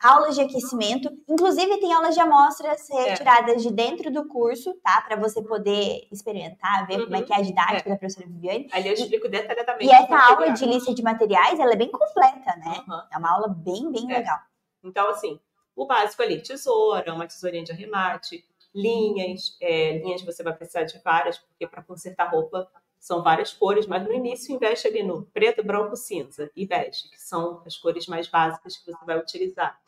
[0.00, 1.10] aulas de aquecimento.
[1.28, 3.10] Inclusive, tem aulas de amostras é.
[3.10, 3.68] retiradas é.
[3.68, 5.00] de dentro do curso, tá?
[5.00, 7.92] Para você poder experimentar, ver como é que é a didática é.
[7.92, 8.68] da professora Viviane.
[8.72, 9.86] Ali eu explico detalhadamente.
[9.86, 12.80] E essa aula de lista de materiais, ela é bem completa, né?
[13.12, 14.18] É uma aula bem, bem é.
[14.18, 14.38] legal.
[14.82, 15.40] Então, assim,
[15.74, 20.98] o básico ali, tesoura, uma tesourinha de arremate, linhas, é, linhas você vai precisar de
[21.02, 22.68] várias, porque para consertar roupa
[22.98, 27.20] são várias cores, mas no início investe ali no preto, branco, cinza e bege, que
[27.20, 29.78] são as cores mais básicas que você vai utilizar.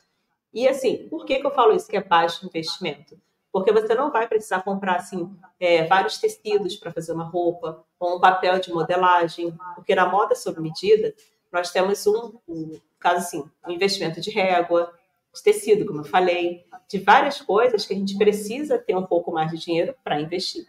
[0.52, 3.16] E assim, por que, que eu falo isso que é baixo investimento?
[3.52, 8.16] Porque você não vai precisar comprar assim é, vários tecidos para fazer uma roupa ou
[8.16, 11.14] um papel de modelagem, porque na moda sob medida
[11.54, 14.92] nós temos um, um caso assim, um investimento de régua,
[15.32, 19.30] de tecido, como eu falei, de várias coisas que a gente precisa ter um pouco
[19.30, 20.66] mais de dinheiro para investir.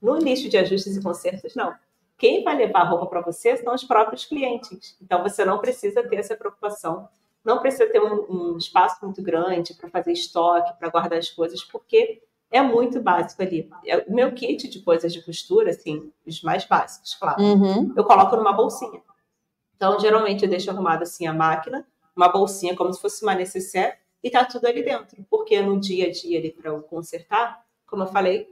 [0.00, 1.74] No nicho de ajustes e consertos, não.
[2.16, 4.96] Quem vai levar a roupa para você são os próprios clientes.
[5.02, 7.06] Então você não precisa ter essa preocupação,
[7.44, 11.62] não precisa ter um, um espaço muito grande para fazer estoque, para guardar as coisas,
[11.62, 13.68] porque é muito básico ali.
[13.84, 17.92] É, o meu kit de coisas de costura, assim, os mais básicos, claro, uhum.
[17.94, 19.02] eu coloco numa bolsinha.
[19.76, 23.96] Então, geralmente, eu deixo arrumado assim a máquina, uma bolsinha como se fosse uma necessaire,
[24.22, 25.24] e tá tudo ali dentro.
[25.28, 28.48] Porque no dia a dia ali para eu consertar, como eu falei,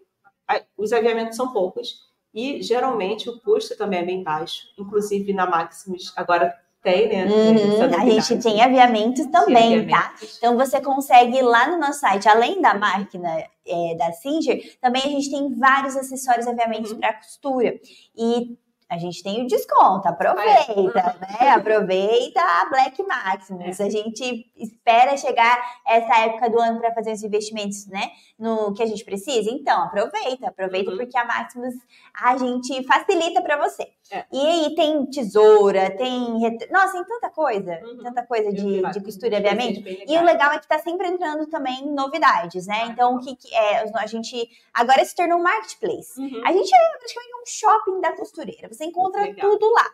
[0.77, 4.69] os aviamentos são poucos e geralmente o custo também é bem baixo.
[4.79, 7.27] Inclusive na Maximus agora tem, né?
[7.27, 9.99] Uhum, a gente tem aviamentos também, tá?
[9.99, 10.33] aviamentos.
[10.33, 10.37] tá?
[10.39, 13.29] Então você consegue ir lá no nosso site, além da máquina
[13.67, 16.99] é, da Singer, também a gente tem vários acessórios e aviamentos uhum.
[16.99, 17.79] para costura.
[18.17, 18.57] E
[18.91, 21.51] a gente tem o desconto, aproveita, né?
[21.51, 23.79] Aproveita a Black Maximus.
[23.79, 23.85] É.
[23.85, 28.11] A gente espera chegar essa época do ano para fazer os investimentos, né?
[28.37, 29.49] No que a gente precisa.
[29.49, 30.97] Então, aproveita, aproveita uhum.
[30.97, 31.75] porque a Maximus
[32.21, 33.87] a gente facilita para você.
[34.11, 34.25] É.
[34.33, 36.41] E aí tem tesoura, tem.
[36.71, 38.03] Nossa, tem tanta coisa, uhum.
[38.03, 39.81] tanta coisa de, de costura e aviamento.
[39.87, 42.87] E o legal é que tá sempre entrando também novidades, né?
[42.87, 43.85] Então, o que, que é?
[43.95, 46.21] A gente agora se tornou um marketplace.
[46.21, 46.43] Uhum.
[46.45, 48.69] A gente é praticamente um shopping da costureira.
[48.69, 49.87] Você encontra tudo lá.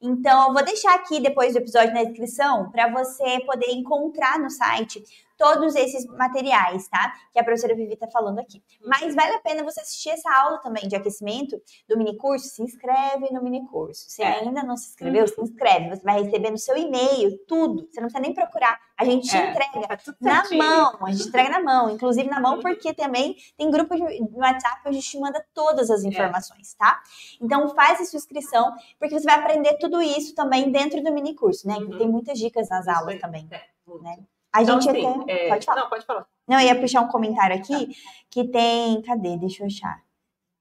[0.00, 4.50] Então, eu vou deixar aqui depois do episódio na descrição para você poder encontrar no
[4.50, 5.02] site
[5.36, 7.12] todos esses materiais, tá?
[7.32, 8.62] Que a professora Vivi tá falando aqui.
[8.80, 8.88] Uhum.
[8.88, 12.48] Mas vale a pena você assistir essa aula também de aquecimento do mini curso.
[12.48, 14.04] Se inscreve no mini curso.
[14.08, 14.40] Se é.
[14.40, 15.28] ainda não se inscreveu, uhum.
[15.28, 15.90] se inscreve.
[15.90, 17.88] Você vai receber no seu e-mail tudo.
[17.90, 18.78] Você não precisa nem procurar.
[18.98, 19.50] A gente é.
[19.50, 20.98] entrega tá na mão.
[21.06, 21.90] A gente entrega na mão.
[21.90, 22.62] Inclusive na mão, uhum.
[22.62, 26.08] porque também tem grupo no WhatsApp onde a gente manda todas as é.
[26.08, 26.76] informações, é.
[26.78, 27.02] tá?
[27.40, 31.34] Então faz a sua inscrição, porque você vai aprender tudo isso também dentro do mini
[31.34, 31.76] curso, né?
[31.76, 31.98] Uhum.
[31.98, 33.48] Tem muitas dicas nas aulas também.
[33.50, 33.60] É,
[34.02, 34.18] né?
[34.54, 35.46] A então, gente assim, até.
[35.46, 35.48] É...
[35.48, 35.80] Pode falar.
[35.80, 36.26] Não, pode falar.
[36.46, 37.88] Não, eu ia puxar um comentário aqui
[38.30, 39.02] que tem.
[39.02, 39.36] Cadê?
[39.36, 40.00] Deixa eu achar.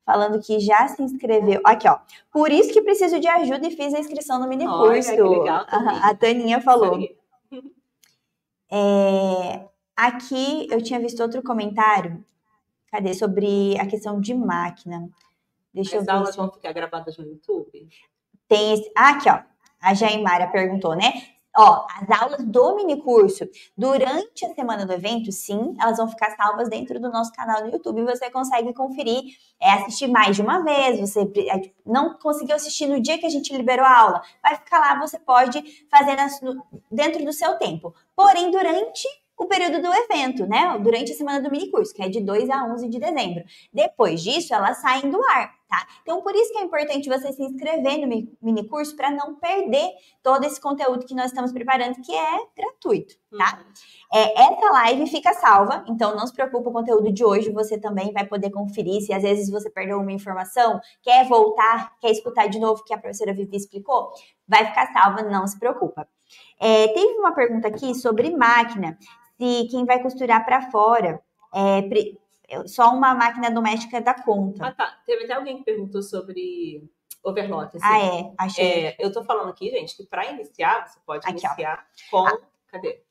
[0.04, 1.62] Falando que já se inscreveu.
[1.64, 2.00] Aqui, ó.
[2.32, 5.12] Por isso que preciso de ajuda e fiz a inscrição no mini curso.
[5.12, 7.00] Olha, que legal a Taninha falou.
[8.72, 12.26] É, aqui eu tinha visto outro comentário.
[12.92, 13.14] Cadê?
[13.14, 15.08] Sobre a questão de máquina.
[15.72, 16.12] Deixa As eu ver.
[16.12, 17.88] As aulas vão ficar gravadas no YouTube?
[18.48, 18.92] Tem esse.
[18.98, 19.40] Ah, aqui, ó.
[19.80, 21.33] A Jaimara perguntou, né?
[21.56, 23.48] Ó, as aulas do mini curso
[23.78, 27.72] durante a semana do evento, sim, elas vão ficar salvas dentro do nosso canal no
[27.72, 28.04] YouTube.
[28.06, 29.24] Você consegue conferir,
[29.62, 31.00] é, assistir mais de uma vez.
[31.00, 34.80] Você é, não conseguiu assistir no dia que a gente liberou a aula, vai ficar
[34.80, 35.00] lá.
[35.00, 36.18] Você pode fazer
[36.92, 37.94] dentro do seu tempo.
[38.16, 39.08] Porém, durante
[39.44, 40.78] o período do evento, né?
[40.80, 43.44] Durante a semana do mini curso, que é de 2 a 11 de dezembro.
[43.74, 45.86] Depois disso, elas saem do ar, tá?
[46.02, 48.08] Então, por isso que é importante você se inscrever no
[48.42, 49.90] mini curso para não perder
[50.22, 53.60] todo esse conteúdo que nós estamos preparando, que é gratuito, tá?
[53.60, 53.74] Uhum.
[54.14, 58.14] É, essa live fica salva, então não se preocupe, o conteúdo de hoje você também
[58.14, 59.02] vai poder conferir.
[59.02, 62.94] Se às vezes você perdeu uma informação, quer voltar, quer escutar de novo o que
[62.94, 64.12] a professora Vivi explicou,
[64.48, 66.08] vai ficar salva, não se preocupa.
[66.60, 68.98] É, teve uma pergunta aqui sobre máquina
[69.38, 71.22] se quem vai costurar para fora
[71.54, 71.82] é
[72.68, 74.68] só uma máquina doméstica da conta.
[74.68, 75.00] Ah, tá.
[75.06, 76.90] Teve até alguém que perguntou sobre
[77.24, 77.78] overlock.
[77.78, 77.86] Assim.
[77.86, 78.34] Ah, é.
[78.38, 78.66] Achei.
[78.66, 82.12] É, eu tô falando aqui, gente, que para iniciar, você pode aqui, iniciar ó.
[82.12, 82.28] com.
[82.28, 82.38] Ah.
[82.68, 83.04] Cadê?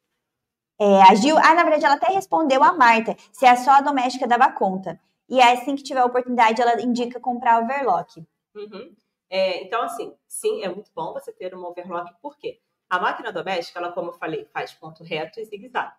[0.79, 3.81] É, a Gil, ah, na verdade, ela até respondeu a Marta, se é só a
[3.81, 5.01] doméstica dava conta.
[5.29, 8.27] E aí, assim que tiver a oportunidade, ela indica comprar overlock.
[8.55, 8.95] Uhum.
[9.31, 12.61] É, então, assim, sim, é muito bom você ter uma overlock, por quê?
[12.91, 15.95] A máquina doméstica, ela, como eu falei, faz ponto reto e zigue-zague.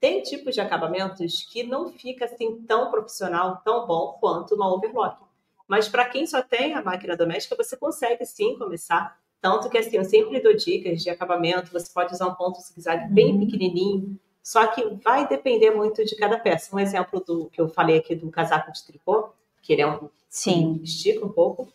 [0.00, 5.22] Tem tipos de acabamentos que não fica assim tão profissional, tão bom quanto uma overlock.
[5.66, 9.18] Mas para quem só tem a máquina doméstica, você consegue sim começar.
[9.40, 13.12] Tanto que assim, eu sempre dou dicas de acabamento, você pode usar um ponto zigue-zague
[13.12, 13.40] bem uhum.
[13.40, 16.74] pequenininho, só que vai depender muito de cada peça.
[16.74, 19.30] Um exemplo do que eu falei aqui do casaco de tricô,
[19.62, 20.80] que ele é um Sim.
[20.82, 21.68] estica um pouco.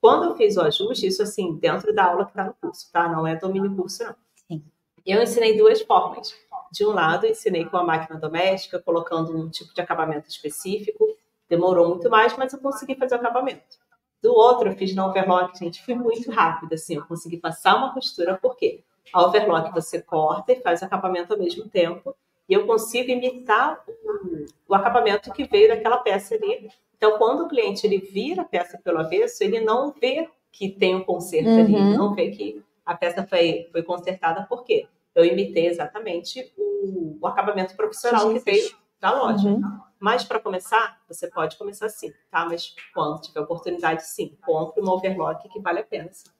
[0.00, 3.08] Quando eu fiz o ajuste, isso assim, dentro da aula que está no curso, tá?
[3.08, 4.14] Não é domínio curso, não.
[4.48, 4.64] Sim.
[5.04, 6.34] Eu ensinei duas formas.
[6.70, 11.16] De um lado, ensinei com a máquina doméstica, colocando um tipo de acabamento específico.
[11.48, 13.78] Demorou muito mais, mas eu consegui fazer o acabamento.
[14.22, 17.94] Do outro, eu fiz na overlock, gente, fui muito rápida, assim, eu consegui passar uma
[17.94, 22.14] costura, porque a overlock você corta e faz o acabamento ao mesmo tempo,
[22.46, 26.70] e eu consigo imitar o, o acabamento que veio daquela peça ali.
[26.96, 30.94] Então, quando o cliente ele vira a peça pelo avesso, ele não vê que tem
[30.94, 31.60] um conserto uhum.
[31.60, 34.86] ali, não vê que a peça foi, foi consertada, por quê?
[35.24, 39.48] Eu imitei exatamente o, o acabamento profissional que veio da loja.
[39.48, 39.80] Uhum.
[39.98, 42.46] Mas para começar, você pode começar assim, tá?
[42.46, 46.08] Mas quando tiver oportunidade, sim, compre uma overlock que vale a pena.
[46.12, 46.30] Sim.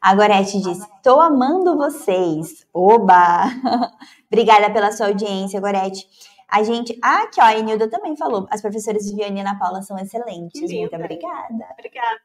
[0.00, 2.66] A Gorete diz: Estou amando vocês.
[2.72, 3.44] Oba!
[4.30, 6.06] Obrigada pela sua audiência, Gorete.
[6.48, 6.98] A gente.
[7.02, 8.46] Ah, aqui, ó, a Enilda também falou.
[8.50, 10.60] As professoras Viviane e Ana Paula são excelentes.
[10.60, 11.66] Muito obrigada.
[11.72, 12.20] Obrigada.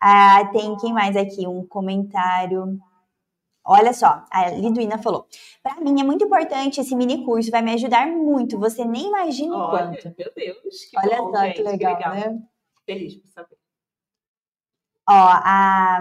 [0.00, 1.46] Ah, tem quem mais aqui?
[1.46, 2.78] Um comentário.
[3.66, 5.26] Olha só, a Liduína falou:
[5.62, 8.58] para mim é muito importante esse mini curso, vai me ajudar muito.
[8.58, 10.14] Você nem imagina o quanto.
[10.18, 12.42] Meu Deus, que Olha bom, só gente, que legal, que legal, né?
[12.84, 13.56] Feliz por saber.
[15.08, 15.98] Ó, a,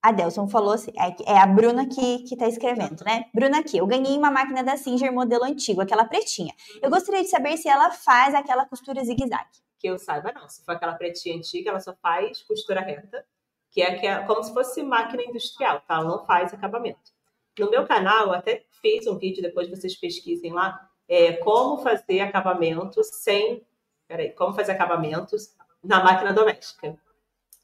[0.00, 3.24] a Delson falou assim: é, é a Bruna que, que tá escrevendo, né?
[3.34, 6.54] Bruna aqui, eu ganhei uma máquina da Singer modelo antigo, aquela pretinha.
[6.80, 9.58] Eu gostaria de saber se ela faz aquela costura zigue-zague.
[9.80, 10.48] Que eu saiba, não.
[10.48, 13.26] Se for aquela pretinha antiga, ela só faz costura reta
[13.70, 15.96] que é, que é como se fosse máquina industrial, tá?
[15.96, 17.12] Ela não faz acabamento.
[17.58, 22.20] No meu canal, eu até fiz um vídeo, depois vocês pesquisem lá, é, como fazer
[22.20, 23.64] acabamento sem.
[24.08, 26.96] Peraí, como fazer acabamentos na máquina doméstica.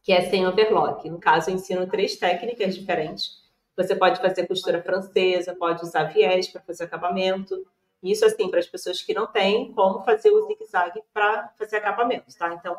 [0.02, 1.08] que é sem overlock.
[1.10, 3.42] No caso, eu ensino três técnicas diferentes.
[3.76, 7.66] Você pode fazer costura francesa, pode usar viés para fazer acabamento.
[8.02, 12.26] Isso, assim, para as pessoas que não têm como fazer o zigue-zague para fazer acabamento,
[12.38, 12.54] tá?
[12.54, 12.76] Então,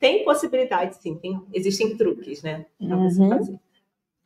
[0.00, 1.14] tem possibilidade, sim.
[1.16, 2.64] Tem, existem truques, né?
[2.80, 3.58] Uhum.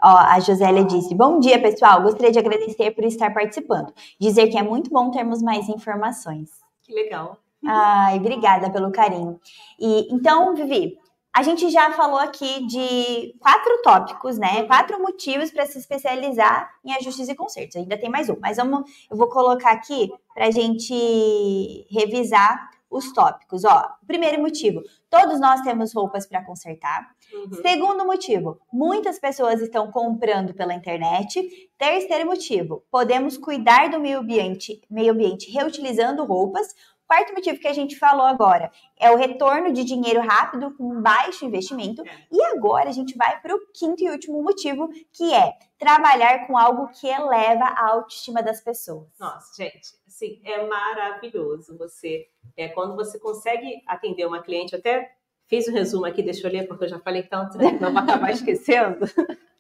[0.01, 2.03] Ó, a Josélia disse: Bom dia, pessoal.
[2.03, 3.93] Gostaria de agradecer por estar participando.
[4.21, 6.51] Dizer que é muito bom termos mais informações.
[6.83, 7.39] Que legal.
[7.67, 9.41] Ai, obrigada pelo carinho.
[9.81, 10.99] E então, Vivi,
[11.35, 14.65] a gente já falou aqui de quatro tópicos, né?
[14.65, 17.75] Quatro motivos para se especializar em ajustes e consertos.
[17.77, 23.13] Ainda tem mais um, mas vamos, eu vou colocar aqui para a gente revisar os
[23.13, 23.65] tópicos.
[23.65, 24.81] Ó, primeiro motivo:
[25.11, 27.09] todos nós temos roupas para consertar.
[27.33, 27.63] Uhum.
[27.63, 31.43] Segundo motivo, muitas pessoas estão comprando pela internet.
[31.77, 36.75] Terceiro motivo, podemos cuidar do meio ambiente, meio ambiente reutilizando roupas.
[37.07, 41.45] Quarto motivo que a gente falou agora é o retorno de dinheiro rápido com baixo
[41.45, 42.03] investimento.
[42.07, 42.27] É.
[42.33, 46.57] E agora a gente vai para o quinto e último motivo, que é trabalhar com
[46.57, 49.09] algo que eleva a autoestima das pessoas.
[49.21, 52.27] Nossa, gente, assim, é maravilhoso você.
[52.57, 55.13] É, quando você consegue atender uma cliente, até
[55.47, 57.73] fiz um resumo aqui, deixa eu ler, porque eu já falei tanto, né?
[57.81, 59.07] Não vou acabar esquecendo.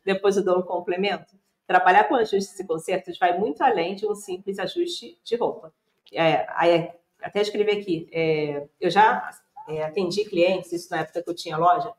[0.02, 1.34] Depois eu dou um complemento.
[1.66, 5.72] Trabalhar com ajustes e consertos vai muito além de um simples ajuste de roupa.
[6.12, 6.90] É, aí,
[7.24, 9.30] até escrevi aqui, é, eu já
[9.68, 11.92] é, atendi clientes, isso na época que eu tinha loja,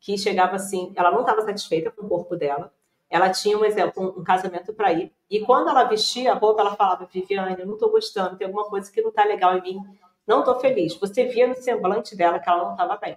[0.00, 2.72] que chegava assim, ela não estava satisfeita com o corpo dela,
[3.10, 6.62] ela tinha um exemplo, um, um casamento para ir, e quando ela vestia a roupa,
[6.62, 9.62] ela falava, Viviane, eu não estou gostando, tem alguma coisa que não está legal em
[9.62, 9.80] mim,
[10.28, 10.94] não estou feliz.
[10.96, 13.14] Você via no semblante dela que ela não estava bem.
[13.14, 13.16] O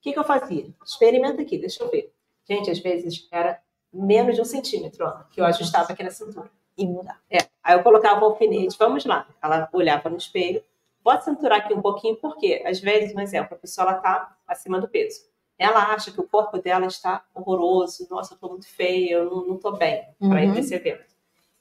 [0.00, 0.66] que, que eu fazia?
[0.84, 2.12] Experimenta aqui, deixa eu ver.
[2.44, 3.60] Gente, às vezes era
[3.92, 6.50] menos de um centímetro ó, que eu ajustava aqui na cintura.
[6.76, 7.20] E mudar.
[7.30, 9.28] É, aí eu colocava o alfinete, vamos lá.
[9.40, 10.62] Ela olhava no espelho,
[11.02, 14.80] pode cinturar aqui um pouquinho, porque às vezes, um exemplo, a pessoa ela tá acima
[14.80, 15.28] do peso.
[15.58, 19.58] Ela acha que o corpo dela está horroroso, nossa, eu tô muito feia, eu não,
[19.58, 20.52] tô bem para ir Uhum.
[20.52, 21.04] para esse evento.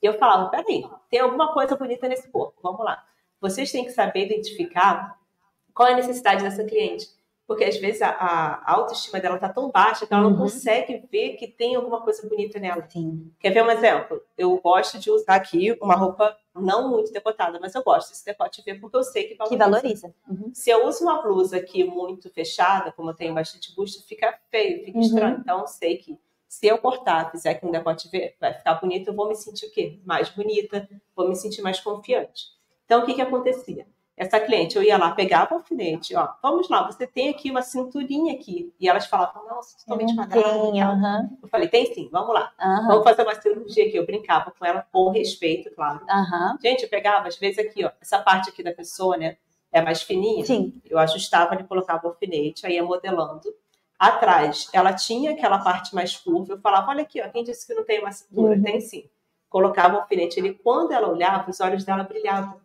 [0.02, 3.04] E eu falava, peraí, tem alguma coisa bonita nesse corpo, vamos lá.
[3.42, 5.18] Vocês têm que saber identificar
[5.74, 7.10] qual é a necessidade dessa cliente.
[7.50, 10.30] Porque às vezes a, a autoestima dela tá tão baixa que ela Uhum.
[10.30, 12.88] não consegue ver que tem alguma coisa bonita nela.
[12.88, 13.32] Sim.
[13.40, 14.22] Quer ver um exemplo?
[14.38, 18.62] Eu gosto de usar aqui uma roupa não muito decotada, mas eu gosto desse decote
[18.62, 19.66] ver porque eu sei que Que valoriza.
[19.66, 20.14] valoriza.
[20.30, 20.52] Uhum.
[20.54, 24.86] Se eu uso uma blusa aqui muito fechada, como eu tenho bastante busto, fica feio,
[24.86, 25.04] fica Uhum.
[25.04, 25.38] estranho.
[25.40, 29.08] Então eu sei que se eu cortar, fizer aqui um decote ver, vai ficar bonito,
[29.08, 30.00] eu vou me sentir o quê?
[30.06, 32.46] Mais bonita, vou me sentir mais confiante.
[32.86, 33.88] Então o que que acontecia?
[34.20, 37.62] Essa cliente, eu ia lá, pegava o alfinete, ó, vamos lá, você tem aqui uma
[37.62, 38.70] cinturinha aqui.
[38.78, 40.48] E elas falavam, nossa, totalmente quadrada.
[40.76, 42.52] e aham, Eu falei, tem sim, vamos lá.
[42.60, 43.96] aham, Vamos fazer uma cirurgia aqui.
[43.96, 46.02] Eu brincava com ela com respeito, claro.
[46.10, 46.58] aham.
[46.62, 49.38] Gente, eu pegava, às vezes, aqui, ó, essa parte aqui da pessoa, né?
[49.72, 50.44] É mais fininha.
[50.46, 50.74] Sim.
[50.84, 53.48] Eu ajustava, ele colocava o alfinete, aí ia modelando.
[53.98, 56.54] Atrás, ela tinha aquela parte mais curva.
[56.54, 58.56] Eu falava, olha aqui, ó, quem disse que não tem uma cintura?
[58.56, 58.64] Uhum.
[58.64, 59.10] Tem sim.
[59.50, 60.54] Colocava o alfinete ali.
[60.54, 62.60] Quando ela olhava, os olhos dela brilhavam.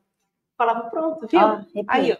[0.56, 1.40] Falava, pronto, viu?
[1.40, 1.85] Arrepio.
[1.89, 2.16] Aí.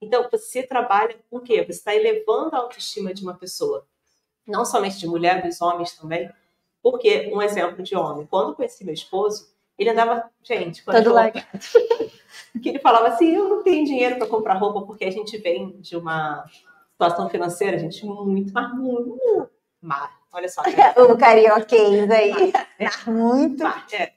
[0.00, 1.62] Então, você trabalha com o quê?
[1.62, 3.86] Você está elevando a autoestima de uma pessoa.
[4.46, 6.30] Não somente de mulher, dos homens também.
[6.82, 11.46] Porque, um exemplo de homem, quando conheci meu esposo, ele andava, gente, quando Todo largado.
[12.60, 15.80] que ele falava assim, eu não tenho dinheiro para comprar roupa, porque a gente vem
[15.80, 16.44] de uma
[16.90, 19.48] situação financeira, gente, muito, mas muito,
[19.80, 20.10] má.
[20.32, 20.70] Olha só, né?
[20.96, 22.52] O carioquês aí.
[22.78, 22.88] É.
[22.88, 23.62] Tá muito.
[23.62, 24.12] Má, é,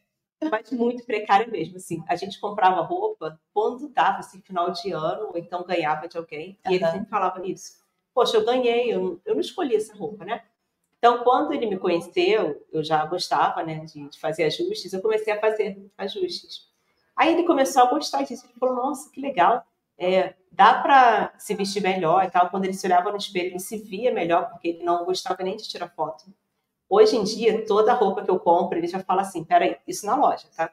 [0.49, 2.03] mas muito precário mesmo, assim.
[2.07, 6.57] A gente comprava roupa quando dava, assim, final de ano, ou então ganhava de alguém,
[6.69, 7.83] e ele sempre falava isso.
[8.13, 10.41] Poxa, eu ganhei, eu não, eu não escolhi essa roupa, né?
[10.97, 15.33] Então, quando ele me conheceu, eu já gostava, né, de, de fazer ajustes, eu comecei
[15.33, 16.67] a fazer ajustes.
[17.15, 19.65] Aí ele começou a gostar disso, ele falou, nossa, que legal,
[19.97, 22.49] é, dá para se vestir melhor e tal.
[22.49, 25.55] Quando ele se olhava no espelho, ele se via melhor, porque ele não gostava nem
[25.55, 26.25] de tirar foto.
[26.89, 30.15] Hoje em dia, toda roupa que eu compro, ele já fala assim, peraí, isso na
[30.15, 30.71] loja, tá?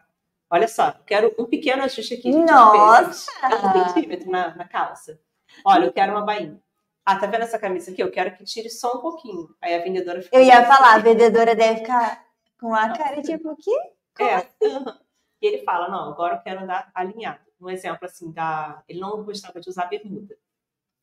[0.50, 2.30] Olha só, quero um pequeno ajuste aqui.
[2.30, 3.30] gente, Nossa!
[3.46, 5.18] um centímetro na, na calça.
[5.64, 6.60] Olha, eu quero uma bainha.
[7.04, 8.02] Ah, tá vendo essa camisa aqui?
[8.02, 9.48] Eu quero que tire só um pouquinho.
[9.60, 10.36] Aí a vendedora fica.
[10.36, 12.24] Eu ia falar, a vendedora deve ficar
[12.60, 13.76] com a cara tipo, o quê?
[14.16, 14.48] Como É.
[14.62, 14.98] aham.
[15.42, 17.40] E ele fala: não, agora eu quero andar alinhado.
[17.60, 18.80] Um exemplo assim, da...
[18.88, 20.36] ele não gostava de usar bermuda.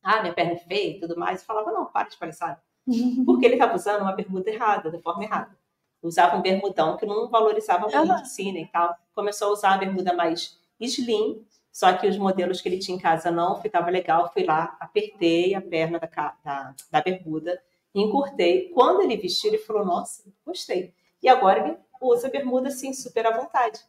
[0.02, 1.41] Ah, minha perna é feia e tudo mais.
[1.41, 2.64] Eu falava: não, para de palhaçada.
[3.26, 5.57] Porque ele estava usando uma bermuda errada, da forma errada.
[6.02, 8.22] Usava um bermudão que não valorizava muito, Aham.
[8.22, 8.95] assim, né, e tal.
[9.14, 12.99] Começou a usar a bermuda mais slim, só que os modelos que ele tinha em
[12.99, 14.32] casa não ficava legal.
[14.32, 17.61] Fui lá, apertei a perna da, da, da bermuda,
[17.94, 18.70] encurtei.
[18.70, 20.94] Quando ele vestiu, ele falou: Nossa, gostei.
[21.22, 23.80] E agora ele usa bermuda assim, super à vontade.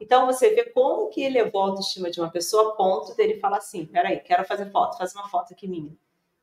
[0.00, 3.58] Então você vê como que elevou a autoestima de uma pessoa a ponto dele falar
[3.58, 5.94] assim: peraí, quero fazer foto, fazer uma foto aqui minha.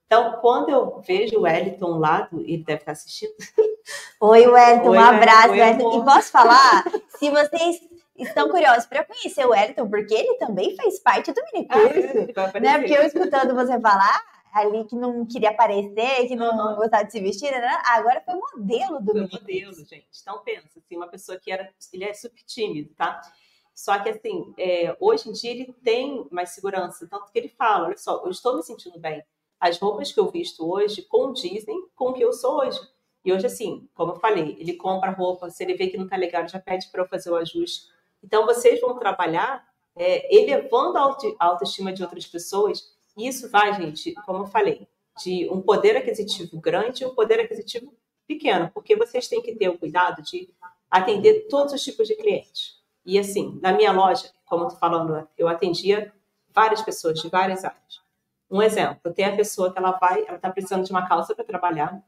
[0.08, 3.34] Então, quando eu vejo o Wellington lá, ele deve estar assistindo.
[4.22, 6.02] Oi, Wellington, Oi, um abraço, Oi, Wellington.
[6.02, 6.86] E posso falar,
[7.20, 7.82] se vocês
[8.18, 12.46] estão curiosos para conhecer o Wellington, porque ele também faz parte do minicurso, ele vai
[12.46, 12.50] né?
[12.50, 12.80] aparecer.
[12.80, 14.22] Porque eu escutando você falar
[14.54, 16.76] ali que não queria aparecer, que não Aham.
[16.78, 17.82] gostava de se vestir, né?
[17.86, 19.42] agora foi modelo do Foi minicurso.
[19.42, 20.08] modelo, gente.
[20.22, 23.22] Então pensa, assim, uma pessoa que era, ele é super tímido, tá?
[23.76, 27.88] Só que assim, é, hoje em dia ele tem mais segurança, tanto que ele fala,
[27.88, 29.22] olha só, eu estou me sentindo bem.
[29.60, 32.80] As roupas que eu visto hoje condizem com o que eu sou hoje.
[33.26, 36.16] E hoje, assim, como eu falei, ele compra roupa, se ele vê que não tá
[36.16, 37.88] legal, já pede para eu fazer o ajuste.
[38.24, 42.96] Então vocês vão trabalhar é, elevando a autoestima de outras pessoas.
[43.18, 44.88] E isso vai, gente, como eu falei,
[45.22, 47.92] de um poder aquisitivo grande e um poder aquisitivo
[48.28, 50.50] pequeno, porque vocês têm que ter o cuidado de
[50.90, 52.78] atender todos os tipos de clientes.
[53.06, 56.14] E assim, na minha loja, como eu tô falando, eu atendia
[56.54, 58.02] várias pessoas de várias áreas.
[58.50, 61.44] Um exemplo, tem a pessoa que ela vai, ela está precisando de uma calça para
[61.44, 62.02] trabalhar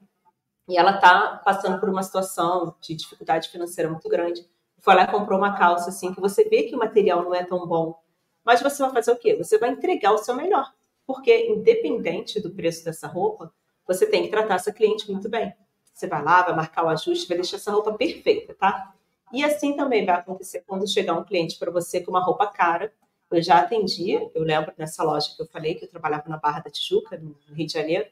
[0.67, 4.47] e ela está passando por uma situação de dificuldade financeira muito grande.
[4.77, 7.43] Foi lá e comprou uma calça assim que você vê que o material não é
[7.43, 7.99] tão bom,
[8.45, 9.35] mas você vai fazer o quê?
[9.35, 10.71] Você vai entregar o seu melhor,
[11.05, 13.51] porque independente do preço dessa roupa,
[13.85, 15.53] você tem que tratar essa cliente muito bem.
[15.93, 18.93] Você vai lá, vai marcar o ajuste, vai deixar essa roupa perfeita, tá?
[19.33, 22.93] E assim também vai acontecer quando chegar um cliente para você com uma roupa cara.
[23.31, 26.61] Eu já atendi, eu lembro nessa loja que eu falei que eu trabalhava na Barra
[26.61, 28.07] da Tijuca, no Rio de Janeiro,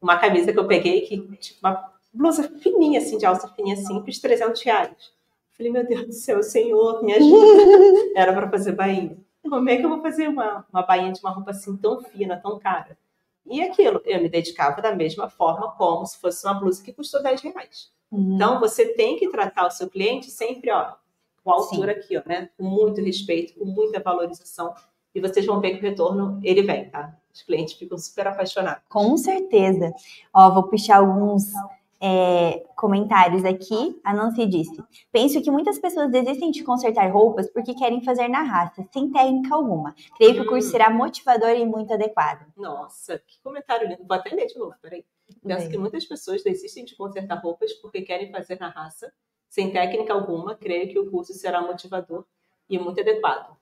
[0.00, 4.18] uma camisa que eu peguei que tipo uma blusa fininha assim, de alça fininha simples,
[4.18, 5.12] 300 reais.
[5.52, 7.62] Falei, meu Deus do céu, Senhor, me ajuda.
[8.16, 9.16] Era para fazer bainha.
[9.42, 12.36] Como é que eu vou fazer uma, uma bainha de uma roupa assim tão fina,
[12.36, 12.96] tão cara?
[13.44, 17.22] E aquilo, eu me dedicava da mesma forma como se fosse uma blusa que custou
[17.22, 17.90] 10 reais.
[18.10, 18.34] Uhum.
[18.34, 20.92] Então, você tem que tratar o seu cliente sempre, ó,
[21.42, 22.48] com a altura aqui, ó, né?
[22.56, 24.74] Com muito respeito, com muita valorização.
[25.14, 27.16] E vocês vão ver que o retorno, ele vem, tá?
[27.32, 28.82] Os clientes ficam super apaixonados.
[28.88, 29.92] Com certeza.
[30.32, 31.44] Ó, vou puxar alguns
[32.00, 33.98] é, comentários aqui.
[34.04, 38.42] A Nancy disse: Penso que muitas pessoas desistem de consertar roupas porque querem fazer na
[38.42, 39.94] raça, sem técnica alguma.
[40.16, 40.70] Creio que o curso Hum.
[40.72, 42.46] será motivador e muito adequado.
[42.56, 44.04] Nossa, que comentário lindo.
[44.06, 45.04] Vou até ler de novo, peraí.
[45.46, 49.12] Penso que muitas pessoas desistem de consertar roupas porque querem fazer na raça,
[49.52, 50.54] sem técnica alguma.
[50.54, 52.24] Creio que o curso será motivador
[52.70, 53.54] e muito adequado.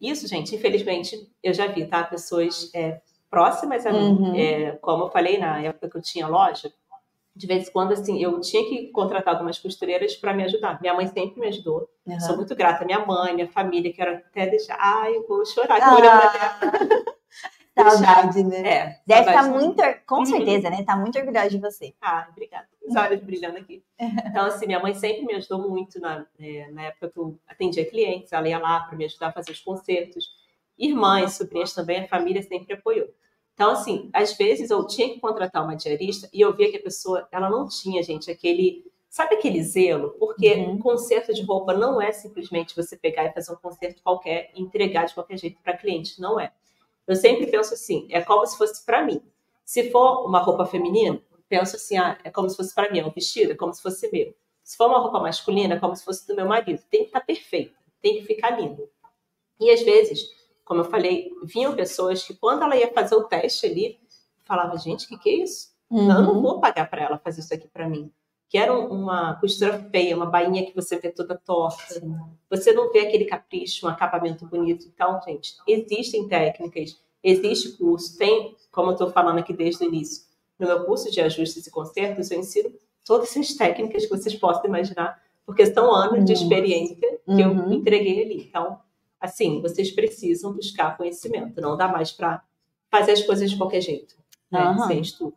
[0.00, 2.02] Isso, gente, infelizmente, eu já vi, tá?
[2.02, 4.08] Pessoas é, próximas a mim.
[4.08, 4.34] Uhum.
[4.34, 6.72] É, como eu falei na época que eu tinha loja,
[7.36, 10.80] de vez em quando, assim, eu tinha que contratar algumas costureiras para me ajudar.
[10.80, 11.90] Minha mãe sempre me ajudou.
[12.06, 12.20] Uhum.
[12.20, 12.86] Sou muito grata.
[12.86, 14.78] Minha mãe, minha família, quero até deixar.
[14.80, 17.12] Ai, eu vou chorar tela.
[17.82, 18.68] Saudade, né?
[18.68, 20.26] É, Deve estar muito, com Uhum.
[20.26, 20.82] certeza, né?
[20.84, 21.94] Tá muito orgulhosa de você.
[22.00, 22.66] Ah, obrigada.
[22.86, 23.82] Os olhos brilhando aqui.
[23.98, 27.88] Então, assim, minha mãe sempre me ajudou muito na, é, na época que eu atendia
[27.88, 28.32] clientes.
[28.32, 30.30] Ela ia lá para me ajudar a fazer os concertos.
[30.78, 33.08] Irmãs, sobrinhas também, a família sempre apoiou.
[33.54, 36.82] Então, assim, às vezes eu tinha que contratar uma diarista e eu via que a
[36.82, 38.84] pessoa, ela não tinha, gente, aquele.
[39.10, 40.10] Sabe aquele zelo?
[40.18, 40.78] Porque Uhum.
[40.78, 45.06] conserto de roupa não é simplesmente você pegar e fazer um conserto qualquer e entregar
[45.06, 46.20] de qualquer jeito para cliente.
[46.20, 46.52] Não é.
[47.08, 49.20] Eu sempre penso assim, é como se fosse para mim.
[49.64, 53.06] Se for uma roupa feminina, penso assim, ah, é como se fosse para mim, é
[53.06, 54.34] um vestido, é como se fosse meu.
[54.62, 56.82] Se for uma roupa masculina, é como se fosse do meu marido.
[56.90, 58.88] Tem que estar perfeita, tem que ficar lindo.
[59.58, 60.28] E às vezes,
[60.64, 63.98] como eu falei, vinham pessoas que quando ela ia fazer o teste ali,
[64.44, 65.72] falava, gente, o que, que é isso?
[65.90, 66.42] Não, eu não Uhum.
[66.42, 68.12] vou pagar para ela fazer isso aqui para mim.
[68.48, 72.00] Que era um- uma costura feia, uma bainha que você vê toda torta.
[72.50, 74.86] Você não vê aquele capricho, um acabamento bonito.
[74.86, 78.16] Então, gente, existem técnicas, existe curso.
[78.16, 80.24] Tem, como eu estou falando aqui desde o início,
[80.58, 82.72] no meu curso de ajustes e consertos, eu ensino
[83.04, 86.42] todas essas técnicas que vocês possam imaginar, porque são anos de Nossa.
[86.44, 87.72] experiência que eu Uhum.
[87.74, 88.44] entreguei ali.
[88.48, 88.78] Então,
[89.20, 91.60] assim, vocês precisam buscar conhecimento.
[91.60, 92.42] Não dá mais para
[92.90, 94.14] fazer as coisas de qualquer jeito,
[94.50, 94.60] né?
[94.60, 94.86] Aham.
[94.86, 95.36] Sem estudo.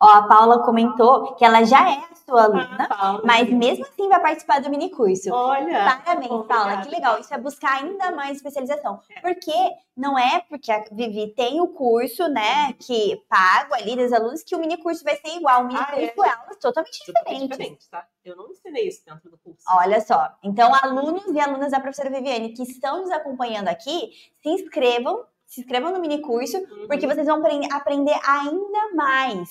[0.00, 3.84] Ó, a Paula comentou que ela já é a sua aluna, Ah, Paula, mas mesmo
[3.84, 5.32] assim vai participar do minicurso.
[5.32, 6.82] Olha, Parabéns, Paula, obrigada.
[6.82, 7.18] que legal.
[7.18, 9.00] Isso é buscar ainda mais especialização.
[9.20, 9.52] Porque
[9.96, 14.54] não é porque a Vivi tem o curso, né, que pago ali dos alunos, que
[14.54, 15.62] o minicurso vai ser igual.
[15.62, 16.52] O minicurso Ah, é?
[16.52, 17.48] é totalmente diferentes.
[17.48, 18.06] diferente, tá?
[18.24, 19.64] Eu não ensinei isso dentro do curso.
[19.68, 20.28] Olha só.
[20.44, 24.10] Então, alunos e alunas da professora Viviane que estão nos acompanhando aqui,
[24.42, 26.86] se inscrevam, se inscrevam no minicurso, Uhum.
[26.86, 29.48] porque vocês vão apren- aprender ainda mais,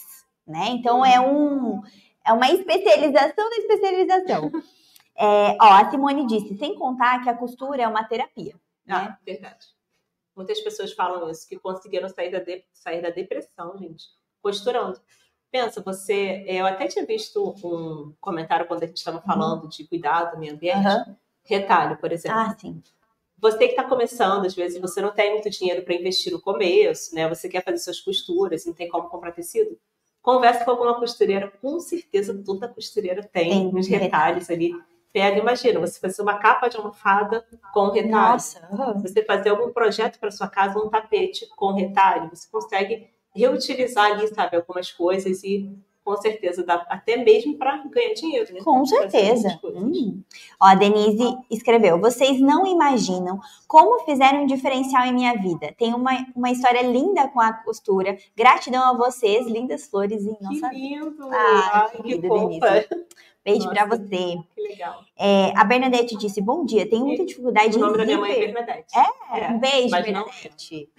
[0.48, 0.70] né?
[0.70, 1.82] Então é um
[2.26, 4.52] é uma especialização da especialização.
[5.20, 8.54] É, ó, a Simone disse, sem contar que a costura é uma terapia.
[8.86, 8.94] Né?
[8.96, 9.66] Ah, verdade.
[10.36, 14.06] Muitas pessoas falam isso, que conseguiram sair da, de- sair da depressão, gente,
[14.44, 15.02] costurando.
[15.50, 16.44] Pensa, você.
[16.48, 20.54] Eu até tinha visto um comentário quando a gente estava falando de cuidado do meio
[20.54, 20.86] ambiente.
[20.86, 21.18] Aham.
[21.44, 22.38] Retalho, por exemplo.
[22.38, 22.84] Ah, sim.
[23.40, 27.16] Você que está começando, às vezes você não tem muito dinheiro para investir no começo,
[27.16, 27.28] né?
[27.28, 29.80] Você quer fazer suas costuras, não tem como comprar tecido.
[30.28, 34.74] Conversa com alguma costureira, com certeza toda costureira tem, tem uns retalhos ali.
[35.14, 38.12] Pega, imagina, você fazer uma capa de almofada com retalho.
[38.12, 38.68] Nossa.
[39.02, 42.30] Você fazer algum projeto para sua casa, um tapete com retalho.
[42.30, 45.74] Você consegue reutilizar ali, sabe, algumas coisas e
[46.08, 48.62] com certeza dá até mesmo para ganhar dinheiro, né?
[48.64, 49.60] Com certeza.
[49.62, 50.22] Hum.
[50.58, 55.76] Ó, a Denise escreveu: vocês não imaginam como fizeram um diferencial em minha vida.
[55.78, 58.18] Tem uma, uma história linda com a costura.
[58.38, 60.70] Gratidão a vocês, lindas flores em nossa.
[60.70, 61.28] Que lindo!
[61.30, 62.62] Ai que Denise.
[63.44, 64.38] Beijo para você.
[64.56, 65.02] Que legal.
[65.18, 67.84] É, a Bernadette disse: Bom dia, tenho muita dificuldade o em.
[67.84, 68.94] O nome da minha mãe é Bernadette.
[68.98, 69.50] É, é.
[69.50, 70.90] um beijo, Bernadette.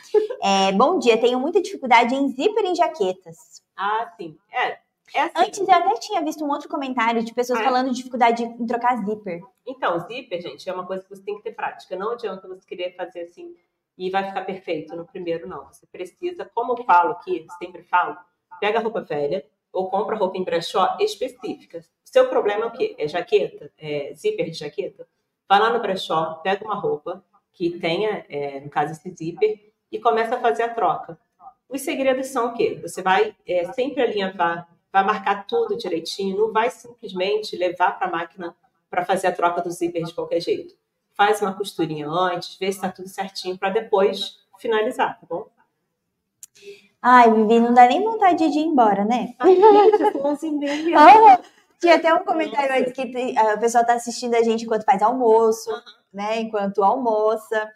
[0.42, 3.62] É, bom dia, tenho muita dificuldade em zíper em jaquetas.
[3.74, 4.36] Ah, sim.
[4.52, 4.78] É,
[5.14, 5.32] é assim.
[5.36, 8.66] Antes eu até tinha visto um outro comentário de pessoas ah, falando de dificuldade em
[8.66, 9.42] trocar zíper.
[9.66, 11.96] Então, zíper, gente, é uma coisa que você tem que ter prática.
[11.96, 13.54] Não adianta você querer fazer assim
[13.96, 15.66] e vai ficar perfeito no primeiro, não.
[15.66, 18.16] Você precisa, como eu falo aqui, sempre falo,
[18.60, 21.84] pega a roupa velha ou compra roupa em brechó específica.
[22.04, 22.94] Seu problema é o quê?
[22.98, 23.70] É jaqueta?
[23.76, 25.06] É zíper de jaqueta?
[25.48, 29.98] Vai lá no brechó, pega uma roupa que tenha, é, no caso, esse zíper e
[29.98, 31.18] começa a fazer a troca.
[31.68, 32.78] Os segredos são o quê?
[32.80, 38.10] Você vai é, sempre alinhavar vai marcar tudo direitinho, não vai simplesmente levar para a
[38.10, 38.56] máquina
[38.90, 40.74] para fazer a troca do zíper de qualquer jeito.
[41.12, 45.46] Faz uma costurinha antes, vê se está tudo certinho para depois finalizar, tá bom?
[47.00, 49.34] Ai, Vivi, não dá nem vontade de ir embora, né?
[49.38, 54.42] Ai, gente, 11 oh, Tinha até um comentário antes que o pessoal está assistindo a
[54.42, 55.80] gente enquanto faz almoço, uhum.
[56.12, 56.40] né?
[56.40, 57.70] Enquanto almoça.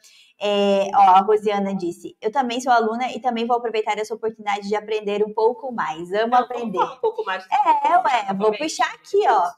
[0.45, 4.69] É, ó, a Rosiana disse: Eu também sou aluna e também vou aproveitar essa oportunidade
[4.69, 6.13] de aprender um pouco mais.
[6.13, 6.81] Amo aprender.
[6.81, 7.47] Um pouco mais.
[7.47, 9.53] É, ué, vou puxar aqui, ó.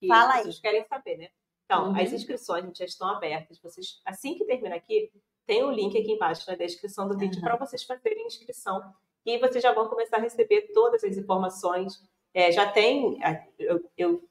[0.00, 0.44] Que Fala aí.
[0.44, 1.28] Vocês querem saber, né?
[1.66, 2.00] Então, uhum.
[2.00, 3.58] as inscrições já estão abertas.
[3.58, 5.12] Vocês, assim que termina aqui,
[5.46, 7.44] tem o um link aqui embaixo na descrição do vídeo uhum.
[7.44, 8.82] para vocês fazerem inscrição.
[9.26, 12.02] E vocês já vão começar a receber todas as informações.
[12.32, 13.18] É, já tem,
[13.58, 14.28] eu, eu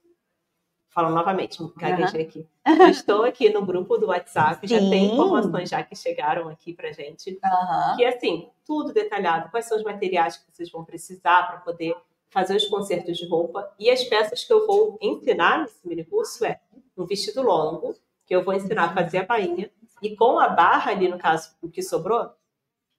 [0.95, 2.27] falo novamente, gaguejei uhum.
[2.27, 2.47] aqui.
[2.65, 6.93] Eu estou aqui no grupo do WhatsApp, já tem informações já que chegaram aqui pra
[6.93, 7.31] gente.
[7.31, 7.97] Uhum.
[7.97, 11.93] Que assim, tudo detalhado, quais são os materiais que vocês vão precisar para poder
[12.29, 13.69] fazer os concertos de roupa.
[13.77, 16.61] E as peças que eu vou ensinar nesse mini curso é
[16.97, 17.93] um vestido longo,
[18.25, 19.69] que eu vou ensinar a fazer a bainha,
[20.01, 22.31] e com a barra ali, no caso, o que sobrou,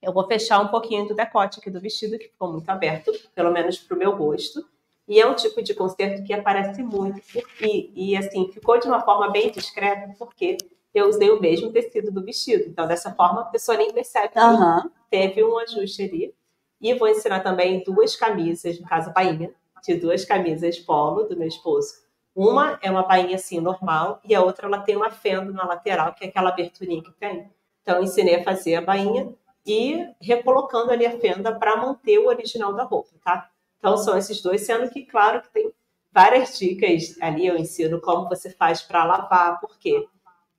[0.01, 3.51] eu vou fechar um pouquinho do decote aqui do vestido, que ficou muito aberto, pelo
[3.51, 4.63] menos para o meu gosto.
[5.07, 7.21] E é um tipo de concerto que aparece muito.
[7.61, 10.57] E, e assim, ficou de uma forma bem discreta, porque
[10.93, 12.65] eu usei o mesmo tecido do vestido.
[12.67, 14.89] Então, dessa forma, a pessoa nem percebe que uhum.
[15.09, 16.35] teve um ajuste ali.
[16.81, 19.51] E vou ensinar também duas camisas, no caso, bainha,
[19.83, 21.93] de duas camisas polo do meu esposo.
[22.35, 26.13] Uma é uma bainha assim, normal, e a outra ela tem uma fenda na lateral,
[26.13, 27.49] que é aquela aberturinha que tem.
[27.81, 29.33] Então, ensinei a fazer a bainha
[29.65, 33.49] e recolocando ali a fenda para manter o original da roupa, tá?
[33.79, 35.71] Então, são esses dois, sendo que, claro, que tem
[36.11, 37.45] várias dicas ali.
[37.45, 40.07] Eu ensino como você faz para lavar, porque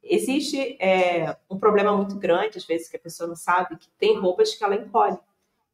[0.02, 4.18] existe é, um problema muito grande, às vezes, que a pessoa não sabe, que tem
[4.18, 5.18] roupas que ela encolhe.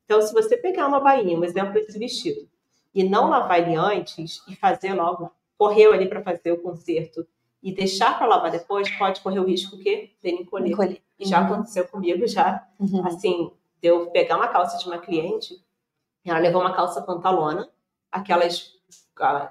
[0.04, 2.48] Então, se você pegar uma bainha, um exemplo desse vestido,
[2.94, 7.26] e não lavar ele antes e fazer logo, correu ali para fazer o conserto
[7.62, 10.72] e deixar para lavar depois, pode correr o risco que dele encolher.
[10.72, 11.02] encolher.
[11.18, 11.54] E já uhum.
[11.54, 13.06] aconteceu comigo, já, uhum.
[13.06, 13.50] assim,
[13.80, 15.64] de eu pegar uma calça de uma cliente
[16.24, 17.68] ela levou uma calça pantalona,
[18.10, 18.72] aquelas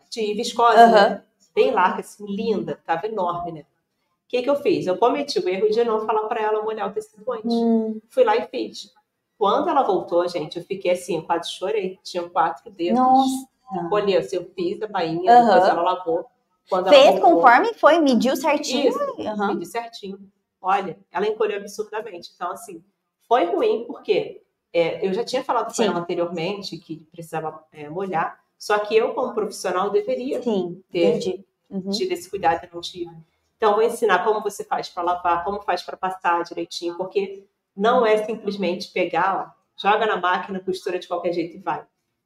[0.09, 0.91] de viscose, uhum.
[0.91, 1.23] né?
[1.53, 3.61] bem larga, assim, linda, tava enorme, né?
[3.61, 4.87] O que, que eu fiz?
[4.87, 7.53] Eu cometi o erro de não falar para ela molhar o tecido antes.
[7.53, 8.01] Hum.
[8.09, 8.91] Fui lá e fiz.
[9.37, 11.99] Quando ela voltou, gente, eu fiquei assim, eu quase chorei.
[12.03, 12.99] Tinha quatro dedos.
[12.99, 13.47] Nossa.
[13.91, 15.45] Olhei, assim, eu fiz a bainha, uhum.
[15.45, 16.25] depois ela lavou.
[16.69, 18.89] Quando Fez voltou, conforme foi, mediu certinho.
[18.89, 19.47] Isso, uhum.
[19.47, 20.19] Mediu certinho.
[20.61, 22.31] Olha, ela encolheu absurdamente.
[22.33, 22.83] Então, assim,
[23.27, 24.42] foi ruim, porque
[24.73, 29.13] é, eu já tinha falado com ela anteriormente que precisava é, molhar, só que eu,
[29.13, 31.91] como profissional, deveria Sim, ter uhum.
[31.91, 33.11] tido esse cuidado e não tive.
[33.57, 37.45] Então, vou ensinar como você faz para lavar, como faz para passar direitinho, porque
[37.75, 41.85] não é simplesmente pegar, ó, joga na máquina, costura de qualquer jeito e vai.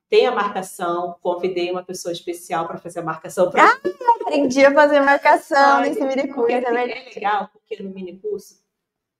[0.09, 3.51] Tem a marcação, convidei uma pessoa especial para fazer a marcação.
[3.51, 3.65] Pra...
[3.65, 3.79] Ah,
[4.21, 6.51] aprendi a fazer marcação nesse mini curso.
[6.51, 8.61] É, assim, é legal, porque no mini curso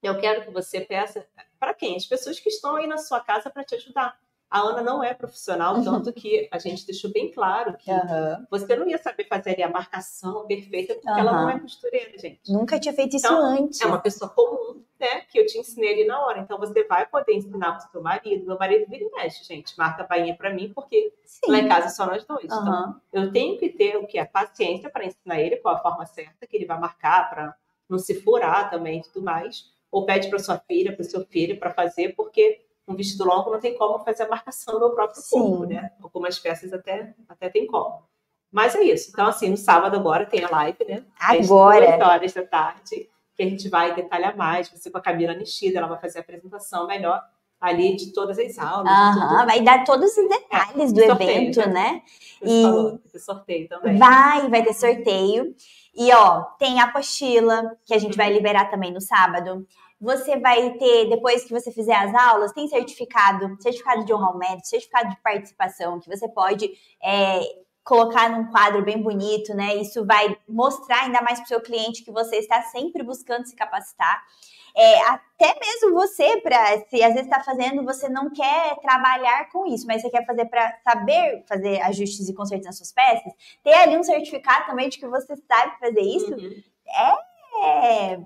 [0.02, 1.26] eu quero que você peça
[1.60, 1.96] para quem?
[1.96, 4.18] As pessoas que estão aí na sua casa para te ajudar.
[4.50, 5.84] A Ana não é profissional, uhum.
[5.84, 8.46] tanto que a gente deixou bem claro que uhum.
[8.50, 11.18] você não ia saber fazer a marcação perfeita, porque uhum.
[11.18, 12.50] ela não é costureira, gente.
[12.50, 13.82] Nunca tinha feito isso então, antes.
[13.82, 15.22] É uma pessoa comum, né?
[15.30, 16.40] Que eu te ensinei ali na hora.
[16.40, 18.46] Então você vai poder ensinar para o seu marido.
[18.46, 19.78] Meu marido vira e mexe, gente.
[19.78, 21.52] Marca a bainha para mim, porque Sim.
[21.52, 22.46] lá em casa só nós dois.
[22.46, 24.18] Então eu tenho que ter o que?
[24.18, 27.54] A paciência para ensinar ele qual a forma certa que ele vai marcar para
[27.90, 29.76] não se furar também e tudo mais.
[29.98, 33.52] Ou pede para sua filha, para o seu filho para fazer, porque um vestido longo
[33.52, 35.40] não tem como fazer a marcação do próprio Sim.
[35.40, 35.92] corpo, né?
[36.00, 38.04] Algumas peças até, até tem como.
[38.52, 39.10] Mas é isso.
[39.10, 41.04] Então, assim, no sábado agora tem a live, né?
[41.20, 41.96] Agora.
[41.96, 44.70] Às horas da tarde, que a gente vai detalhar mais.
[44.70, 47.20] Você com a Camila Nishida, ela vai fazer a apresentação melhor
[47.60, 48.92] ali de todas as aulas.
[48.92, 51.74] Aham, vai dar todos os detalhes é, do sorteio, evento, né?
[51.74, 52.02] né?
[52.44, 53.98] E falou, vai ter sorteio também.
[53.98, 55.56] Vai, vai ter sorteio.
[55.96, 59.68] E ó, tem a apostila que a gente vai liberar também no sábado.
[60.00, 64.38] Você vai ter, depois que você fizer as aulas, tem certificado, certificado de honra ao
[64.38, 66.72] mérito, certificado de participação, que você pode
[67.04, 67.40] é,
[67.84, 69.76] colocar num quadro bem bonito, né?
[69.76, 73.56] Isso vai mostrar ainda mais para o seu cliente que você está sempre buscando se
[73.56, 74.22] capacitar.
[74.76, 79.66] É, até mesmo você, para se às vezes está fazendo, você não quer trabalhar com
[79.66, 83.34] isso, mas você quer fazer para saber fazer ajustes e consertos nas suas peças,
[83.64, 86.64] ter ali um certificado também de que você sabe fazer isso, uhum.
[86.86, 88.20] é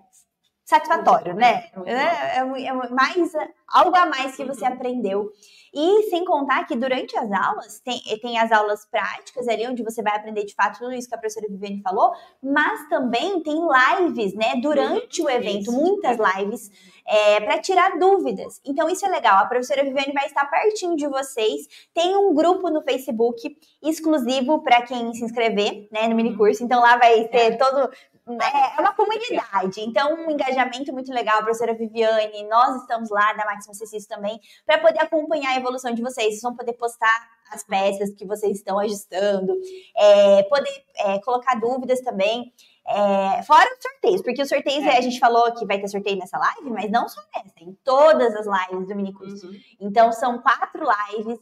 [0.72, 1.66] satisfatório, né?
[1.86, 3.34] É, é, é, mais
[3.68, 5.30] algo a mais que você aprendeu.
[5.74, 10.02] E sem contar que durante as aulas, tem, tem as aulas práticas ali, onde você
[10.02, 12.12] vai aprender de fato tudo isso que a professora Viviane falou,
[12.44, 14.56] mas também tem lives, né?
[14.62, 16.70] Durante o evento, muitas lives,
[17.08, 18.60] é, para tirar dúvidas.
[18.66, 19.38] Então, isso é legal.
[19.38, 21.68] A professora Viviane vai estar pertinho de vocês.
[21.94, 26.64] Tem um grupo no Facebook exclusivo para quem se inscrever, né, no mini curso.
[26.64, 27.90] Então, lá vai ter todo
[28.28, 33.34] é, é uma comunidade, então um engajamento muito legal, a professora Viviane, nós estamos lá
[33.34, 37.30] da Máxima Cecício também, para poder acompanhar a evolução de vocês, vocês vão poder postar
[37.52, 39.54] as peças que vocês estão ajustando,
[39.96, 42.54] é, poder é, colocar dúvidas também,
[42.88, 44.98] é, fora os sorteios, porque os sorteios é.
[44.98, 48.36] a gente falou que vai ter sorteio nessa live, mas não só nessa, em todas
[48.36, 49.48] as lives do minicurso.
[49.48, 49.60] Uhum.
[49.80, 51.40] Então são quatro lives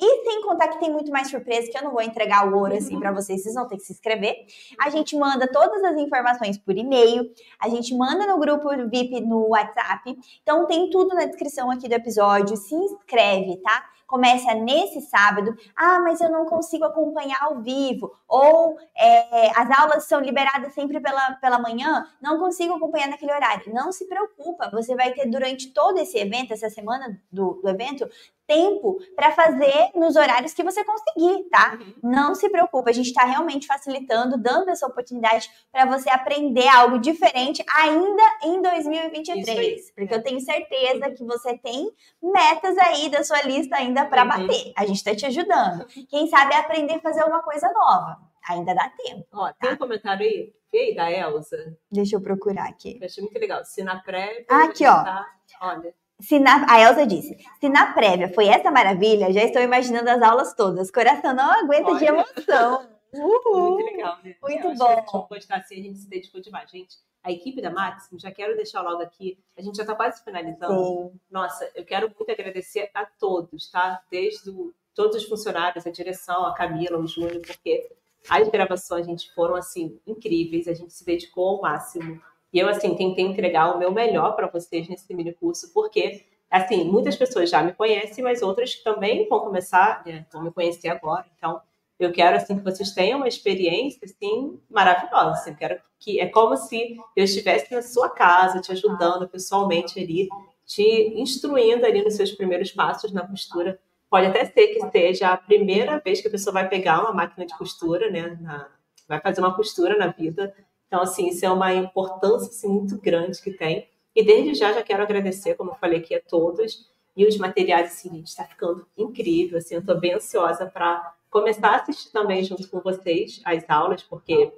[0.00, 2.74] e sem contar que tem muito mais surpresa, que eu não vou entregar o ouro
[2.74, 4.34] assim para vocês, vocês vão ter que se inscrever.
[4.80, 9.48] A gente manda todas as informações por e-mail, a gente manda no grupo VIP no
[9.48, 10.16] WhatsApp.
[10.42, 12.56] Então tem tudo na descrição aqui do episódio.
[12.56, 13.84] Se inscreve, tá?
[14.10, 15.54] começa nesse sábado.
[15.76, 18.12] Ah, mas eu não consigo acompanhar ao vivo.
[18.26, 23.72] Ou é, as aulas são liberadas sempre pela, pela manhã, não consigo acompanhar naquele horário.
[23.72, 28.08] Não se preocupa, você vai ter durante todo esse evento, essa semana do, do evento,
[28.50, 31.78] tempo para fazer nos horários que você conseguir, tá?
[31.80, 32.10] Uhum.
[32.10, 36.98] Não se preocupe, a gente está realmente facilitando, dando essa oportunidade para você aprender algo
[36.98, 39.92] diferente ainda em 2023.
[39.92, 44.28] Porque eu tenho certeza que você tem metas aí da sua lista ainda para uhum.
[44.28, 44.72] bater.
[44.76, 45.86] A gente está te ajudando.
[46.08, 48.18] Quem sabe aprender a fazer uma coisa nova.
[48.48, 49.26] Ainda dá tempo.
[49.32, 49.54] Ó, tá?
[49.60, 51.56] tem um comentário aí, aí da Elsa.
[51.92, 52.98] Deixa eu procurar aqui.
[53.00, 53.64] Eu achei muito legal.
[53.64, 54.44] Se na pré.
[54.48, 55.04] Ah, aqui, ó.
[55.04, 55.26] Tá,
[55.60, 55.94] olha.
[56.20, 60.22] Se na, a Elsa disse: se na prévia foi essa maravilha, já estou imaginando as
[60.22, 60.90] aulas todas.
[60.90, 61.98] Coração não aguenta Olha.
[61.98, 62.88] de emoção.
[63.12, 63.74] Uhul.
[63.74, 64.36] Muito legal, né?
[64.40, 65.04] Muito é, bom.
[65.12, 66.70] Vamos postar assim, a gente se dedicou demais.
[66.70, 70.22] Gente, a equipe da Máximo, já quero deixar logo aqui, a gente já está quase
[70.22, 71.10] finalizando.
[71.12, 71.20] Sim.
[71.30, 74.02] Nossa, eu quero muito agradecer a todos, tá?
[74.10, 77.90] Desde o, todos os funcionários, a direção, a Camila, o Júnior, porque
[78.28, 80.68] as gravações, gente, foram, assim, incríveis.
[80.68, 82.20] A gente se dedicou ao máximo.
[82.52, 86.84] E eu, assim, tentei entregar o meu melhor para vocês nesse mini curso, porque, assim,
[86.84, 91.26] muitas pessoas já me conhecem, mas outras também vão começar, né, vão me conhecer agora.
[91.36, 91.60] Então,
[91.98, 95.32] eu quero, assim, que vocês tenham uma experiência, assim, maravilhosa.
[95.32, 96.18] Assim, quero que...
[96.18, 100.28] É como se eu estivesse na sua casa, te ajudando pessoalmente ali,
[100.66, 103.78] te instruindo ali nos seus primeiros passos na costura.
[104.08, 107.44] Pode até ser que seja a primeira vez que a pessoa vai pegar uma máquina
[107.44, 108.38] de costura, né?
[108.40, 108.68] Na,
[109.06, 110.54] vai fazer uma costura na vida
[110.90, 113.88] então, assim, isso é uma importância assim, muito grande que tem.
[114.12, 116.90] E desde já já quero agradecer, como eu falei aqui, a todos.
[117.16, 119.58] E os materiais, assim, gente, está ficando incrível.
[119.58, 124.02] Assim, eu estou bem ansiosa para começar a assistir também junto com vocês as aulas,
[124.02, 124.52] porque,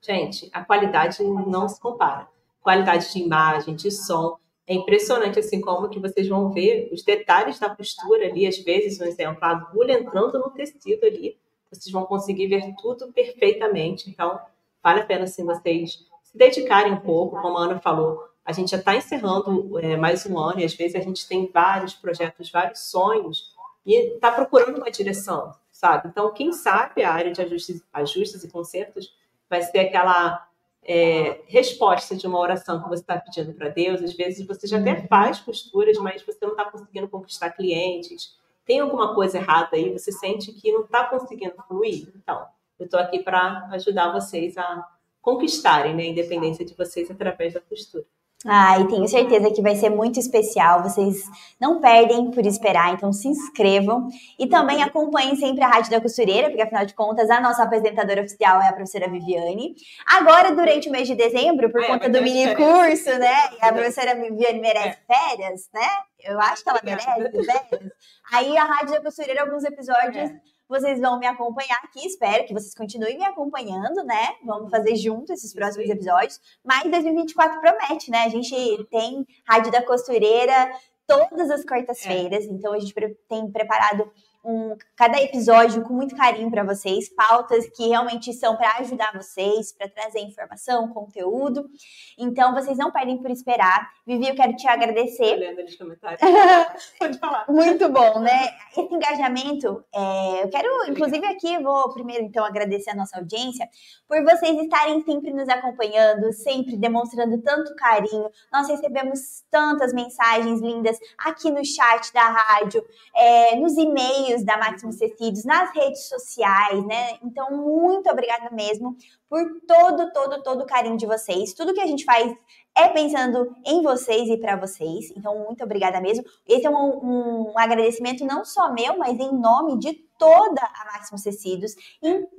[0.00, 2.28] gente, a qualidade não se compara.
[2.62, 4.38] Qualidade de imagem, de som.
[4.64, 8.46] É impressionante, assim, como que vocês vão ver os detalhes da costura ali.
[8.46, 11.36] Às vezes, um exemplo, a agulha entrando no tecido ali.
[11.68, 14.08] Vocês vão conseguir ver tudo perfeitamente.
[14.08, 14.38] Então,
[14.82, 18.22] vale a pena assim, vocês se dedicarem um pouco, como a Ana falou.
[18.44, 21.50] A gente já está encerrando é, mais um ano e às vezes a gente tem
[21.52, 26.08] vários projetos, vários sonhos e está procurando uma direção, sabe?
[26.08, 29.14] Então, quem sabe a área de ajustes, ajustes e consertos
[29.48, 30.46] vai ser aquela
[30.82, 34.02] é, resposta de uma oração que você está pedindo para Deus.
[34.02, 38.36] Às vezes você já até faz costuras, mas você não está conseguindo conquistar clientes.
[38.64, 42.12] Tem alguma coisa errada aí, você sente que não está conseguindo fluir.
[42.14, 42.46] Então,
[42.78, 44.84] eu estou aqui para ajudar vocês a
[45.20, 48.04] conquistarem né, a independência de vocês através da costura.
[48.46, 50.80] Ai, tenho certeza que vai ser muito especial.
[50.84, 51.24] Vocês
[51.60, 54.06] não perdem por esperar, então se inscrevam
[54.38, 58.22] e também acompanhem sempre a Rádio da Costureira, porque afinal de contas a nossa apresentadora
[58.22, 59.74] oficial é a professora Viviane.
[60.06, 62.56] Agora, durante o mês de dezembro, por Ah, é, conta do mini férias.
[62.56, 63.34] curso, né?
[63.60, 65.88] E a professora Viviane merece férias, né?
[66.20, 67.06] Eu acho que ela merece
[67.44, 67.92] férias.
[68.32, 70.40] Aí a Rádio da Costureira, alguns episódios É.
[70.68, 72.06] vocês vão me acompanhar aqui.
[72.06, 74.34] Espero que vocês continuem me acompanhando, né?
[74.44, 76.40] Vamos fazer junto esses próximos episódios.
[76.64, 78.24] Mas 2024 promete, né?
[78.24, 78.54] A gente
[78.90, 80.70] tem Rádio da Costureira
[81.06, 82.44] todas as quartas-feiras.
[82.44, 82.94] Então a gente
[83.28, 84.12] tem preparado
[84.48, 89.72] um, cada episódio com muito carinho para vocês, pautas que realmente são para ajudar vocês,
[89.72, 91.68] para trazer informação, conteúdo.
[92.16, 93.90] Então vocês não perdem por esperar.
[94.06, 96.20] Vivi, eu quero te agradecer Olhando nos comentários.
[96.98, 97.44] Pode falar.
[97.46, 98.48] muito bom, né?
[98.70, 103.68] Esse engajamento, é, eu quero, inclusive aqui, vou primeiro então agradecer a nossa audiência
[104.08, 108.30] por vocês estarem sempre nos acompanhando, sempre demonstrando tanto carinho.
[108.50, 112.82] Nós recebemos tantas mensagens lindas aqui no chat da rádio,
[113.14, 117.18] é, nos e-mails da Máximos Tecidos, nas redes sociais, né?
[117.22, 118.96] Então, muito obrigada mesmo
[119.28, 121.52] por todo, todo, todo o carinho de vocês.
[121.52, 122.34] Tudo que a gente faz
[122.76, 125.12] é pensando em vocês e para vocês.
[125.16, 126.24] Então, muito obrigada mesmo.
[126.46, 131.22] Esse é um, um agradecimento não só meu, mas em nome de toda a Máximos
[131.22, 131.74] Tecidos,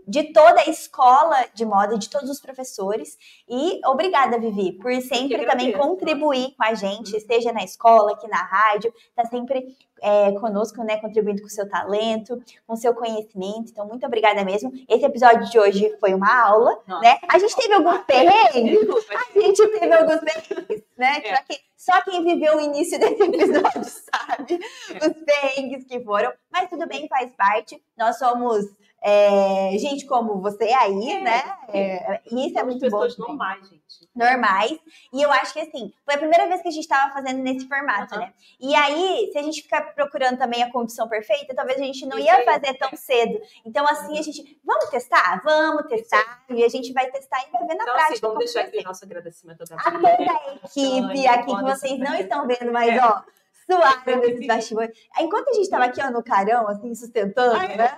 [0.08, 3.18] de toda a escola de moda, de todos os professores.
[3.48, 8.44] E obrigada, Vivi, por sempre também contribuir com a gente, seja na escola, aqui na
[8.44, 13.72] rádio, tá sempre é, conosco, né, contribuindo com o seu talento, com o seu conhecimento.
[13.72, 14.72] Então, muito obrigada mesmo.
[14.88, 17.02] Esse episódio de hoje foi uma aula, Nossa.
[17.02, 17.18] né?
[17.28, 21.22] A gente teve alguns perrengues, a gente teve alguns perrengues, né?
[21.24, 21.36] É.
[21.36, 24.60] Só, que, só quem viveu o início desse episódio sabe
[24.96, 26.32] os perrengues que foram.
[26.52, 27.82] Mas tudo bem, faz parte.
[27.98, 28.66] Nós somos
[29.02, 31.44] é, gente como você aí, É, né?
[31.70, 32.86] É, e isso é muito bom.
[32.86, 33.30] pessoas também.
[33.30, 34.10] normais, gente.
[34.16, 34.78] Normais.
[35.14, 37.68] E eu acho que assim, foi a primeira vez que a gente estava fazendo nesse
[37.68, 38.34] formato, né?
[38.60, 42.18] E aí, se a gente ficar procurando também a condição perfeita, talvez a gente não
[42.18, 42.96] Isso ia aí, fazer tão é.
[42.96, 43.40] cedo.
[43.66, 44.60] Então, assim, a gente.
[44.66, 45.42] Vamos testar?
[45.44, 46.44] Vamos testar.
[46.50, 48.14] E a gente vai testar e vai ver na Então, prática.
[48.14, 52.48] assim, vamos deixar aqui nosso agradecimento a toda a equipe aqui que vocês não estão
[52.48, 53.00] vendo, mas É.
[53.02, 53.22] ó,
[53.66, 54.98] suaram nesses bastidores.
[55.20, 57.78] Enquanto a gente tava aqui ó, no carão, assim, sustentando, é?
[57.78, 57.98] né?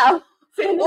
[0.00, 0.84] Tava Sendo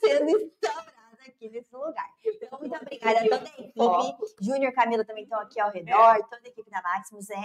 [0.00, 2.06] sendo instaurado aqui nesse lugar.
[2.24, 4.34] Então, muito obrigada a toda a equipe.
[4.40, 7.30] Júnior e Camila também estão aqui ao redor, toda a equipe da Maximus.
[7.30, 7.36] É,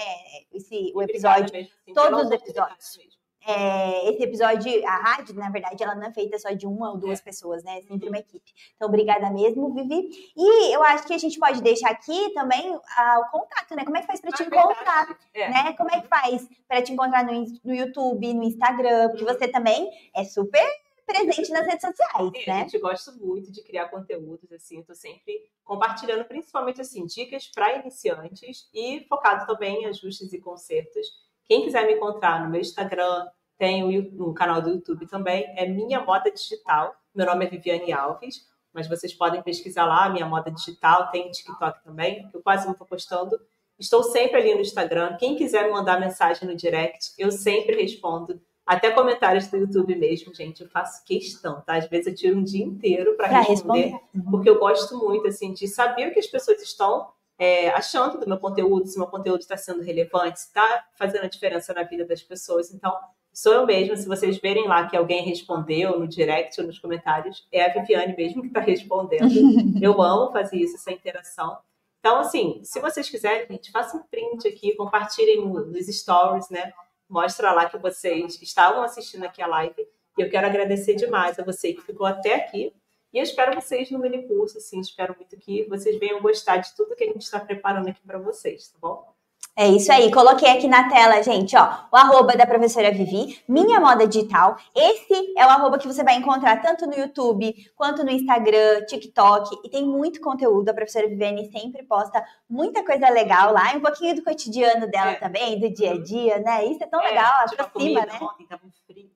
[0.51, 2.99] esse, o episódio assim, todos os episódios.
[3.47, 6.97] É, esse episódio, a rádio, na verdade, ela não é feita só de uma ou
[6.97, 7.79] duas pessoas, né?
[7.79, 8.51] É sempre uma equipe.
[8.75, 10.09] Então, obrigada mesmo, Vivi.
[10.35, 13.83] E eu acho que a gente pode deixar aqui também ah, o contato, né?
[13.83, 15.49] Como é que faz pra te encontrar, É.
[15.49, 15.73] né?
[15.73, 19.09] Como é que faz pra te encontrar no, no YouTube, no Instagram?
[19.09, 20.65] Porque você também é super
[21.05, 22.59] presente nas redes sociais, É, A né?
[22.61, 25.33] gente gosta muito de criar conteúdos, assim, eu tô sempre
[25.63, 31.05] compartilhando, principalmente, assim, dicas para iniciantes e focado também em ajustes e consertos.
[31.53, 33.27] Quem quiser me encontrar no meu Instagram,
[33.59, 36.95] tem o, um canal do YouTube também, é Minha Moda Digital.
[37.13, 41.83] Meu nome é Viviane Alves, mas vocês podem pesquisar lá, Minha Moda Digital, tem TikTok
[41.83, 43.39] também, que eu quase não estou postando.
[43.77, 45.15] Estou sempre ali no Instagram.
[45.17, 48.41] Quem quiser me mandar mensagem no direct, eu sempre respondo.
[48.65, 51.75] Até comentários do YouTube mesmo, gente, eu faço questão, tá?
[51.75, 54.31] Às vezes eu tiro um dia inteiro para responder, responder.
[54.31, 58.27] porque eu gosto muito, assim, de saber o que as pessoas estão é, achando do
[58.27, 62.05] meu conteúdo, se meu conteúdo está sendo relevante, se está fazendo a diferença na vida
[62.05, 62.71] das pessoas.
[62.73, 62.95] Então,
[63.33, 63.95] sou eu mesma.
[63.95, 68.15] Se vocês verem lá que alguém respondeu no direct ou nos comentários, é a Viviane
[68.15, 69.27] mesmo que está respondendo.
[69.81, 71.57] eu amo fazer isso, essa interação.
[71.99, 76.73] Então, assim, se vocês quiserem, gente, façam um print aqui, compartilhem no- nos stories, né?
[77.09, 79.87] Mostra lá que vocês estavam assistindo aqui a live.
[80.17, 82.73] E eu quero agradecer demais a você que ficou até aqui.
[83.13, 86.75] E eu espero vocês no mini curso, assim, espero muito que vocês venham gostar de
[86.75, 89.13] tudo que a gente está preparando aqui para vocês, tá bom?
[89.55, 93.79] É isso aí, coloquei aqui na tela, gente, ó, o arroba da professora Vivi, Minha
[93.79, 94.57] Moda Digital.
[94.75, 99.55] Esse é o arroba que você vai encontrar tanto no YouTube, quanto no Instagram, TikTok,
[99.63, 100.69] e tem muito conteúdo.
[100.69, 105.11] A professora Viviane sempre posta muita coisa legal lá, e um pouquinho do cotidiano dela
[105.11, 105.15] É.
[105.15, 106.65] também, do dia a dia, né?
[106.65, 108.19] Isso é tão É, legal, tipo, aproxima, comida né?
[108.27, 108.71] Ontem tava um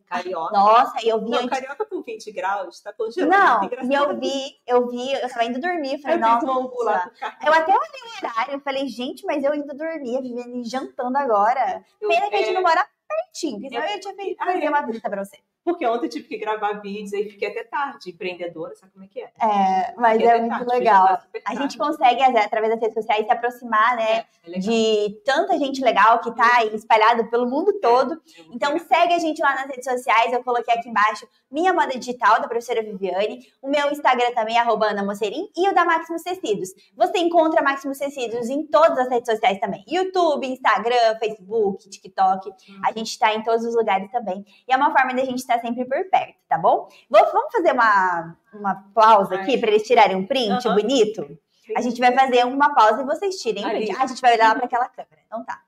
[0.07, 0.53] carioca.
[0.57, 1.49] Nossa, eu vi Não, antes.
[1.49, 3.31] carioca com 20 graus, tá congelando.
[3.37, 7.09] Não, e eu vi, eu vi, eu tava indo dormir, eu falei, Eu nossa.
[7.19, 7.37] carne.
[7.45, 11.83] Eu até olhei o horário, eu falei, gente, mas eu indo dormir, Viviane jantando agora.
[12.01, 14.45] Eu- Pena que a gente é, não mora pertinho, porque senão eu tinha feito Ah,
[14.45, 14.69] fazer é?
[14.69, 15.37] uma visita pra você.
[15.67, 19.07] Porque ontem eu tive que gravar vídeos e fiquei até tarde, empreendedora, sabe como é
[19.09, 19.25] que é?
[19.37, 21.19] É, mas Fiquei é muito tarde, legal.
[21.45, 24.23] A gente consegue, através das redes sociais, se aproximar, né?
[24.45, 24.59] É, é.
[24.59, 28.13] De tanta gente legal que tá aí espalhada pelo mundo todo.
[28.13, 28.87] É Então legal.
[28.87, 32.47] segue a gente lá nas redes sociais, eu coloquei aqui embaixo Minha Moda Digital, da
[32.47, 36.69] professora Viviane, o meu Instagram também, arroba Ana Mocerim, e o da Maximus Tecidos.
[36.95, 42.53] Você encontra Maximus Tecidos em todas as redes sociais também, YouTube, Instagram, Facebook, TikTok,
[42.85, 45.56] a gente tá em todos os lugares também, e é uma forma da gente estar
[45.59, 46.87] sempre por perto, tá bom?
[47.09, 50.75] Vamos fazer uma, uma pausa aqui para eles tirarem um print Aham.
[50.75, 51.37] bonito?
[51.75, 54.65] A gente vai fazer uma pausa e vocês tirem a gente vai olhar lá para
[54.65, 55.61] aquela câmera, então tá.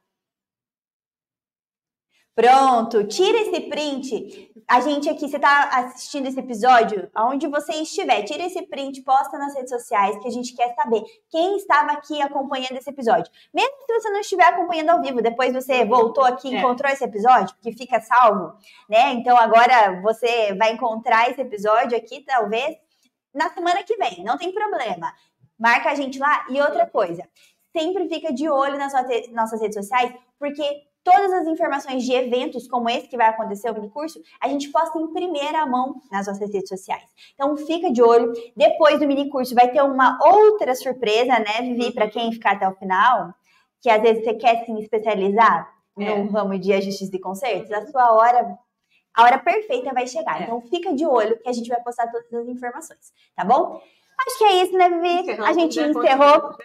[2.40, 4.49] Pronto, tira esse print.
[4.66, 9.38] A gente aqui, você tá assistindo esse episódio, aonde você estiver, tira esse print, posta
[9.38, 13.30] nas redes sociais, que a gente quer saber quem estava aqui acompanhando esse episódio.
[13.53, 16.60] Mesmo se você não estiver acompanhando ao vivo, depois você voltou aqui e É.
[16.60, 18.53] encontrou esse episódio, que fica salvo,
[18.88, 19.11] né?
[19.16, 22.78] Então agora você vai encontrar esse episódio aqui, talvez,
[23.34, 25.11] na semana que vem, não tem problema.
[25.60, 26.45] Marca a gente lá.
[26.49, 27.28] E outra coisa,
[27.76, 28.94] sempre fica de olho nas
[29.34, 33.73] nossas redes sociais, porque todas as informações de eventos como esse que vai acontecer, o
[33.73, 37.03] minicurso, a gente posta em primeira mão nas nossas redes sociais.
[37.34, 38.31] Então fica de olho.
[38.55, 42.76] Depois do minicurso vai ter uma outra surpresa, né, Vivi, para quem ficar até o
[42.76, 43.34] final,
[43.81, 46.15] que às vezes você quer se especializar É.
[46.23, 48.57] no ramo de ajustes e consertos, a sua hora
[49.15, 50.39] a hora perfeita vai chegar.
[50.39, 50.43] É.
[50.43, 53.81] Então fica de olho que a gente vai postar todas as informações, tá bom?
[54.26, 55.21] Acho que é isso, né, Vivi?
[55.21, 55.88] Encerramos, A gente né?
[55.89, 56.55] encerrou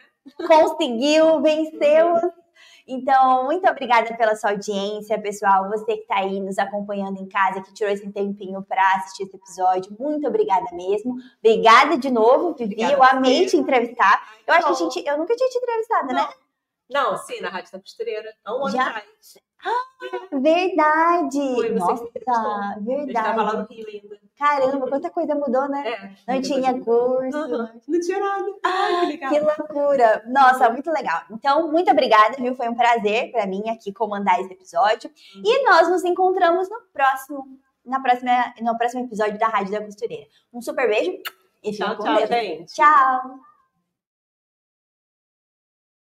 [0.46, 2.22] conseguiu, vencemos.
[2.86, 5.68] Então, muito obrigada pela sua audiência, pessoal.
[5.70, 9.36] Você que está aí nos acompanhando em casa, que tirou esse tempinho para assistir esse
[9.36, 11.16] episódio, muito obrigada mesmo.
[11.42, 12.74] Obrigada de novo, Vivi.
[12.74, 13.50] Obrigada eu amei você.
[13.50, 14.22] te entrevistar.
[14.46, 16.28] Eu acho que a gente, eu nunca tinha te entrevistado, né?
[16.90, 18.34] Não, sim, na Rádio da Costureira.
[18.44, 18.88] Há um ano Já?
[18.88, 19.38] atrás.
[20.32, 21.54] Verdade.
[21.54, 22.94] Foi, Nossa, entrevistou.
[22.94, 23.74] Eu estava lá no verdade.
[23.74, 24.24] Rio ainda.
[24.36, 26.14] Caramba, quanta coisa mudou, né?
[26.26, 27.36] É, Não tinha curso.
[27.36, 28.44] Aham, Não tinha nada.
[28.64, 29.30] Ai, que legal.
[29.32, 30.22] Que loucura!
[30.26, 31.22] Nossa, muito legal.
[31.30, 32.54] Então, muito obrigada, viu?
[32.54, 35.10] Foi um prazer para mim aqui comandar esse episódio.
[35.36, 37.46] E nós nos encontramos no próximo,
[37.84, 40.26] na próxima, no próximo episódio da Rádio da Costureira.
[40.52, 41.12] Um super beijo
[41.62, 42.74] e Tchau, tchau, gente.
[42.74, 43.53] Tchau!